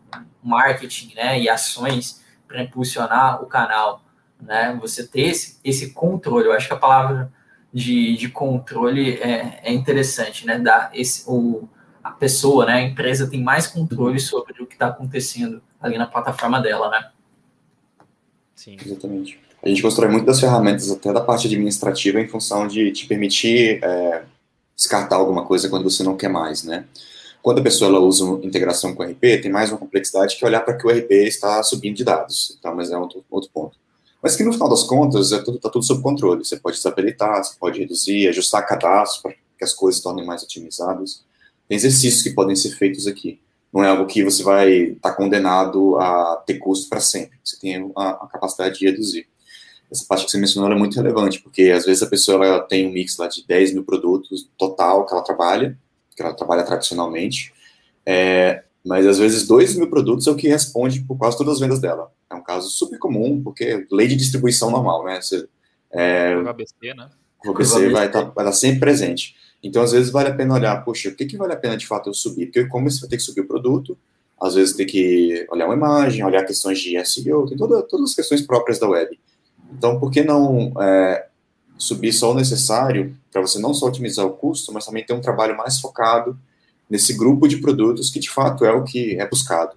marketing, 0.44 1.15
né, 1.15 1.39
e 1.39 1.50
ações 1.50 2.24
para 2.48 2.62
impulsionar 2.62 3.44
o 3.44 3.48
canal, 3.48 4.04
né, 4.42 4.78
você 4.80 5.08
ter 5.08 5.30
esse, 5.30 5.60
esse 5.63 5.94
controle, 5.94 6.48
eu 6.48 6.54
acho 6.54 6.68
que 6.68 6.74
a 6.74 6.78
palavra 6.78 7.32
de, 7.74 8.15
de 8.18 8.30
controle 8.30 9.15
é, 9.15 9.60
é 9.63 9.74
interessante, 9.74 10.46
né, 10.46 10.60
dar 10.60 10.92
esse, 10.94 11.24
o, 11.28 11.68
a 12.04 12.12
pessoa, 12.12 12.65
né, 12.65 12.74
a 12.74 12.82
empresa 12.82 13.30
tem 13.30 13.42
mais 13.42 13.68
controle 13.68 14.20
sobre 14.20 14.62
o 14.62 14.65
que 14.68 14.74
está 14.74 14.88
acontecendo 14.88 15.62
ali 15.80 15.98
na 15.98 16.08
plataforma 16.08 16.60
dela, 16.60 16.89
né? 16.89 17.10
Sim. 18.60 18.76
Exatamente. 18.86 19.39
A 19.63 19.69
gente 19.69 19.82
constrói 19.82 20.10
muito 20.10 20.26
das 20.26 20.38
ferramentas, 20.38 20.91
até 20.91 21.13
da 21.13 21.22
parte 21.22 21.48
administrativa, 21.48 22.19
em 22.19 22.28
função 22.28 22.67
de 22.67 22.91
te 22.91 23.08
permitir 23.08 23.82
é, 23.82 24.24
descartar 24.76 25.15
alguma 25.15 25.45
coisa 25.45 25.69
quando 25.69 25.89
você 25.89 26.04
não 26.04 26.17
quer 26.17 26.28
mais, 26.28 26.65
né? 26.65 26.84
Quando 27.41 27.60
a 27.60 27.63
pessoa 27.63 27.89
ela 27.89 28.02
usa 28.02 28.26
integração 28.43 28.93
com 28.93 29.02
o 29.02 29.06
RP, 29.06 29.41
tem 29.41 29.50
mais 29.50 29.69
uma 29.69 29.78
complexidade 29.78 30.36
que 30.36 30.43
olhar 30.43 30.60
para 30.60 30.74
que 30.74 30.86
o 30.86 30.89
RP 30.89 31.10
está 31.10 31.63
subindo 31.63 31.95
de 31.95 32.04
dados, 32.04 32.60
tá? 32.62 32.76
mas 32.76 32.91
é 32.91 32.98
outro, 32.98 33.24
outro 33.32 33.50
ponto. 33.54 33.78
Mas 34.22 34.36
que 34.36 34.43
no 34.43 34.52
final 34.52 34.67
das 34.67 34.84
contas 34.84 35.32
é 35.32 35.39
tudo, 35.41 35.58
tá 35.58 35.69
tudo 35.69 35.86
sob 35.86 36.04
controle. 36.04 36.43
Você 36.43 36.58
pode 36.58 36.76
desabilitar, 36.76 37.41
você 37.41 37.56
pode 37.58 37.80
reduzir, 37.80 38.28
ajustar 38.28 38.67
cadastro 38.67 39.22
para 39.22 39.32
que 39.32 39.63
as 39.63 39.74
coisas 39.74 40.00
se 40.00 40.04
tornem 40.04 40.26
mais 40.26 40.43
otimizadas. 40.43 41.24
Tem 41.65 41.78
exercícios 41.78 42.22
que 42.24 42.32
podem 42.32 42.58
ser 42.58 42.72
feitos 42.72 43.08
aqui. 43.08 43.39
Não 43.71 43.84
é 43.84 43.89
algo 43.89 44.08
que 44.08 44.23
você 44.23 44.41
vai 44.43 44.71
estar 44.71 45.12
tá 45.12 45.15
condenado 45.15 45.97
a 45.97 46.43
ter 46.45 46.55
custo 46.55 46.89
para 46.89 46.99
sempre. 46.99 47.38
Você 47.43 47.60
tem 47.60 47.91
a, 47.95 48.10
a, 48.10 48.27
capacidade 48.27 48.79
de 48.79 48.86
reduzir. 48.86 49.27
Essa 49.91 50.05
parte 50.08 50.25
que 50.25 50.32
você 50.32 50.38
mencionou 50.38 50.71
é 50.71 50.75
muito 50.75 50.95
relevante, 50.95 51.41
porque 51.41 51.63
às 51.63 51.86
vezes 51.86 52.03
a 52.03 52.08
pessoa 52.08 52.45
ela 52.45 52.60
tem 52.62 52.88
um 52.88 52.91
mix 52.91 53.17
lá 53.17 53.27
de 53.27 53.45
10 53.45 53.73
mil 53.73 53.84
produtos 53.84 54.49
total 54.58 55.05
que 55.05 55.13
ela 55.13 55.23
trabalha, 55.23 55.77
que 56.15 56.21
ela 56.21 56.34
trabalha 56.34 56.63
tradicionalmente, 56.63 57.53
é, 58.05 58.63
mas 58.86 59.05
às 59.05 59.17
vezes 59.17 59.47
2 59.47 59.75
mil 59.75 59.89
produtos 59.89 60.27
é 60.27 60.32
o 60.32 60.36
que 60.36 60.47
responde 60.47 61.01
por 61.01 61.17
quase 61.17 61.38
todas 61.38 61.55
as 61.55 61.60
vendas 61.60 61.79
dela. 61.79 62.12
É 62.29 62.36
um 62.36 62.43
caso 62.43 62.69
super 62.69 62.99
comum, 62.99 63.41
porque 63.41 63.88
lei 63.91 64.08
de 64.08 64.15
distribuição 64.15 64.69
normal, 64.69 65.03
né? 65.03 65.21
Você, 65.21 65.47
é, 65.91 66.36
o 66.36 66.47
ABC, 66.47 66.93
né? 66.95 67.10
O 67.45 67.51
ABC 67.51 67.89
vai 67.89 68.08
estar 68.08 68.25
tá, 68.25 68.32
vai 68.32 68.45
tá 68.45 68.51
sempre 68.51 68.79
presente. 68.79 69.36
Então, 69.63 69.82
às 69.82 69.91
vezes, 69.91 70.12
vale 70.12 70.30
a 70.30 70.34
pena 70.34 70.54
olhar, 70.54 70.84
poxa, 70.84 71.10
o 71.10 71.15
que, 71.15 71.26
que 71.26 71.38
vale 71.38 71.54
a 71.54 71.58
pena 71.58 71.76
de 71.76 71.86
fato 71.86 72.10
eu 72.10 72.13
subir? 72.13 72.45
Porque 72.45 72.65
como 72.65 72.89
você 72.89 73.02
vai 73.02 73.10
ter 73.10 73.17
que 73.17 73.24
subir 73.24 73.41
o 73.41 73.48
produto, 73.48 73.98
às 74.41 74.56
vezes 74.56 74.76
tem 74.76 74.86
que 74.86 75.45
olhar 75.52 75.65
uma 75.65 75.76
imagem, 75.76 76.24
olhar 76.24 76.45
questões 76.45 76.80
de 76.80 77.04
SEO, 77.06 77.45
tem 77.45 77.58
toda, 77.58 77.82
todas 77.82 78.12
as 78.12 78.15
questões 78.15 78.41
próprias 78.41 78.80
da 78.80 78.88
web. 78.88 79.19
Então, 79.72 80.00
por 80.00 80.10
que 80.10 80.24
não 80.24 80.74
é, 80.82 81.28
subir 81.78 82.13
só 82.13 82.32
o 82.32 82.36
necessário 82.36 83.15
para 83.32 83.41
você 83.41 83.60
não 83.60 83.74
só 83.74 83.88
otimizar 83.88 84.26
o 84.26 84.32
custo, 84.32 84.72
mas 84.74 84.86
também 84.86 85.06
ter 85.06 85.13
um 85.13 85.22
trabalho 85.22 85.56
mais 85.58 85.80
focado 85.80 86.38
nesse 86.89 87.13
grupo 87.13 87.48
de 87.48 87.58
produtos 87.58 88.10
que 88.10 88.19
de 88.19 88.30
fato 88.30 88.65
é 88.65 88.72
o 88.72 88.84
que 88.84 89.19
é 89.19 89.28
buscado. 89.28 89.76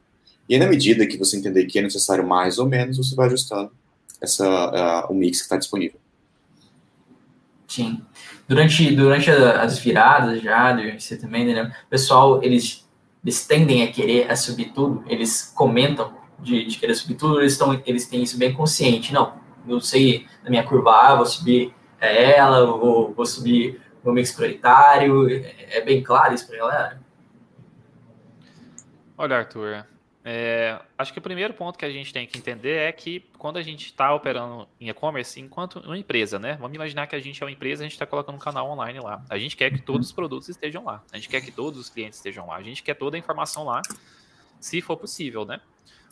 E 0.48 0.54
aí, 0.54 0.60
na 0.60 0.66
medida 0.66 1.06
que 1.06 1.18
você 1.18 1.36
entender 1.36 1.66
que 1.66 1.78
é 1.78 1.82
necessário 1.82 2.26
mais 2.26 2.58
ou 2.58 2.66
menos, 2.66 2.96
você 2.96 3.14
vai 3.14 3.26
ajustando 3.26 3.70
essa, 4.20 5.06
uh, 5.08 5.12
o 5.12 5.14
mix 5.14 5.38
que 5.38 5.44
está 5.44 5.56
disponível. 5.56 5.98
Sim. 7.72 8.02
Durante, 8.46 8.94
durante 8.94 9.30
as 9.30 9.78
viradas 9.78 10.42
já, 10.42 10.76
você 10.98 11.16
também, 11.16 11.46
né? 11.46 11.72
O 11.86 11.88
pessoal, 11.88 12.42
eles, 12.42 12.86
eles 13.24 13.46
tendem 13.46 13.82
a 13.82 13.90
querer 13.90 14.30
a 14.30 14.36
subir 14.36 14.72
tudo, 14.74 15.02
eles 15.08 15.50
comentam 15.56 16.12
de, 16.38 16.66
de 16.66 16.78
querer 16.78 16.94
subir 16.94 17.14
tudo, 17.14 17.40
eles, 17.40 17.52
estão, 17.52 17.80
eles 17.86 18.06
têm 18.06 18.22
isso 18.22 18.36
bem 18.36 18.52
consciente. 18.52 19.14
Não, 19.14 19.36
eu 19.66 19.80
sei 19.80 20.26
na 20.44 20.50
minha 20.50 20.62
curva 20.62 20.90
A, 20.90 21.14
vou 21.14 21.24
subir 21.24 21.74
é 21.98 22.36
ela, 22.36 22.66
vou, 22.66 23.14
vou 23.14 23.24
subir 23.24 23.80
o 24.04 24.12
mix 24.12 24.32
prioritário. 24.32 25.30
É, 25.30 25.78
é 25.78 25.80
bem 25.80 26.02
claro 26.02 26.34
isso 26.34 26.46
para 26.46 26.58
galera? 26.58 27.00
Olha, 29.16 29.38
Arthur, 29.38 29.86
é, 30.24 30.80
acho 30.96 31.12
que 31.12 31.18
o 31.18 31.22
primeiro 31.22 31.52
ponto 31.52 31.76
que 31.76 31.84
a 31.84 31.90
gente 31.90 32.12
tem 32.12 32.26
que 32.26 32.38
entender 32.38 32.76
é 32.76 32.92
que 32.92 33.20
quando 33.38 33.56
a 33.56 33.62
gente 33.62 33.86
está 33.86 34.14
operando 34.14 34.68
em 34.80 34.88
e-commerce, 34.88 35.40
enquanto 35.40 35.80
uma 35.80 35.98
empresa, 35.98 36.38
né? 36.38 36.56
Vamos 36.60 36.74
imaginar 36.74 37.08
que 37.08 37.16
a 37.16 37.20
gente 37.20 37.42
é 37.42 37.46
uma 37.46 37.50
empresa, 37.50 37.82
a 37.82 37.86
gente 37.86 37.92
está 37.92 38.06
colocando 38.06 38.36
um 38.36 38.38
canal 38.38 38.70
online 38.70 39.00
lá. 39.00 39.24
A 39.28 39.36
gente 39.36 39.56
quer 39.56 39.72
que 39.72 39.82
todos 39.82 40.06
os 40.06 40.12
produtos 40.12 40.48
estejam 40.48 40.84
lá. 40.84 41.02
A 41.12 41.16
gente 41.16 41.28
quer 41.28 41.40
que 41.40 41.50
todos 41.50 41.78
os 41.78 41.90
clientes 41.90 42.18
estejam 42.18 42.46
lá. 42.46 42.56
A 42.56 42.62
gente 42.62 42.82
quer 42.82 42.94
toda 42.94 43.16
a 43.16 43.18
informação 43.18 43.64
lá, 43.64 43.82
se 44.60 44.80
for 44.80 44.96
possível, 44.96 45.44
né? 45.44 45.60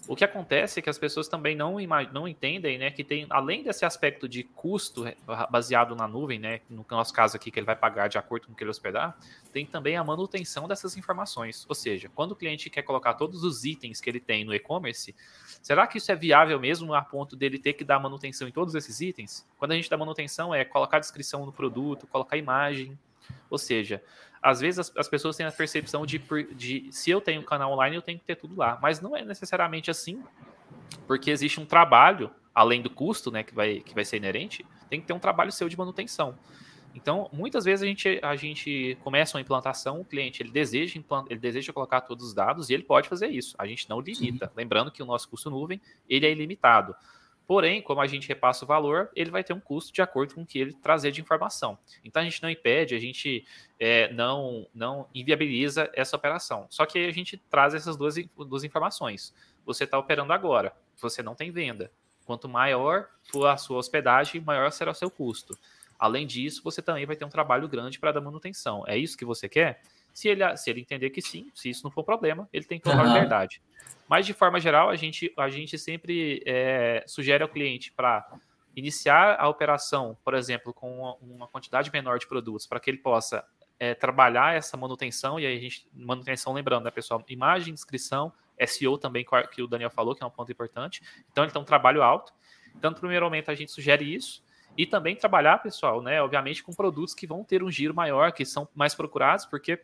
O 0.09 0.17
que 0.17 0.25
acontece 0.25 0.81
é 0.81 0.83
que 0.83 0.91
as 0.91 0.99
pessoas 0.99 1.29
também 1.29 1.55
não, 1.55 1.77
não 2.13 2.27
entendem, 2.27 2.79
né, 2.79 2.91
que 2.91 3.05
tem, 3.05 3.27
além 3.31 3.63
desse 3.63 3.85
aspecto 3.85 4.29
de 4.29 4.43
custo 4.43 5.05
baseado 5.51 5.95
na 5.95 6.09
nuvem, 6.09 6.39
né, 6.39 6.61
no 6.69 6.85
nosso 6.91 7.13
caso 7.13 7.37
aqui, 7.37 7.51
que 7.51 7.59
ele 7.59 7.67
vai 7.67 7.77
pagar 7.77 8.09
de 8.09 8.19
acordo 8.19 8.47
com 8.47 8.53
o 8.53 8.57
que 8.57 8.65
ele 8.65 8.71
hospedar, 8.71 9.17
tem 9.53 9.65
também 9.65 9.97
a 9.97 10.03
manutenção 10.03 10.67
dessas 10.67 10.97
informações. 10.97 11.65
Ou 11.69 11.75
seja, 11.75 12.11
quando 12.15 12.33
o 12.33 12.37
cliente 12.37 12.69
quer 12.71 12.83
colocar 12.83 13.15
todos 13.15 13.45
os 13.45 13.65
itens 13.65 14.01
que 14.01 14.11
ele 14.11 14.21
tem 14.21 14.45
no 14.45 14.55
e-commerce, 14.55 15.15
será 15.63 15.87
que 15.87 15.99
isso 15.99 16.11
é 16.11 16.17
viável 16.17 16.59
mesmo 16.59 16.93
a 16.95 17.03
ponto 17.03 17.37
dele 17.37 17.59
ter 17.59 17.75
que 17.75 17.85
dar 17.85 18.01
manutenção 18.01 18.49
em 18.49 18.53
todos 18.53 18.75
esses 18.75 19.01
itens? 19.01 19.47
Quando 19.59 19.73
a 19.73 19.77
gente 19.77 19.89
dá 19.89 19.97
manutenção 19.97 20.55
é 20.55 20.65
colocar 20.65 20.99
descrição 20.99 21.47
no 21.47 21.53
produto, 21.53 22.07
colocar 22.07 22.37
imagem, 22.37 22.99
ou 23.49 23.59
seja, 23.59 24.03
às 24.43 24.61
vezes 24.61 24.79
as, 24.79 24.97
as, 24.97 25.09
pessoas 25.09 25.37
têm 25.37 25.47
a 25.47 25.53
percepção 25.53 26.07
de, 26.07 26.19
de 26.55 26.89
se 26.91 27.11
eu 27.11 27.21
tenho 27.21 27.41
um 27.41 27.45
canal 27.45 27.73
online, 27.73 27.97
eu 27.97 28.03
tenho 28.03 28.19
que 28.19 28.25
ter 28.25 28.37
tudo 28.37 28.57
lá. 28.57 28.79
Mas 28.81 29.01
não 29.01 29.17
é 29.17 29.25
necessariamente 29.25 29.91
assim, 29.91 30.23
porque 31.07 31.31
existe 31.31 31.61
um 31.61 31.67
trabalho, 31.67 32.31
além 32.55 32.81
do 32.81 32.89
custo, 32.89 33.31
né, 33.31 33.43
que 33.43 33.55
vai, 33.55 33.81
que 33.81 33.95
vai 33.95 34.05
ser 34.05 34.17
inerente, 34.17 34.65
tem 34.89 35.01
que 35.01 35.07
ter 35.07 35.13
um 35.13 35.19
trabalho 35.19 35.53
seu 35.53 35.69
de 35.69 35.77
manutenção. 35.77 36.37
Então, 36.95 37.29
muitas 37.33 37.65
vezes 37.65 37.83
a 37.83 37.87
gente, 37.87 38.19
a 38.23 38.35
gente 38.35 38.99
começa 39.03 39.37
uma 39.37 39.41
implantação, 39.41 40.01
o 40.01 40.05
cliente 40.05 40.43
ele 40.43 40.51
deseja, 40.51 41.01
ele 41.29 41.39
deseja 41.39 41.73
colocar 41.73 42.01
todos 42.01 42.27
os 42.27 42.35
dados 42.35 42.69
e 42.69 42.75
ele 42.75 42.83
pode 42.83 43.09
fazer 43.09 43.29
isso. 43.29 43.55
A 43.59 43.67
gente 43.67 43.89
não 43.89 44.01
limita. 44.01 44.47
Sim. 44.47 44.53
Lembrando 44.57 44.91
que 44.91 45.03
o 45.03 45.07
nosso 45.07 45.29
custo 45.29 45.51
nuvem 45.51 45.81
ele 46.09 46.27
é 46.27 46.33
ilimitado. 46.33 46.95
Porém, 47.51 47.83
como 47.83 48.01
a 48.01 48.07
gente 48.07 48.29
repassa 48.29 48.65
o 48.65 48.69
valor, 48.69 49.11
ele 49.13 49.29
vai 49.29 49.43
ter 49.43 49.53
um 49.53 49.59
custo 49.59 49.93
de 49.93 50.01
acordo 50.01 50.37
com 50.37 50.43
o 50.43 50.47
que 50.47 50.57
ele 50.57 50.73
trazer 50.73 51.11
de 51.11 51.21
informação. 51.21 51.77
Então 52.05 52.23
a 52.23 52.25
gente 52.25 52.41
não 52.41 52.49
impede, 52.49 52.95
a 52.95 52.99
gente 53.01 53.45
é, 53.77 54.13
não, 54.13 54.69
não 54.73 55.09
inviabiliza 55.13 55.91
essa 55.93 56.15
operação. 56.15 56.69
Só 56.71 56.87
que 56.87 56.97
a 56.97 57.11
gente 57.11 57.37
traz 57.51 57.75
essas 57.75 57.97
duas, 57.97 58.15
duas 58.47 58.63
informações. 58.63 59.35
Você 59.67 59.83
está 59.83 59.99
operando 59.99 60.33
agora, 60.33 60.73
você 60.97 61.25
não 61.25 61.35
tem 61.35 61.51
venda. 61.51 61.91
Quanto 62.25 62.49
maior 62.49 63.09
for 63.33 63.49
a 63.49 63.57
sua 63.57 63.79
hospedagem, 63.79 64.41
maior 64.41 64.71
será 64.71 64.93
o 64.93 64.95
seu 64.95 65.11
custo. 65.11 65.59
Além 65.99 66.29
disso, 66.29 66.63
você 66.63 66.81
também 66.81 67.05
vai 67.05 67.17
ter 67.17 67.25
um 67.25 67.29
trabalho 67.29 67.67
grande 67.67 67.99
para 67.99 68.13
dar 68.13 68.21
manutenção. 68.21 68.85
É 68.87 68.97
isso 68.97 69.19
que 69.19 69.25
você 69.25 69.49
quer? 69.49 69.83
Se 70.21 70.29
ele, 70.29 70.55
se 70.59 70.69
ele 70.69 70.83
entender 70.83 71.09
que 71.09 71.23
sim, 71.23 71.51
se 71.55 71.71
isso 71.71 71.83
não 71.83 71.91
for 71.91 72.05
problema, 72.05 72.47
ele 72.53 72.67
tem 72.67 72.79
que 72.79 72.85
tomar 72.85 73.07
uhum. 73.07 73.15
verdade. 73.15 73.63
Mas, 74.07 74.27
de 74.27 74.35
forma 74.35 74.61
geral, 74.61 74.91
a 74.91 74.95
gente, 74.95 75.33
a 75.35 75.49
gente 75.49 75.79
sempre 75.79 76.43
é, 76.45 77.03
sugere 77.07 77.43
ao 77.43 77.49
cliente 77.49 77.91
para 77.91 78.31
iniciar 78.77 79.41
a 79.41 79.49
operação, 79.49 80.19
por 80.23 80.35
exemplo, 80.35 80.75
com 80.75 81.17
uma, 81.23 81.49
quantidade 81.49 81.91
menor 81.91 82.19
de 82.19 82.27
produtos, 82.27 82.67
para 82.67 82.79
que 82.79 82.91
ele 82.91 82.99
possa 82.99 83.43
é, 83.79 83.95
trabalhar 83.95 84.55
essa 84.55 84.77
manutenção, 84.77 85.41
e 85.41 85.47
aí 85.47 85.57
a 85.57 85.59
gente, 85.59 85.89
manutenção, 85.95 86.53
lembrando, 86.53 86.85
né, 86.85 86.91
pessoal, 86.91 87.25
imagem, 87.27 87.73
descrição, 87.73 88.31
SEO 88.67 88.99
também, 88.99 89.25
que 89.51 89.63
o 89.63 89.67
Daniel 89.67 89.89
falou, 89.89 90.15
que 90.15 90.23
é 90.23 90.27
um 90.27 90.31
ponto 90.31 90.53
importante. 90.53 91.01
Então, 91.33 91.45
ele 91.45 91.51
tem 91.51 91.63
um 91.63 91.65
trabalho 91.65 92.03
alto. 92.03 92.31
Então, 92.77 92.91
no 92.91 92.97
primeiro 92.99 93.25
momento, 93.25 93.51
a 93.51 93.55
gente 93.55 93.73
sugere 93.73 94.15
isso. 94.15 94.45
E 94.77 94.85
também 94.85 95.17
trabalhar, 95.17 95.63
pessoal, 95.63 96.03
né, 96.03 96.21
obviamente, 96.21 96.63
com 96.63 96.75
produtos 96.75 97.15
que 97.15 97.27
vão 97.27 97.43
ter 97.43 97.63
um 97.63 97.71
giro 97.71 97.95
maior, 97.95 98.33
que 98.33 98.45
são 98.45 98.69
mais 98.75 98.95
procurados, 98.95 99.47
porque 99.47 99.81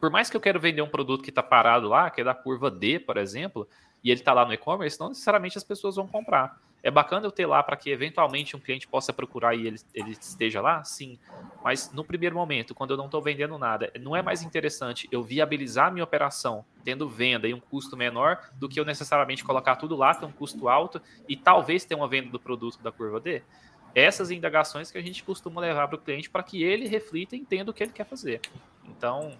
por 0.00 0.10
mais 0.10 0.30
que 0.30 0.36
eu 0.36 0.40
quero 0.40 0.60
vender 0.60 0.82
um 0.82 0.88
produto 0.88 1.22
que 1.22 1.30
está 1.30 1.42
parado 1.42 1.88
lá, 1.88 2.10
que 2.10 2.20
é 2.20 2.24
da 2.24 2.34
curva 2.34 2.70
D, 2.70 2.98
por 2.98 3.16
exemplo, 3.16 3.68
e 4.02 4.10
ele 4.10 4.20
está 4.20 4.32
lá 4.32 4.44
no 4.44 4.52
e-commerce, 4.52 4.98
não 4.98 5.08
necessariamente 5.08 5.58
as 5.58 5.64
pessoas 5.64 5.96
vão 5.96 6.06
comprar. 6.06 6.58
É 6.80 6.90
bacana 6.90 7.26
eu 7.26 7.32
ter 7.32 7.44
lá 7.44 7.60
para 7.60 7.76
que 7.76 7.90
eventualmente 7.90 8.54
um 8.54 8.60
cliente 8.60 8.86
possa 8.86 9.12
procurar 9.12 9.54
e 9.54 9.66
ele, 9.66 9.80
ele 9.92 10.12
esteja 10.12 10.60
lá? 10.60 10.84
Sim. 10.84 11.18
Mas 11.62 11.92
no 11.92 12.04
primeiro 12.04 12.36
momento, 12.36 12.72
quando 12.72 12.92
eu 12.92 12.96
não 12.96 13.06
estou 13.06 13.20
vendendo 13.20 13.58
nada, 13.58 13.92
não 14.00 14.14
é 14.14 14.22
mais 14.22 14.44
interessante 14.44 15.08
eu 15.10 15.22
viabilizar 15.22 15.88
a 15.88 15.90
minha 15.90 16.04
operação 16.04 16.64
tendo 16.84 17.08
venda 17.08 17.48
e 17.48 17.54
um 17.54 17.58
custo 17.58 17.96
menor 17.96 18.38
do 18.54 18.68
que 18.68 18.78
eu 18.78 18.84
necessariamente 18.84 19.42
colocar 19.42 19.74
tudo 19.74 19.96
lá, 19.96 20.14
ter 20.14 20.24
um 20.24 20.32
custo 20.32 20.68
alto 20.68 21.02
e 21.28 21.36
talvez 21.36 21.84
ter 21.84 21.96
uma 21.96 22.06
venda 22.06 22.30
do 22.30 22.38
produto 22.38 22.80
da 22.80 22.92
curva 22.92 23.18
D? 23.18 23.42
Essas 23.92 24.30
indagações 24.30 24.90
que 24.90 24.98
a 24.98 25.02
gente 25.02 25.24
costuma 25.24 25.60
levar 25.60 25.88
para 25.88 25.96
o 25.96 26.00
cliente 26.00 26.30
para 26.30 26.44
que 26.44 26.62
ele 26.62 26.86
reflita 26.86 27.34
e 27.34 27.40
entenda 27.40 27.72
o 27.72 27.74
que 27.74 27.82
ele 27.82 27.92
quer 27.92 28.04
fazer. 28.04 28.40
Então, 28.84 29.36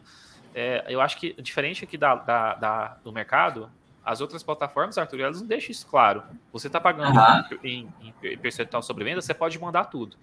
é, 0.54 0.84
eu 0.88 1.00
acho 1.00 1.18
que, 1.18 1.34
diferente 1.40 1.84
aqui 1.84 1.96
da, 1.96 2.14
da, 2.14 2.54
da, 2.54 2.86
do 3.02 3.12
mercado, 3.12 3.70
as 4.04 4.20
outras 4.20 4.42
plataformas, 4.42 4.96
Arthur, 4.96 5.20
elas 5.20 5.40
não 5.40 5.46
deixam 5.46 5.70
isso 5.70 5.86
claro. 5.86 6.22
Você 6.52 6.66
está 6.66 6.80
pagando 6.80 7.18
uhum. 7.18 7.58
em, 7.62 7.88
em, 8.00 8.38
percentual 8.38 8.82
sobre 8.82 9.04
venda, 9.04 9.20
você 9.20 9.34
pode 9.34 9.58
mandar 9.58 9.84
tudo. 9.84 10.16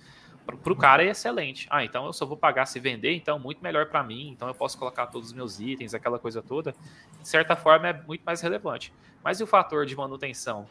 Para 0.46 0.74
o 0.74 0.76
cara 0.76 1.04
é 1.04 1.08
excelente. 1.08 1.68
Ah, 1.70 1.84
então 1.84 2.06
eu 2.06 2.14
só 2.14 2.26
vou 2.26 2.38
pagar 2.38 2.66
se 2.66 2.80
vender, 2.80 3.16
então 3.16 3.40
muito 3.40 3.64
melhor 3.64 3.88
para 3.88 4.04
mim, 4.04 4.30
então 4.30 4.48
eu 4.48 4.54
posso 4.54 4.78
colocar 4.78 5.08
todos 5.08 5.30
os 5.30 5.34
meus 5.34 5.60
itens, 5.60 5.94
aquela 5.94 6.20
coisa 6.20 6.42
toda. 6.42 6.74
De 7.22 7.28
certa 7.28 7.56
forma 7.56 7.88
é 7.88 7.94
muito 7.94 8.24
mais 8.24 8.42
relevante. 8.42 8.94
Mas 9.24 9.40
e 9.40 9.44
o 9.44 9.48
fator 9.48 9.86
de 9.86 9.96
manutenção? 9.96 10.68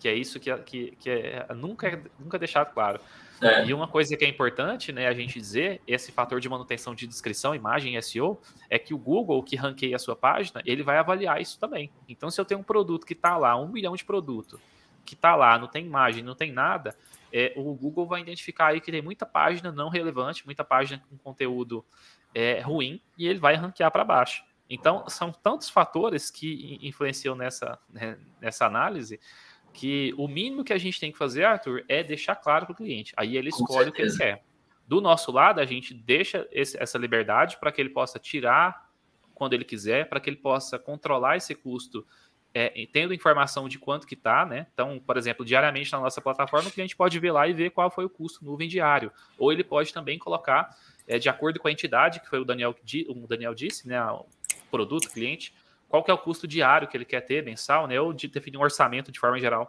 Que 0.00 0.08
é 0.08 0.14
isso 0.14 0.40
que, 0.40 0.56
que, 0.58 0.90
que 0.98 1.10
é, 1.10 1.46
nunca, 1.54 2.02
nunca 2.18 2.38
deixado 2.38 2.72
claro. 2.72 3.00
É. 3.42 3.66
E 3.66 3.74
uma 3.74 3.88
coisa 3.88 4.16
que 4.16 4.24
é 4.24 4.28
importante, 4.28 4.92
né, 4.92 5.08
a 5.08 5.12
gente 5.12 5.38
dizer, 5.38 5.80
esse 5.86 6.12
fator 6.12 6.40
de 6.40 6.48
manutenção 6.48 6.94
de 6.94 7.06
descrição, 7.06 7.54
imagem, 7.54 8.00
SEO, 8.00 8.40
é 8.70 8.78
que 8.78 8.94
o 8.94 8.98
Google, 8.98 9.42
que 9.42 9.56
ranqueia 9.56 9.96
a 9.96 9.98
sua 9.98 10.14
página, 10.14 10.62
ele 10.64 10.82
vai 10.82 10.96
avaliar 10.96 11.40
isso 11.40 11.58
também. 11.58 11.90
Então, 12.08 12.30
se 12.30 12.40
eu 12.40 12.44
tenho 12.44 12.60
um 12.60 12.64
produto 12.64 13.04
que 13.04 13.14
está 13.14 13.36
lá, 13.36 13.56
um 13.56 13.68
milhão 13.68 13.96
de 13.96 14.04
produto, 14.04 14.60
que 15.04 15.14
está 15.14 15.34
lá, 15.34 15.58
não 15.58 15.66
tem 15.66 15.84
imagem, 15.84 16.22
não 16.22 16.36
tem 16.36 16.52
nada, 16.52 16.96
é, 17.32 17.52
o 17.56 17.74
Google 17.74 18.06
vai 18.06 18.20
identificar 18.20 18.68
aí 18.68 18.80
que 18.80 18.92
tem 18.92 19.02
muita 19.02 19.26
página 19.26 19.72
não 19.72 19.88
relevante, 19.88 20.44
muita 20.44 20.62
página 20.62 21.02
com 21.10 21.18
conteúdo 21.18 21.84
é, 22.34 22.60
ruim, 22.60 23.00
e 23.18 23.26
ele 23.26 23.40
vai 23.40 23.56
ranquear 23.56 23.90
para 23.90 24.04
baixo. 24.04 24.44
Então, 24.70 25.06
são 25.08 25.32
tantos 25.32 25.68
fatores 25.68 26.30
que 26.30 26.78
influenciam 26.80 27.34
nessa, 27.34 27.78
né, 27.90 28.16
nessa 28.40 28.66
análise 28.66 29.18
que 29.72 30.14
o 30.16 30.28
mínimo 30.28 30.64
que 30.64 30.72
a 30.72 30.78
gente 30.78 31.00
tem 31.00 31.10
que 31.10 31.18
fazer, 31.18 31.44
Arthur, 31.44 31.84
é 31.88 32.02
deixar 32.02 32.36
claro 32.36 32.66
para 32.66 32.72
o 32.72 32.76
cliente. 32.76 33.12
Aí 33.16 33.36
ele 33.36 33.48
escolhe 33.48 33.90
o 33.90 33.92
que 33.92 34.02
ele 34.02 34.16
quer. 34.16 34.44
Do 34.86 35.00
nosso 35.00 35.32
lado, 35.32 35.60
a 35.60 35.64
gente 35.64 35.94
deixa 35.94 36.46
esse, 36.50 36.80
essa 36.80 36.98
liberdade 36.98 37.56
para 37.58 37.72
que 37.72 37.80
ele 37.80 37.88
possa 37.88 38.18
tirar 38.18 38.90
quando 39.34 39.54
ele 39.54 39.64
quiser, 39.64 40.08
para 40.08 40.20
que 40.20 40.28
ele 40.28 40.36
possa 40.36 40.78
controlar 40.78 41.36
esse 41.36 41.54
custo, 41.54 42.06
é, 42.54 42.86
tendo 42.92 43.14
informação 43.14 43.68
de 43.68 43.78
quanto 43.78 44.06
que 44.06 44.14
está, 44.14 44.44
né? 44.44 44.66
Então, 44.74 45.00
por 45.00 45.16
exemplo, 45.16 45.44
diariamente 45.44 45.90
na 45.90 46.00
nossa 46.00 46.20
plataforma, 46.20 46.68
o 46.68 46.72
cliente 46.72 46.94
pode 46.94 47.18
ver 47.18 47.32
lá 47.32 47.48
e 47.48 47.52
ver 47.52 47.70
qual 47.70 47.90
foi 47.90 48.04
o 48.04 48.10
custo 48.10 48.44
nuvem 48.44 48.68
diário. 48.68 49.10
Ou 49.38 49.50
ele 49.50 49.64
pode 49.64 49.92
também 49.92 50.18
colocar, 50.18 50.76
é, 51.08 51.18
de 51.18 51.28
acordo 51.28 51.58
com 51.58 51.68
a 51.68 51.72
entidade, 51.72 52.20
que 52.20 52.28
foi 52.28 52.40
o 52.40 52.44
Daniel, 52.44 52.76
o 53.08 53.26
Daniel 53.26 53.54
disse, 53.54 53.88
né? 53.88 54.02
O 54.04 54.26
produto, 54.70 55.08
cliente, 55.10 55.54
qual 55.92 56.02
que 56.02 56.10
é 56.10 56.14
o 56.14 56.16
custo 56.16 56.48
diário 56.48 56.88
que 56.88 56.96
ele 56.96 57.04
quer 57.04 57.20
ter, 57.20 57.44
mensal, 57.44 57.86
né? 57.86 58.00
Ou 58.00 58.14
de 58.14 58.26
definir 58.26 58.56
um 58.56 58.62
orçamento 58.62 59.12
de 59.12 59.20
forma 59.20 59.38
geral 59.38 59.68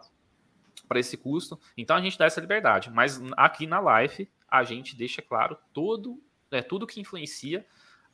para 0.88 0.98
esse 0.98 1.18
custo. 1.18 1.60
Então 1.76 1.94
a 1.94 2.00
gente 2.00 2.16
dá 2.16 2.24
essa 2.24 2.40
liberdade. 2.40 2.90
Mas 2.90 3.20
aqui 3.36 3.66
na 3.66 4.00
Life, 4.00 4.26
a 4.48 4.64
gente 4.64 4.96
deixa 4.96 5.20
claro 5.20 5.54
todo, 5.74 6.18
é, 6.50 6.62
tudo 6.62 6.86
que 6.86 6.98
influencia 6.98 7.66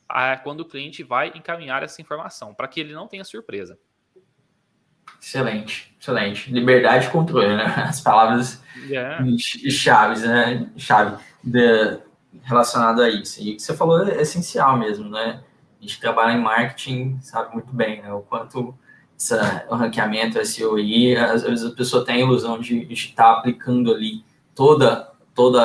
a, 0.09 0.35
quando 0.35 0.59
o 0.59 0.65
cliente 0.65 1.03
vai 1.03 1.31
encaminhar 1.33 1.83
essa 1.83 2.01
informação, 2.01 2.53
para 2.53 2.67
que 2.67 2.81
ele 2.81 2.93
não 2.93 3.07
tenha 3.07 3.23
surpresa. 3.23 3.79
Excelente, 5.21 5.95
excelente. 5.97 6.51
Liberdade 6.51 7.07
e 7.07 7.11
controle, 7.11 7.55
né? 7.55 7.63
As 7.77 8.01
palavras 8.01 8.61
yeah. 8.89 9.25
chaves, 9.37 10.23
né? 10.23 10.69
Chave 10.75 11.23
de, 11.41 11.97
relacionado 12.43 13.01
a 13.03 13.09
isso. 13.09 13.41
E 13.41 13.53
o 13.53 13.55
que 13.55 13.61
você 13.61 13.73
falou 13.73 14.05
é 14.05 14.21
essencial 14.21 14.77
mesmo, 14.77 15.09
né? 15.09 15.41
A 15.81 15.83
gente 15.83 15.99
trabalha 15.99 16.37
em 16.37 16.41
marketing, 16.41 17.17
sabe 17.21 17.53
muito 17.53 17.73
bem, 17.73 18.03
né? 18.03 18.13
O 18.13 18.21
quanto 18.21 18.77
essa, 19.17 19.65
o 19.67 19.75
ranqueamento, 19.75 20.43
SEO 20.45 20.75
às 21.17 21.41
vezes 21.41 21.65
a 21.65 21.75
pessoa 21.75 22.05
tem 22.05 22.17
a 22.17 22.19
ilusão 22.19 22.59
de 22.59 22.91
estar 22.93 23.31
aplicando 23.31 23.91
ali 23.91 24.23
toda, 24.53 25.11
toda 25.33 25.61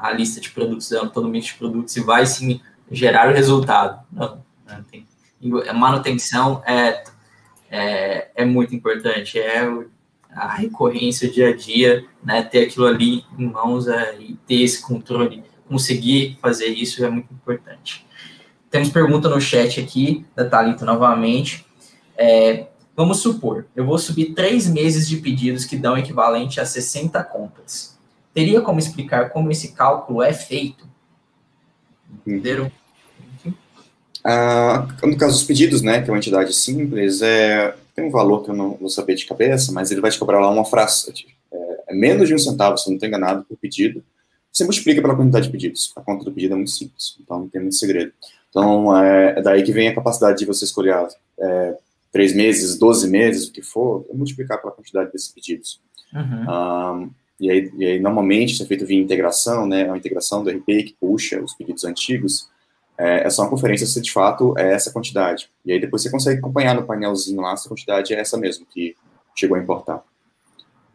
a 0.00 0.12
lista 0.12 0.40
de 0.40 0.50
produtos 0.50 0.88
dela, 0.88 1.08
todo 1.08 1.26
o 1.26 1.28
mix 1.28 1.46
de 1.46 1.54
produtos 1.54 1.96
e 1.96 2.00
vai 2.00 2.24
sim 2.24 2.60
gerar 2.90 3.28
o 3.28 3.34
resultado. 3.34 4.00
Não, 4.12 4.44
não 4.68 4.82
tem, 4.84 5.06
a 5.68 5.72
manutenção 5.72 6.62
é, 6.64 7.02
é, 7.70 8.30
é 8.34 8.44
muito 8.44 8.74
importante, 8.74 9.40
é 9.40 9.62
a 10.30 10.54
recorrência, 10.54 11.28
o 11.28 11.32
dia 11.32 11.48
a 11.48 11.56
dia, 11.56 12.04
né, 12.22 12.42
ter 12.42 12.66
aquilo 12.66 12.86
ali 12.86 13.24
em 13.38 13.46
mãos 13.46 13.88
é, 13.88 14.18
e 14.18 14.34
ter 14.46 14.62
esse 14.62 14.80
controle, 14.82 15.44
conseguir 15.68 16.38
fazer 16.40 16.68
isso 16.68 17.04
é 17.04 17.10
muito 17.10 17.32
importante. 17.32 18.06
Temos 18.72 18.88
pergunta 18.88 19.28
no 19.28 19.38
chat 19.38 19.78
aqui, 19.78 20.24
da 20.34 20.46
Thalita 20.46 20.86
novamente. 20.86 21.66
É, 22.16 22.68
vamos 22.96 23.18
supor, 23.18 23.66
eu 23.76 23.84
vou 23.84 23.98
subir 23.98 24.32
três 24.32 24.66
meses 24.66 25.06
de 25.06 25.18
pedidos 25.18 25.66
que 25.66 25.76
dão 25.76 25.96
equivalente 25.98 26.58
a 26.58 26.64
60 26.64 27.22
compras. 27.24 27.98
Teria 28.32 28.62
como 28.62 28.78
explicar 28.78 29.28
como 29.28 29.50
esse 29.50 29.72
cálculo 29.72 30.22
é 30.22 30.32
feito? 30.32 30.88
Entenderam? 32.26 32.72
Ah, 34.24 34.88
no 35.02 35.18
caso 35.18 35.34
dos 35.34 35.44
pedidos, 35.44 35.82
né, 35.82 36.00
que 36.00 36.08
é 36.08 36.12
uma 36.12 36.18
entidade 36.18 36.54
simples, 36.54 37.20
é, 37.20 37.74
tem 37.94 38.06
um 38.06 38.10
valor 38.10 38.42
que 38.42 38.50
eu 38.50 38.54
não 38.54 38.78
vou 38.78 38.88
saber 38.88 39.16
de 39.16 39.26
cabeça, 39.26 39.70
mas 39.70 39.90
ele 39.90 40.00
vai 40.00 40.10
te 40.10 40.18
cobrar 40.18 40.40
lá 40.40 40.48
uma 40.48 40.64
fração, 40.64 41.12
é, 41.52 41.82
é 41.88 41.94
menos 41.94 42.26
de 42.26 42.34
um 42.34 42.38
centavo, 42.38 42.78
se 42.78 42.88
eu 42.88 42.92
não 42.92 42.96
estou 42.96 43.06
enganado, 43.06 43.44
por 43.44 43.58
pedido. 43.58 44.02
Você 44.50 44.64
multiplica 44.64 45.02
pela 45.02 45.14
quantidade 45.16 45.46
de 45.46 45.52
pedidos. 45.52 45.92
A 45.94 46.00
conta 46.00 46.24
do 46.24 46.32
pedido 46.32 46.54
é 46.54 46.56
muito 46.56 46.70
simples, 46.70 47.16
então 47.20 47.40
não 47.40 47.48
tem 47.48 47.60
muito 47.60 47.74
segredo. 47.74 48.12
Então, 48.52 48.94
é, 48.94 49.38
é 49.38 49.42
daí 49.42 49.62
que 49.62 49.72
vem 49.72 49.88
a 49.88 49.94
capacidade 49.94 50.38
de 50.38 50.44
você 50.44 50.66
escolher 50.66 51.08
é, 51.40 51.78
três 52.12 52.34
meses, 52.34 52.78
12 52.78 53.08
meses, 53.08 53.48
o 53.48 53.52
que 53.52 53.62
for, 53.62 54.04
multiplicar 54.12 54.60
pela 54.60 54.72
quantidade 54.72 55.10
desses 55.10 55.28
pedidos. 55.28 55.80
Uhum. 56.12 57.02
Um, 57.02 57.10
e, 57.40 57.50
aí, 57.50 57.72
e 57.78 57.84
aí, 57.86 57.98
normalmente, 57.98 58.52
isso 58.52 58.62
é 58.62 58.66
feito 58.66 58.84
via 58.84 59.00
integração, 59.00 59.66
né, 59.66 59.86
uma 59.86 59.96
integração 59.96 60.44
do 60.44 60.50
RP 60.50 60.66
que 60.66 60.96
puxa 61.00 61.40
os 61.40 61.54
pedidos 61.54 61.84
antigos, 61.84 62.46
é, 62.98 63.26
é 63.26 63.30
só 63.30 63.42
uma 63.42 63.50
conferência 63.50 63.86
se 63.86 64.00
de 64.02 64.12
fato 64.12 64.54
é 64.58 64.74
essa 64.74 64.92
quantidade. 64.92 65.50
E 65.64 65.72
aí 65.72 65.80
depois 65.80 66.02
você 66.02 66.10
consegue 66.10 66.38
acompanhar 66.38 66.74
no 66.74 66.84
painelzinho 66.84 67.40
lá 67.40 67.56
se 67.56 67.66
a 67.66 67.70
quantidade 67.70 68.12
é 68.12 68.20
essa 68.20 68.36
mesmo 68.36 68.66
que 68.66 68.94
chegou 69.34 69.56
a 69.56 69.60
importar. 69.60 70.04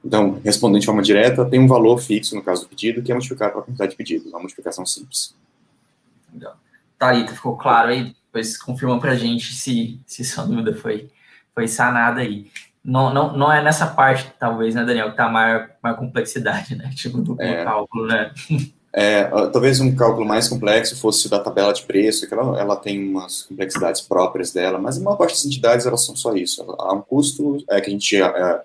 Então, 0.05 0.39
respondendo 0.43 0.79
de 0.79 0.85
forma 0.85 1.01
direta, 1.01 1.43
tem 1.43 1.59
um 1.59 1.67
valor 1.67 1.97
fixo 1.97 2.35
no 2.35 2.43
caso 2.43 2.61
do 2.61 2.69
pedido, 2.69 3.01
que 3.01 3.11
é 3.11 3.15
multiplicado 3.15 3.53
pela 3.53 3.63
quantidade 3.63 3.91
de 3.91 3.97
pedidos, 3.97 4.27
uma 4.27 4.39
multiplicação 4.39 4.85
simples. 4.85 5.35
Legal. 6.31 6.55
Thalita, 6.97 7.33
ficou 7.33 7.57
claro 7.57 7.89
aí? 7.89 8.15
Depois 8.25 8.57
confirma 8.57 8.99
para 8.99 9.11
a 9.11 9.15
gente 9.15 9.53
se, 9.53 10.01
se 10.05 10.23
sua 10.23 10.45
dúvida 10.45 10.75
foi, 10.75 11.09
foi 11.53 11.67
sanada 11.67 12.21
aí. 12.21 12.49
Não, 12.83 13.13
não, 13.13 13.35
não 13.35 13.51
é 13.51 13.61
nessa 13.61 13.87
parte, 13.87 14.31
talvez, 14.39 14.73
né, 14.73 14.85
Daniel, 14.85 15.11
que 15.11 15.17
tá 15.17 15.25
a 15.25 15.29
maior, 15.29 15.69
maior 15.83 15.97
complexidade, 15.97 16.75
né? 16.75 16.89
Tipo, 16.95 17.17
do 17.17 17.35
é, 17.41 17.63
cálculo, 17.63 18.07
né? 18.07 18.31
É, 18.93 19.25
talvez 19.51 19.79
um 19.79 19.93
cálculo 19.95 20.25
mais 20.25 20.47
complexo 20.47 20.99
fosse 20.99 21.29
da 21.29 21.39
tabela 21.39 21.73
de 21.73 21.83
preço, 21.83 22.27
que 22.27 22.33
ela, 22.33 22.59
ela 22.59 22.75
tem 22.75 23.09
umas 23.09 23.43
complexidades 23.43 24.01
próprias 24.01 24.51
dela, 24.51 24.79
mas 24.79 24.97
a 24.97 25.01
maior 25.01 25.17
parte 25.17 25.33
das 25.33 25.45
entidades, 25.45 25.85
elas 25.85 26.05
são 26.05 26.15
só 26.15 26.35
isso. 26.35 26.63
Há 26.79 26.93
um 26.93 27.01
custo 27.01 27.63
é, 27.69 27.79
que 27.79 27.89
a 27.89 27.93
gente 27.93 28.15
é, 28.19 28.61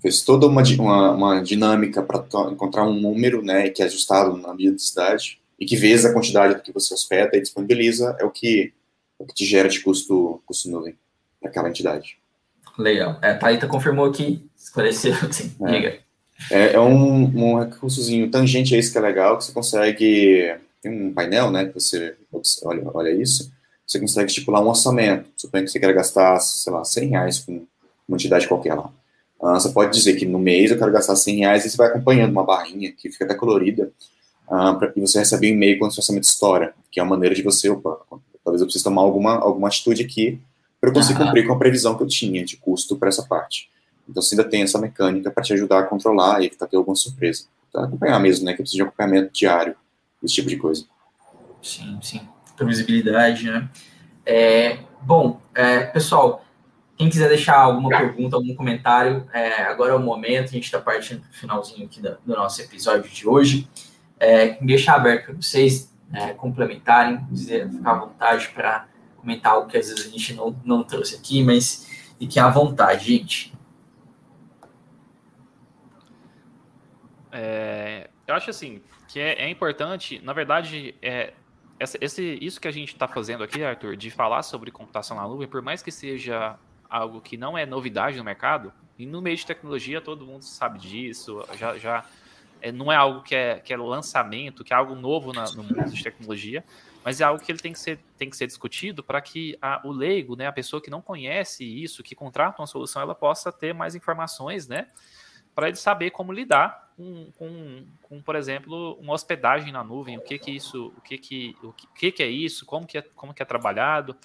fez 0.00 0.22
toda 0.22 0.46
uma, 0.46 0.62
uma, 0.62 1.10
uma 1.12 1.42
dinâmica 1.42 2.02
para 2.02 2.24
encontrar 2.50 2.84
um 2.84 2.94
número, 2.94 3.42
né, 3.42 3.68
que 3.70 3.82
é 3.82 3.86
ajustado 3.86 4.36
na 4.36 4.52
medida 4.52 4.74
da 4.74 4.78
cidade, 4.78 5.41
e 5.62 5.64
que 5.64 5.76
vezes 5.76 6.04
a 6.04 6.12
quantidade 6.12 6.56
do 6.56 6.60
que 6.60 6.72
você 6.72 6.92
hospeda 6.92 7.36
e 7.36 7.40
disponibiliza 7.40 8.16
é 8.18 8.24
o 8.24 8.30
que, 8.30 8.72
é 9.20 9.22
o 9.22 9.24
que 9.24 9.32
te 9.32 9.44
gera 9.44 9.68
de 9.68 9.78
custo, 9.78 10.42
custo 10.44 10.68
nuvem 10.68 10.96
daquela 11.40 11.68
entidade. 11.68 12.18
Legal. 12.76 13.16
É, 13.22 13.30
a 13.30 13.38
Thalita 13.38 13.68
confirmou 13.68 14.06
aqui, 14.06 14.44
esclareceu, 14.56 15.14
sim, 15.30 15.54
é. 15.68 16.00
É, 16.50 16.72
é 16.72 16.80
um, 16.80 17.26
um 17.26 17.60
recursozinho 17.60 18.28
tangente 18.28 18.74
a 18.74 18.78
isso 18.78 18.90
que 18.90 18.98
é 18.98 19.00
legal, 19.00 19.38
que 19.38 19.44
você 19.44 19.52
consegue, 19.52 20.52
tem 20.82 20.90
um 20.90 21.14
painel, 21.14 21.52
né, 21.52 21.66
que 21.66 21.74
você 21.74 22.16
olha, 22.64 22.82
olha 22.92 23.10
isso, 23.10 23.52
você 23.86 24.00
consegue 24.00 24.26
estipular 24.26 24.60
um 24.60 24.68
orçamento, 24.68 25.28
suponha 25.36 25.62
que 25.62 25.70
você 25.70 25.78
quer 25.78 25.94
gastar, 25.94 26.40
sei 26.40 26.72
lá, 26.72 26.84
100 26.84 27.08
reais 27.08 27.38
com 27.38 27.64
uma 28.08 28.16
entidade 28.16 28.48
qualquer 28.48 28.74
lá. 28.74 28.90
Uh, 29.40 29.54
você 29.54 29.68
pode 29.68 29.96
dizer 29.96 30.16
que 30.16 30.26
no 30.26 30.40
mês 30.40 30.72
eu 30.72 30.78
quero 30.78 30.90
gastar 30.90 31.14
100 31.14 31.36
reais 31.36 31.64
e 31.64 31.70
você 31.70 31.76
vai 31.76 31.86
acompanhando 31.86 32.32
uma 32.32 32.44
barrinha 32.44 32.90
que 32.90 33.12
fica 33.12 33.24
até 33.24 33.34
colorida, 33.34 33.92
pra, 34.46 34.92
e 34.94 35.00
você 35.00 35.18
recebe 35.18 35.50
um 35.50 35.54
e-mail 35.54 35.78
quando 35.78 35.90
o 35.90 35.94
seu 35.94 36.00
orçamento 36.00 36.24
estoura, 36.24 36.74
que 36.90 37.00
é 37.00 37.02
uma 37.02 37.10
maneira 37.10 37.34
de 37.34 37.42
você, 37.42 37.70
opa, 37.70 37.98
talvez 38.44 38.60
eu 38.60 38.66
precise 38.66 38.84
tomar 38.84 39.02
alguma, 39.02 39.34
alguma 39.34 39.68
atitude 39.68 40.02
aqui 40.02 40.40
para 40.80 40.90
eu 40.90 40.94
conseguir 40.94 41.20
uhum. 41.20 41.26
cumprir 41.26 41.46
com 41.46 41.52
a 41.52 41.58
previsão 41.58 41.96
que 41.96 42.02
eu 42.02 42.08
tinha 42.08 42.44
de 42.44 42.56
custo 42.56 42.96
para 42.96 43.08
essa 43.08 43.22
parte. 43.22 43.70
Então 44.08 44.20
você 44.20 44.34
ainda 44.34 44.48
tem 44.48 44.62
essa 44.62 44.78
mecânica 44.78 45.30
para 45.30 45.42
te 45.42 45.52
ajudar 45.52 45.78
a 45.78 45.82
controlar 45.84 46.42
e 46.42 46.46
evitar 46.46 46.66
ter 46.66 46.76
alguma 46.76 46.96
surpresa. 46.96 47.44
Então, 47.68 47.84
acompanhar 47.84 48.18
mesmo, 48.18 48.44
né? 48.44 48.52
Que 48.52 48.58
precisa 48.58 48.82
de 48.82 48.88
acompanhamento 48.88 49.32
diário, 49.32 49.76
esse 50.22 50.34
tipo 50.34 50.48
de 50.48 50.56
coisa. 50.56 50.84
Sim, 51.62 51.98
sim. 52.02 52.28
Previsibilidade, 52.56 53.48
né? 53.48 53.70
É, 54.26 54.78
bom, 55.00 55.40
é, 55.54 55.84
pessoal, 55.84 56.44
quem 56.96 57.08
quiser 57.08 57.28
deixar 57.28 57.58
alguma 57.58 57.88
pergunta, 57.88 58.36
algum 58.36 58.54
comentário, 58.54 59.26
é, 59.32 59.62
agora 59.62 59.92
é 59.92 59.96
o 59.96 60.00
momento, 60.00 60.48
a 60.48 60.52
gente 60.52 60.64
está 60.64 60.80
partindo 60.80 61.20
para 61.20 61.30
o 61.30 61.34
finalzinho 61.34 61.86
aqui 61.86 62.02
do, 62.02 62.16
do 62.26 62.34
nosso 62.34 62.60
episódio 62.60 63.10
de 63.10 63.26
hoje 63.26 63.68
é, 64.22 64.56
deixar 64.64 64.94
aberto 64.94 65.26
para 65.26 65.34
vocês 65.34 65.92
é, 66.12 66.32
complementarem, 66.32 67.26
dizer, 67.28 67.68
ficar 67.68 67.90
à 67.90 67.94
vontade 67.94 68.48
para 68.50 68.86
comentar 69.16 69.52
algo 69.52 69.68
que 69.68 69.76
às 69.76 69.88
vezes 69.88 70.06
a 70.06 70.08
gente 70.08 70.34
não, 70.34 70.56
não 70.64 70.84
trouxe 70.84 71.16
aqui, 71.16 71.42
mas 71.42 72.14
fiquem 72.20 72.40
à 72.40 72.48
vontade, 72.48 73.04
gente. 73.04 73.52
É, 77.32 78.08
eu 78.24 78.34
acho 78.36 78.50
assim 78.50 78.80
que 79.08 79.18
é, 79.18 79.42
é 79.42 79.50
importante, 79.50 80.20
na 80.22 80.32
verdade, 80.32 80.94
é, 81.02 81.32
essa, 81.80 81.98
esse, 82.00 82.38
isso 82.40 82.60
que 82.60 82.68
a 82.68 82.72
gente 82.72 82.92
está 82.92 83.08
fazendo 83.08 83.42
aqui, 83.42 83.64
Arthur, 83.64 83.96
de 83.96 84.08
falar 84.08 84.42
sobre 84.44 84.70
computação 84.70 85.16
na 85.16 85.26
nuvem, 85.26 85.48
por 85.48 85.62
mais 85.62 85.82
que 85.82 85.90
seja 85.90 86.56
algo 86.88 87.20
que 87.20 87.36
não 87.36 87.58
é 87.58 87.66
novidade 87.66 88.16
no 88.18 88.24
mercado, 88.24 88.72
e 88.96 89.04
no 89.04 89.20
meio 89.20 89.36
de 89.36 89.44
tecnologia 89.44 90.00
todo 90.00 90.24
mundo 90.24 90.42
sabe 90.42 90.78
disso, 90.78 91.44
já, 91.58 91.76
já 91.76 92.04
é, 92.62 92.70
não 92.70 92.90
é 92.90 92.96
algo 92.96 93.22
que 93.22 93.34
é, 93.34 93.58
que 93.58 93.72
é 93.72 93.76
lançamento, 93.76 94.62
que 94.62 94.72
é 94.72 94.76
algo 94.76 94.94
novo 94.94 95.32
na, 95.32 95.44
no 95.50 95.64
mundo 95.64 95.90
de 95.90 96.02
tecnologia, 96.02 96.64
mas 97.04 97.20
é 97.20 97.24
algo 97.24 97.42
que 97.42 97.50
ele 97.50 97.58
tem 97.58 97.72
que 97.72 97.80
ser, 97.80 97.98
tem 98.16 98.30
que 98.30 98.36
ser 98.36 98.46
discutido 98.46 99.02
para 99.02 99.20
que 99.20 99.58
a, 99.60 99.80
o 99.84 99.90
leigo, 99.90 100.36
né, 100.36 100.46
a 100.46 100.52
pessoa 100.52 100.80
que 100.80 100.88
não 100.88 101.02
conhece 101.02 101.64
isso, 101.64 102.02
que 102.02 102.14
contrata 102.14 102.62
uma 102.62 102.66
solução, 102.66 103.02
ela 103.02 103.14
possa 103.14 103.50
ter 103.50 103.74
mais 103.74 103.96
informações, 103.96 104.68
né, 104.68 104.86
para 105.54 105.68
ele 105.68 105.76
saber 105.76 106.10
como 106.10 106.32
lidar 106.32 106.92
com, 106.96 107.30
com, 107.36 107.84
com, 108.02 108.22
por 108.22 108.36
exemplo, 108.36 108.94
uma 109.00 109.12
hospedagem 109.12 109.72
na 109.72 109.82
nuvem, 109.82 110.16
o 110.16 110.22
que 110.22 110.38
que 110.38 110.52
isso, 110.52 110.92
o 110.96 111.00
que 111.00 111.18
que, 111.18 111.56
o 111.62 111.72
que, 111.72 112.12
que 112.12 112.22
é 112.22 112.28
isso, 112.28 112.64
como 112.64 112.86
que 112.86 112.98
é, 112.98 113.02
como 113.02 113.34
que 113.34 113.42
é 113.42 113.46
trabalhado. 113.46 114.16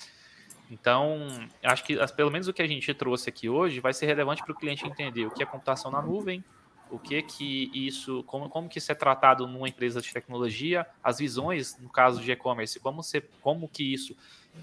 Então, 0.70 1.28
acho 1.64 1.84
que 1.84 1.98
pelo 2.14 2.30
menos 2.30 2.48
o 2.48 2.54
que 2.54 2.62
a 2.62 2.68
gente 2.68 2.94
trouxe 2.94 3.30
aqui 3.30 3.50
hoje 3.50 3.80
vai 3.80 3.94
ser 3.94 4.06
relevante 4.06 4.44
para 4.44 4.52
o 4.52 4.56
cliente 4.56 4.86
entender 4.86 5.26
o 5.26 5.32
que 5.32 5.42
é 5.42 5.46
computação 5.46 5.90
na 5.90 6.02
nuvem, 6.02 6.44
o 6.90 7.00
que 7.00 7.22
que 7.22 7.72
isso, 7.74 8.24
como, 8.24 8.50
como 8.50 8.70
que 8.70 8.78
isso 8.78 8.92
é 8.92 8.96
tratado 8.96 9.48
numa 9.48 9.68
empresa 9.68 10.02
de 10.02 10.12
tecnologia, 10.12 10.86
as 11.04 11.20
visões, 11.20 11.78
no 11.80 11.90
caso 11.90 12.22
de 12.22 12.32
e-commerce, 12.32 12.80
como, 12.80 13.02
como 13.42 13.68
que 13.68 13.94
isso 13.94 14.16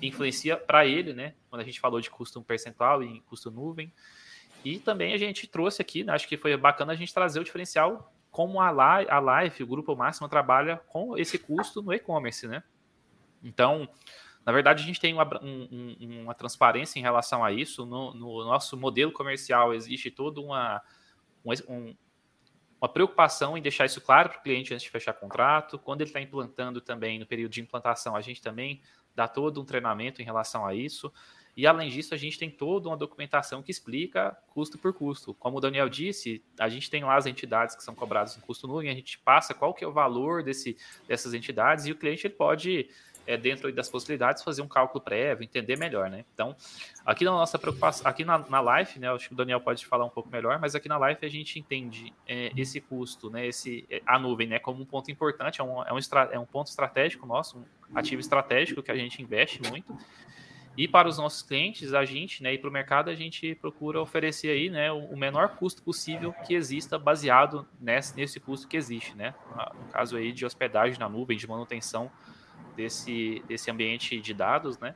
influencia 0.02 0.56
para 0.56 0.86
ele, 0.86 1.12
né? 1.12 1.34
Quando 1.50 1.62
a 1.62 1.64
gente 1.64 1.80
falou 1.80 2.00
de 2.00 2.10
custo 2.10 2.42
percentual 2.42 3.02
e 3.02 3.20
custo 3.22 3.50
nuvem. 3.50 3.92
E 4.64 4.78
também 4.78 5.12
a 5.12 5.18
gente 5.18 5.46
trouxe 5.46 5.82
aqui, 5.82 6.02
né, 6.02 6.12
acho 6.14 6.26
que 6.26 6.38
foi 6.38 6.56
bacana 6.56 6.92
a 6.92 6.96
gente 6.96 7.12
trazer 7.12 7.38
o 7.38 7.44
diferencial 7.44 8.10
como 8.30 8.60
a, 8.60 8.70
Live, 8.70 9.10
a 9.10 9.62
o 9.62 9.66
Grupo 9.66 9.94
Máximo, 9.94 10.28
trabalha 10.28 10.78
com 10.88 11.16
esse 11.16 11.38
custo 11.38 11.80
no 11.80 11.92
e-commerce, 11.92 12.48
né? 12.48 12.64
Então, 13.44 13.88
na 14.44 14.50
verdade, 14.50 14.82
a 14.82 14.86
gente 14.86 15.00
tem 15.00 15.14
uma, 15.14 15.24
um, 15.40 15.96
uma 16.22 16.34
transparência 16.34 16.98
em 16.98 17.02
relação 17.02 17.44
a 17.44 17.52
isso. 17.52 17.86
No, 17.86 18.12
no, 18.12 18.44
nosso 18.44 18.76
modelo 18.76 19.12
comercial 19.12 19.72
existe 19.72 20.10
toda 20.10 20.40
uma, 20.40 20.82
um, 21.68 21.94
uma 22.84 22.88
preocupação 22.88 23.56
em 23.56 23.62
deixar 23.62 23.86
isso 23.86 23.98
claro 23.98 24.28
para 24.28 24.38
o 24.38 24.42
cliente 24.42 24.74
antes 24.74 24.84
de 24.84 24.90
fechar 24.90 25.14
contrato. 25.14 25.78
Quando 25.78 26.02
ele 26.02 26.10
está 26.10 26.20
implantando 26.20 26.82
também, 26.82 27.18
no 27.18 27.24
período 27.24 27.50
de 27.50 27.62
implantação, 27.62 28.14
a 28.14 28.20
gente 28.20 28.42
também 28.42 28.82
dá 29.14 29.26
todo 29.26 29.58
um 29.60 29.64
treinamento 29.64 30.20
em 30.20 30.24
relação 30.24 30.66
a 30.66 30.74
isso. 30.74 31.10
E 31.56 31.66
além 31.66 31.88
disso, 31.88 32.12
a 32.12 32.18
gente 32.18 32.38
tem 32.38 32.50
toda 32.50 32.88
uma 32.88 32.96
documentação 32.96 33.62
que 33.62 33.70
explica 33.70 34.36
custo 34.48 34.76
por 34.76 34.92
custo. 34.92 35.32
Como 35.32 35.56
o 35.56 35.60
Daniel 35.60 35.88
disse, 35.88 36.44
a 36.58 36.68
gente 36.68 36.90
tem 36.90 37.04
lá 37.04 37.16
as 37.16 37.24
entidades 37.24 37.74
que 37.74 37.82
são 37.82 37.94
cobradas 37.94 38.36
no 38.36 38.42
custo 38.42 38.66
nuvem, 38.66 38.90
a 38.90 38.94
gente 38.94 39.18
passa 39.18 39.54
qual 39.54 39.72
que 39.72 39.82
é 39.82 39.88
o 39.88 39.92
valor 39.92 40.42
desse, 40.42 40.76
dessas 41.08 41.32
entidades 41.32 41.86
e 41.86 41.92
o 41.92 41.96
cliente 41.96 42.26
ele 42.26 42.34
pode 42.34 42.90
é, 43.26 43.36
dentro 43.36 43.72
das 43.72 43.88
possibilidades, 43.88 44.42
fazer 44.42 44.62
um 44.62 44.68
cálculo 44.68 45.02
prévio, 45.02 45.44
entender 45.44 45.76
melhor, 45.76 46.10
né? 46.10 46.24
Então, 46.34 46.54
aqui 47.04 47.24
na 47.24 47.30
nossa 47.30 47.58
preocupação, 47.58 48.06
aqui 48.06 48.24
na, 48.24 48.38
na 48.38 48.78
Life, 48.78 48.98
né? 48.98 49.10
Acho 49.10 49.28
que 49.28 49.34
o 49.34 49.36
Daniel 49.36 49.60
pode 49.60 49.84
falar 49.86 50.04
um 50.04 50.10
pouco 50.10 50.28
melhor, 50.28 50.58
mas 50.58 50.74
aqui 50.74 50.88
na 50.88 51.08
Life 51.08 51.24
a 51.24 51.28
gente 51.28 51.58
entende 51.58 52.12
é, 52.26 52.52
esse 52.56 52.80
custo, 52.80 53.30
né? 53.30 53.46
Esse, 53.46 53.86
é, 53.90 54.02
a 54.06 54.18
nuvem, 54.18 54.46
né? 54.46 54.58
Como 54.58 54.82
um 54.82 54.86
ponto 54.86 55.10
importante, 55.10 55.60
é 55.60 55.64
um, 55.64 55.82
é 55.82 55.92
um, 55.92 55.98
é 56.32 56.38
um 56.38 56.46
ponto 56.46 56.68
estratégico 56.68 57.26
nosso, 57.26 57.58
um 57.58 57.98
ativo 57.98 58.20
estratégico 58.20 58.82
que 58.82 58.90
a 58.90 58.96
gente 58.96 59.22
investe 59.22 59.62
muito. 59.68 59.96
E 60.76 60.88
para 60.88 61.08
os 61.08 61.18
nossos 61.18 61.40
clientes, 61.40 61.94
a 61.94 62.04
gente, 62.04 62.42
né, 62.42 62.54
e 62.54 62.58
para 62.58 62.68
o 62.68 62.72
mercado, 62.72 63.08
a 63.08 63.14
gente 63.14 63.54
procura 63.54 64.00
oferecer 64.00 64.48
aí, 64.50 64.68
né, 64.68 64.90
o 64.90 65.16
menor 65.16 65.50
custo 65.50 65.80
possível 65.80 66.32
que 66.44 66.52
exista 66.52 66.98
baseado 66.98 67.66
nesse, 67.80 68.16
nesse 68.16 68.40
custo 68.40 68.66
que 68.66 68.76
existe, 68.76 69.14
né? 69.16 69.34
No 69.54 69.92
caso 69.92 70.16
aí 70.16 70.32
de 70.32 70.44
hospedagem 70.44 70.98
na 70.98 71.08
nuvem, 71.08 71.38
de 71.38 71.46
manutenção 71.46 72.10
desse, 72.76 73.42
desse 73.46 73.70
ambiente 73.70 74.20
de 74.20 74.34
dados, 74.34 74.78
né? 74.78 74.94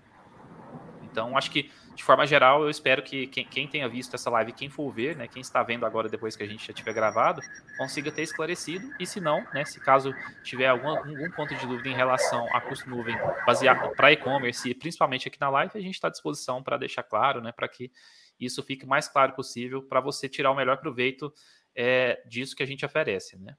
Então, 1.11 1.37
acho 1.37 1.51
que, 1.51 1.71
de 1.95 2.05
forma 2.05 2.27
geral, 2.27 2.63
eu 2.63 2.71
espero 2.71 3.03
que 3.03 3.27
quem, 3.27 3.45
quem, 3.45 3.67
tenha 3.67 3.89
visto 3.89 4.15
essa 4.15 4.31
live, 4.31 4.53
quem 4.53 4.69
for 4.69 4.91
ver, 4.93 5.17
né, 5.17 5.27
quem 5.27 5.41
está 5.41 5.63
vendo 5.63 5.85
agora 5.85 6.09
depois 6.09 6.37
que 6.37 6.43
a 6.43 6.47
gente 6.47 6.67
já 6.67 6.73
tiver 6.73 6.93
gravado, 6.93 7.41
consiga 7.77 8.13
ter 8.13 8.23
esclarecido. 8.23 8.89
E 9.01 9.07
se 9.07 9.21
não, 9.21 9.45
né, 9.53 9.65
se 9.65 9.81
caso 9.81 10.15
tiver 10.45 10.69
algum, 10.69 10.89
algum 10.89 11.31
ponto 11.33 11.55
de 11.57 11.67
dúvida 11.67 11.89
em 11.89 11.95
relação 11.95 12.47
a 12.55 12.61
custo 12.61 12.89
nuvem 12.89 13.17
baseado 13.47 13.95
para 13.97 14.13
e-commerce, 14.13 14.73
principalmente 14.75 15.29
aqui 15.29 15.41
na 15.41 15.49
live, 15.51 15.73
a 15.75 15.81
gente 15.81 15.95
está 15.95 16.09
à 16.09 16.11
disposição 16.11 16.63
para 16.63 16.77
deixar 16.77 17.03
claro, 17.03 17.41
né, 17.41 17.53
para 17.53 17.67
que 17.67 17.91
isso 18.39 18.63
fique 18.63 18.87
mais 18.87 19.09
claro 19.09 19.33
possível, 19.33 19.83
para 19.83 20.01
você 20.01 20.29
tirar 20.29 20.53
o 20.53 20.55
melhor 20.55 20.77
proveito 20.77 21.33
é, 21.75 22.23
disso 22.27 22.55
que 22.55 22.63
a 22.63 22.67
gente 22.67 22.85
oferece, 22.85 23.37
né? 23.39 23.57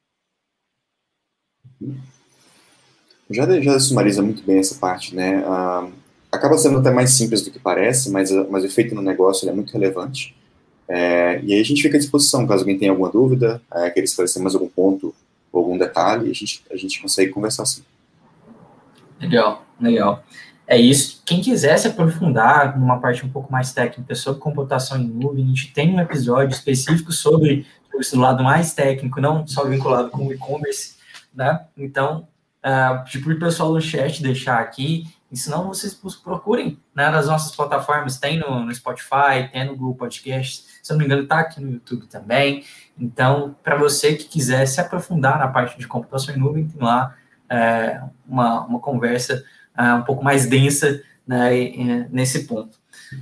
Já, 3.30 3.59
já 3.61 3.80
sumariza 3.80 4.21
muito 4.21 4.43
bem 4.43 4.59
essa 4.59 4.75
parte, 4.75 5.15
né? 5.15 5.43
Ah, 5.45 5.88
acaba 6.32 6.57
sendo 6.57 6.80
até 6.80 6.91
mais 6.91 7.11
simples 7.11 7.41
do 7.41 7.51
que 7.51 7.59
parece, 7.59 8.09
mas, 8.11 8.32
mas 8.49 8.63
o 8.63 8.67
efeito 8.67 8.95
no 8.95 9.01
negócio 9.01 9.47
é 9.49 9.53
muito 9.53 9.71
relevante. 9.73 10.36
É, 10.88 11.39
e 11.43 11.53
aí 11.53 11.59
a 11.59 11.63
gente 11.63 11.84
fica 11.84 11.97
à 11.97 11.99
disposição, 11.99 12.47
caso 12.47 12.61
alguém 12.61 12.77
tenha 12.77 12.91
alguma 12.91 13.11
dúvida, 13.11 13.61
é, 13.71 13.89
queira 13.91 14.05
esclarecer 14.05 14.41
mais 14.41 14.55
algum 14.55 14.67
ponto 14.67 15.13
ou 15.51 15.61
algum 15.61 15.77
detalhe, 15.77 16.32
a 16.32 16.34
gente, 16.34 16.63
a 16.71 16.75
gente 16.75 17.01
consegue 17.01 17.32
conversar 17.32 17.63
assim. 17.63 17.84
Legal, 19.19 19.65
legal. 19.80 20.23
É 20.65 20.77
isso. 20.77 21.21
Quem 21.25 21.41
quiser 21.41 21.77
se 21.77 21.88
aprofundar 21.88 22.80
numa 22.80 22.99
parte 22.99 23.25
um 23.25 23.30
pouco 23.30 23.51
mais 23.51 23.73
técnica 23.73 24.13
sobre 24.15 24.39
computação 24.39 24.97
em 24.99 25.07
nuvem, 25.07 25.43
a 25.43 25.47
gente 25.47 25.73
tem 25.73 25.93
um 25.93 25.99
episódio 25.99 26.53
específico 26.53 27.11
sobre, 27.11 27.65
esse 27.99 28.15
lado 28.15 28.43
mais 28.43 28.73
técnico, 28.73 29.19
não 29.19 29.45
só 29.45 29.65
vinculado 29.65 30.09
com 30.09 30.27
o 30.27 30.34
e-commerce, 30.34 30.95
né? 31.34 31.65
Então, 31.77 32.27
uh, 32.66 33.03
pedir 33.03 33.24
para 33.24 33.34
o 33.34 33.39
pessoal 33.39 33.74
do 33.74 33.82
chat 33.82 34.22
deixar 34.22 34.60
aqui, 34.60 35.05
e 35.32 35.38
senão 35.38 35.68
vocês 35.68 35.93
procurem 36.24 36.80
né, 36.95 37.10
nas 37.10 37.28
nossas 37.28 37.55
plataformas, 37.55 38.18
tem 38.18 38.39
no, 38.39 38.66
no 38.66 38.74
Spotify, 38.74 39.47
tem 39.51 39.66
no 39.66 39.76
Google 39.76 39.95
Podcast, 39.95 40.66
se 40.82 40.91
eu 40.91 40.95
não 40.95 40.99
me 40.99 41.05
engano, 41.05 41.24
está 41.24 41.39
aqui 41.39 41.62
no 41.62 41.72
YouTube 41.74 42.07
também. 42.07 42.64
Então, 42.99 43.55
para 43.64 43.76
você 43.76 44.16
que 44.16 44.26
quiser 44.26 44.66
se 44.66 44.82
aprofundar 44.82 45.38
na 45.38 45.47
parte 45.47 45.78
de 45.78 45.88
computação 45.88 46.34
em 46.34 46.39
nuvem, 46.39 46.68
tem 46.68 46.82
lá 46.82 47.16
é, 47.47 48.01
uma, 48.28 48.66
uma 48.66 48.80
conversa 48.80 49.43
é, 49.78 49.93
um 49.93 50.03
pouco 50.03 50.24
mais 50.24 50.47
densa 50.47 51.01
né, 51.28 52.07
nesse 52.10 52.47
ponto. 52.47 52.80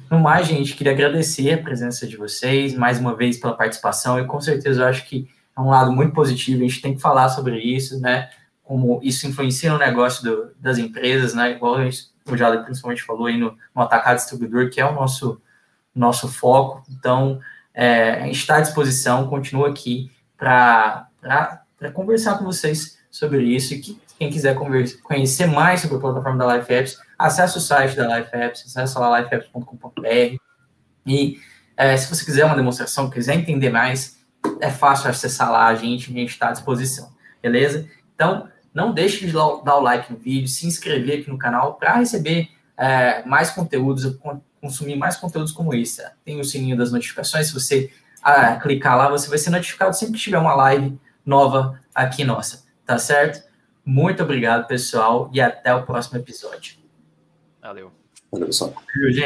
No 0.10 0.20
mais, 0.20 0.48
gente, 0.48 0.76
queria 0.76 0.94
agradecer 0.94 1.54
a 1.54 1.62
presença 1.62 2.08
de 2.08 2.16
vocês, 2.16 2.74
mais 2.74 3.00
uma 3.00 3.16
vez 3.16 3.38
pela 3.38 3.56
participação, 3.56 4.18
e 4.18 4.26
com 4.26 4.40
certeza 4.40 4.82
eu 4.82 4.88
acho 4.88 5.06
que 5.06 5.30
é 5.58 5.60
um 5.60 5.70
lado 5.70 5.92
muito 5.92 6.14
positivo, 6.14 6.64
a 6.64 6.68
gente 6.68 6.82
tem 6.82 6.96
que 6.96 7.02
falar 7.02 7.30
sobre 7.30 7.58
isso, 7.58 8.00
né? 8.00 8.30
Como 8.68 9.00
isso 9.02 9.26
influencia 9.26 9.72
no 9.72 9.80
negócio 9.80 10.22
do, 10.24 10.52
das 10.60 10.78
empresas, 10.78 11.34
né? 11.34 11.52
Igual 11.52 11.78
o 12.26 12.38
Jale 12.38 12.64
principalmente 12.64 13.02
falou 13.02 13.28
aí 13.28 13.38
no, 13.38 13.58
no 13.74 13.82
atacado 13.82 14.18
distribuidor, 14.18 14.70
que 14.70 14.82
é 14.82 14.86
o 14.86 14.94
nosso, 14.94 15.42
nosso 15.96 16.28
foco. 16.28 16.84
Então, 16.92 17.40
é, 17.74 18.16
a 18.16 18.26
gente 18.26 18.40
está 18.40 18.58
à 18.58 18.62
disposição, 18.62 19.30
continua 19.30 19.70
aqui 19.70 20.12
para 20.38 21.08
conversar 21.94 22.38
com 22.38 22.44
vocês 22.44 23.00
sobre 23.10 23.42
isso. 23.42 23.74
E 23.74 23.80
que, 23.80 24.02
quem 24.20 24.30
quiser 24.30 24.54
conversa, 24.56 24.98
conhecer 25.02 25.46
mais 25.46 25.82
sobre 25.82 25.96
a 25.98 26.00
plataforma 26.00 26.44
da 26.44 26.58
Life 26.58 26.74
Apps, 26.74 26.98
acesse 27.18 27.58
o 27.58 27.62
site 27.62 27.96
da 27.96 28.18
Life 28.18 28.36
Apps, 28.36 28.66
acesse 28.66 28.98
lá 29.00 29.18
lifeapps.com.br. 29.20 30.38
E 31.06 31.40
é, 31.78 31.96
se 31.96 32.14
você 32.14 32.26
quiser 32.26 32.44
uma 32.44 32.56
demonstração, 32.56 33.10
quiser 33.10 33.36
entender 33.36 33.70
mais, 33.70 34.18
é 34.60 34.70
fácil 34.70 35.10
acessar 35.10 35.52
lá 35.52 35.68
a 35.68 35.76
gente, 35.76 36.12
a 36.12 36.14
gente 36.14 36.32
está 36.32 36.50
à 36.50 36.52
disposição, 36.52 37.14
beleza? 37.42 37.88
Então, 38.16 38.50
não 38.78 38.94
deixe 38.94 39.26
de 39.26 39.34
dar 39.34 39.76
o 39.76 39.82
like 39.82 40.14
no 40.14 40.20
vídeo, 40.20 40.48
se 40.48 40.68
inscrever 40.68 41.22
aqui 41.22 41.32
no 41.32 41.38
canal 41.38 41.74
para 41.74 41.96
receber 41.96 42.48
é, 42.78 43.26
mais 43.26 43.50
conteúdos, 43.50 44.06
consumir 44.62 44.96
mais 44.96 45.18
conteúdos 45.18 45.52
como 45.52 45.74
esse. 45.74 46.08
Tem 46.24 46.40
o 46.40 46.44
sininho 46.44 46.78
das 46.78 46.92
notificações, 46.92 47.48
se 47.48 47.54
você 47.56 47.92
ah, 48.22 48.56
clicar 48.58 48.96
lá, 48.96 49.10
você 49.10 49.28
vai 49.30 49.40
ser 49.40 49.50
notificado 49.50 49.96
sempre 49.96 50.14
que 50.14 50.22
tiver 50.22 50.38
uma 50.38 50.54
live 50.54 50.96
nova 51.26 51.80
aqui 51.94 52.24
nossa, 52.24 52.66
tá 52.86 53.00
certo? 53.00 53.44
Muito 53.84 54.22
obrigado, 54.22 54.68
pessoal, 54.68 55.32
e 55.34 55.42
até 55.42 55.74
o 55.74 55.84
próximo 55.84 56.20
episódio. 56.20 56.78
Valeu. 57.60 57.92
Valeu, 58.32 58.46
pessoal. 58.46 58.76
gente. 59.10 59.26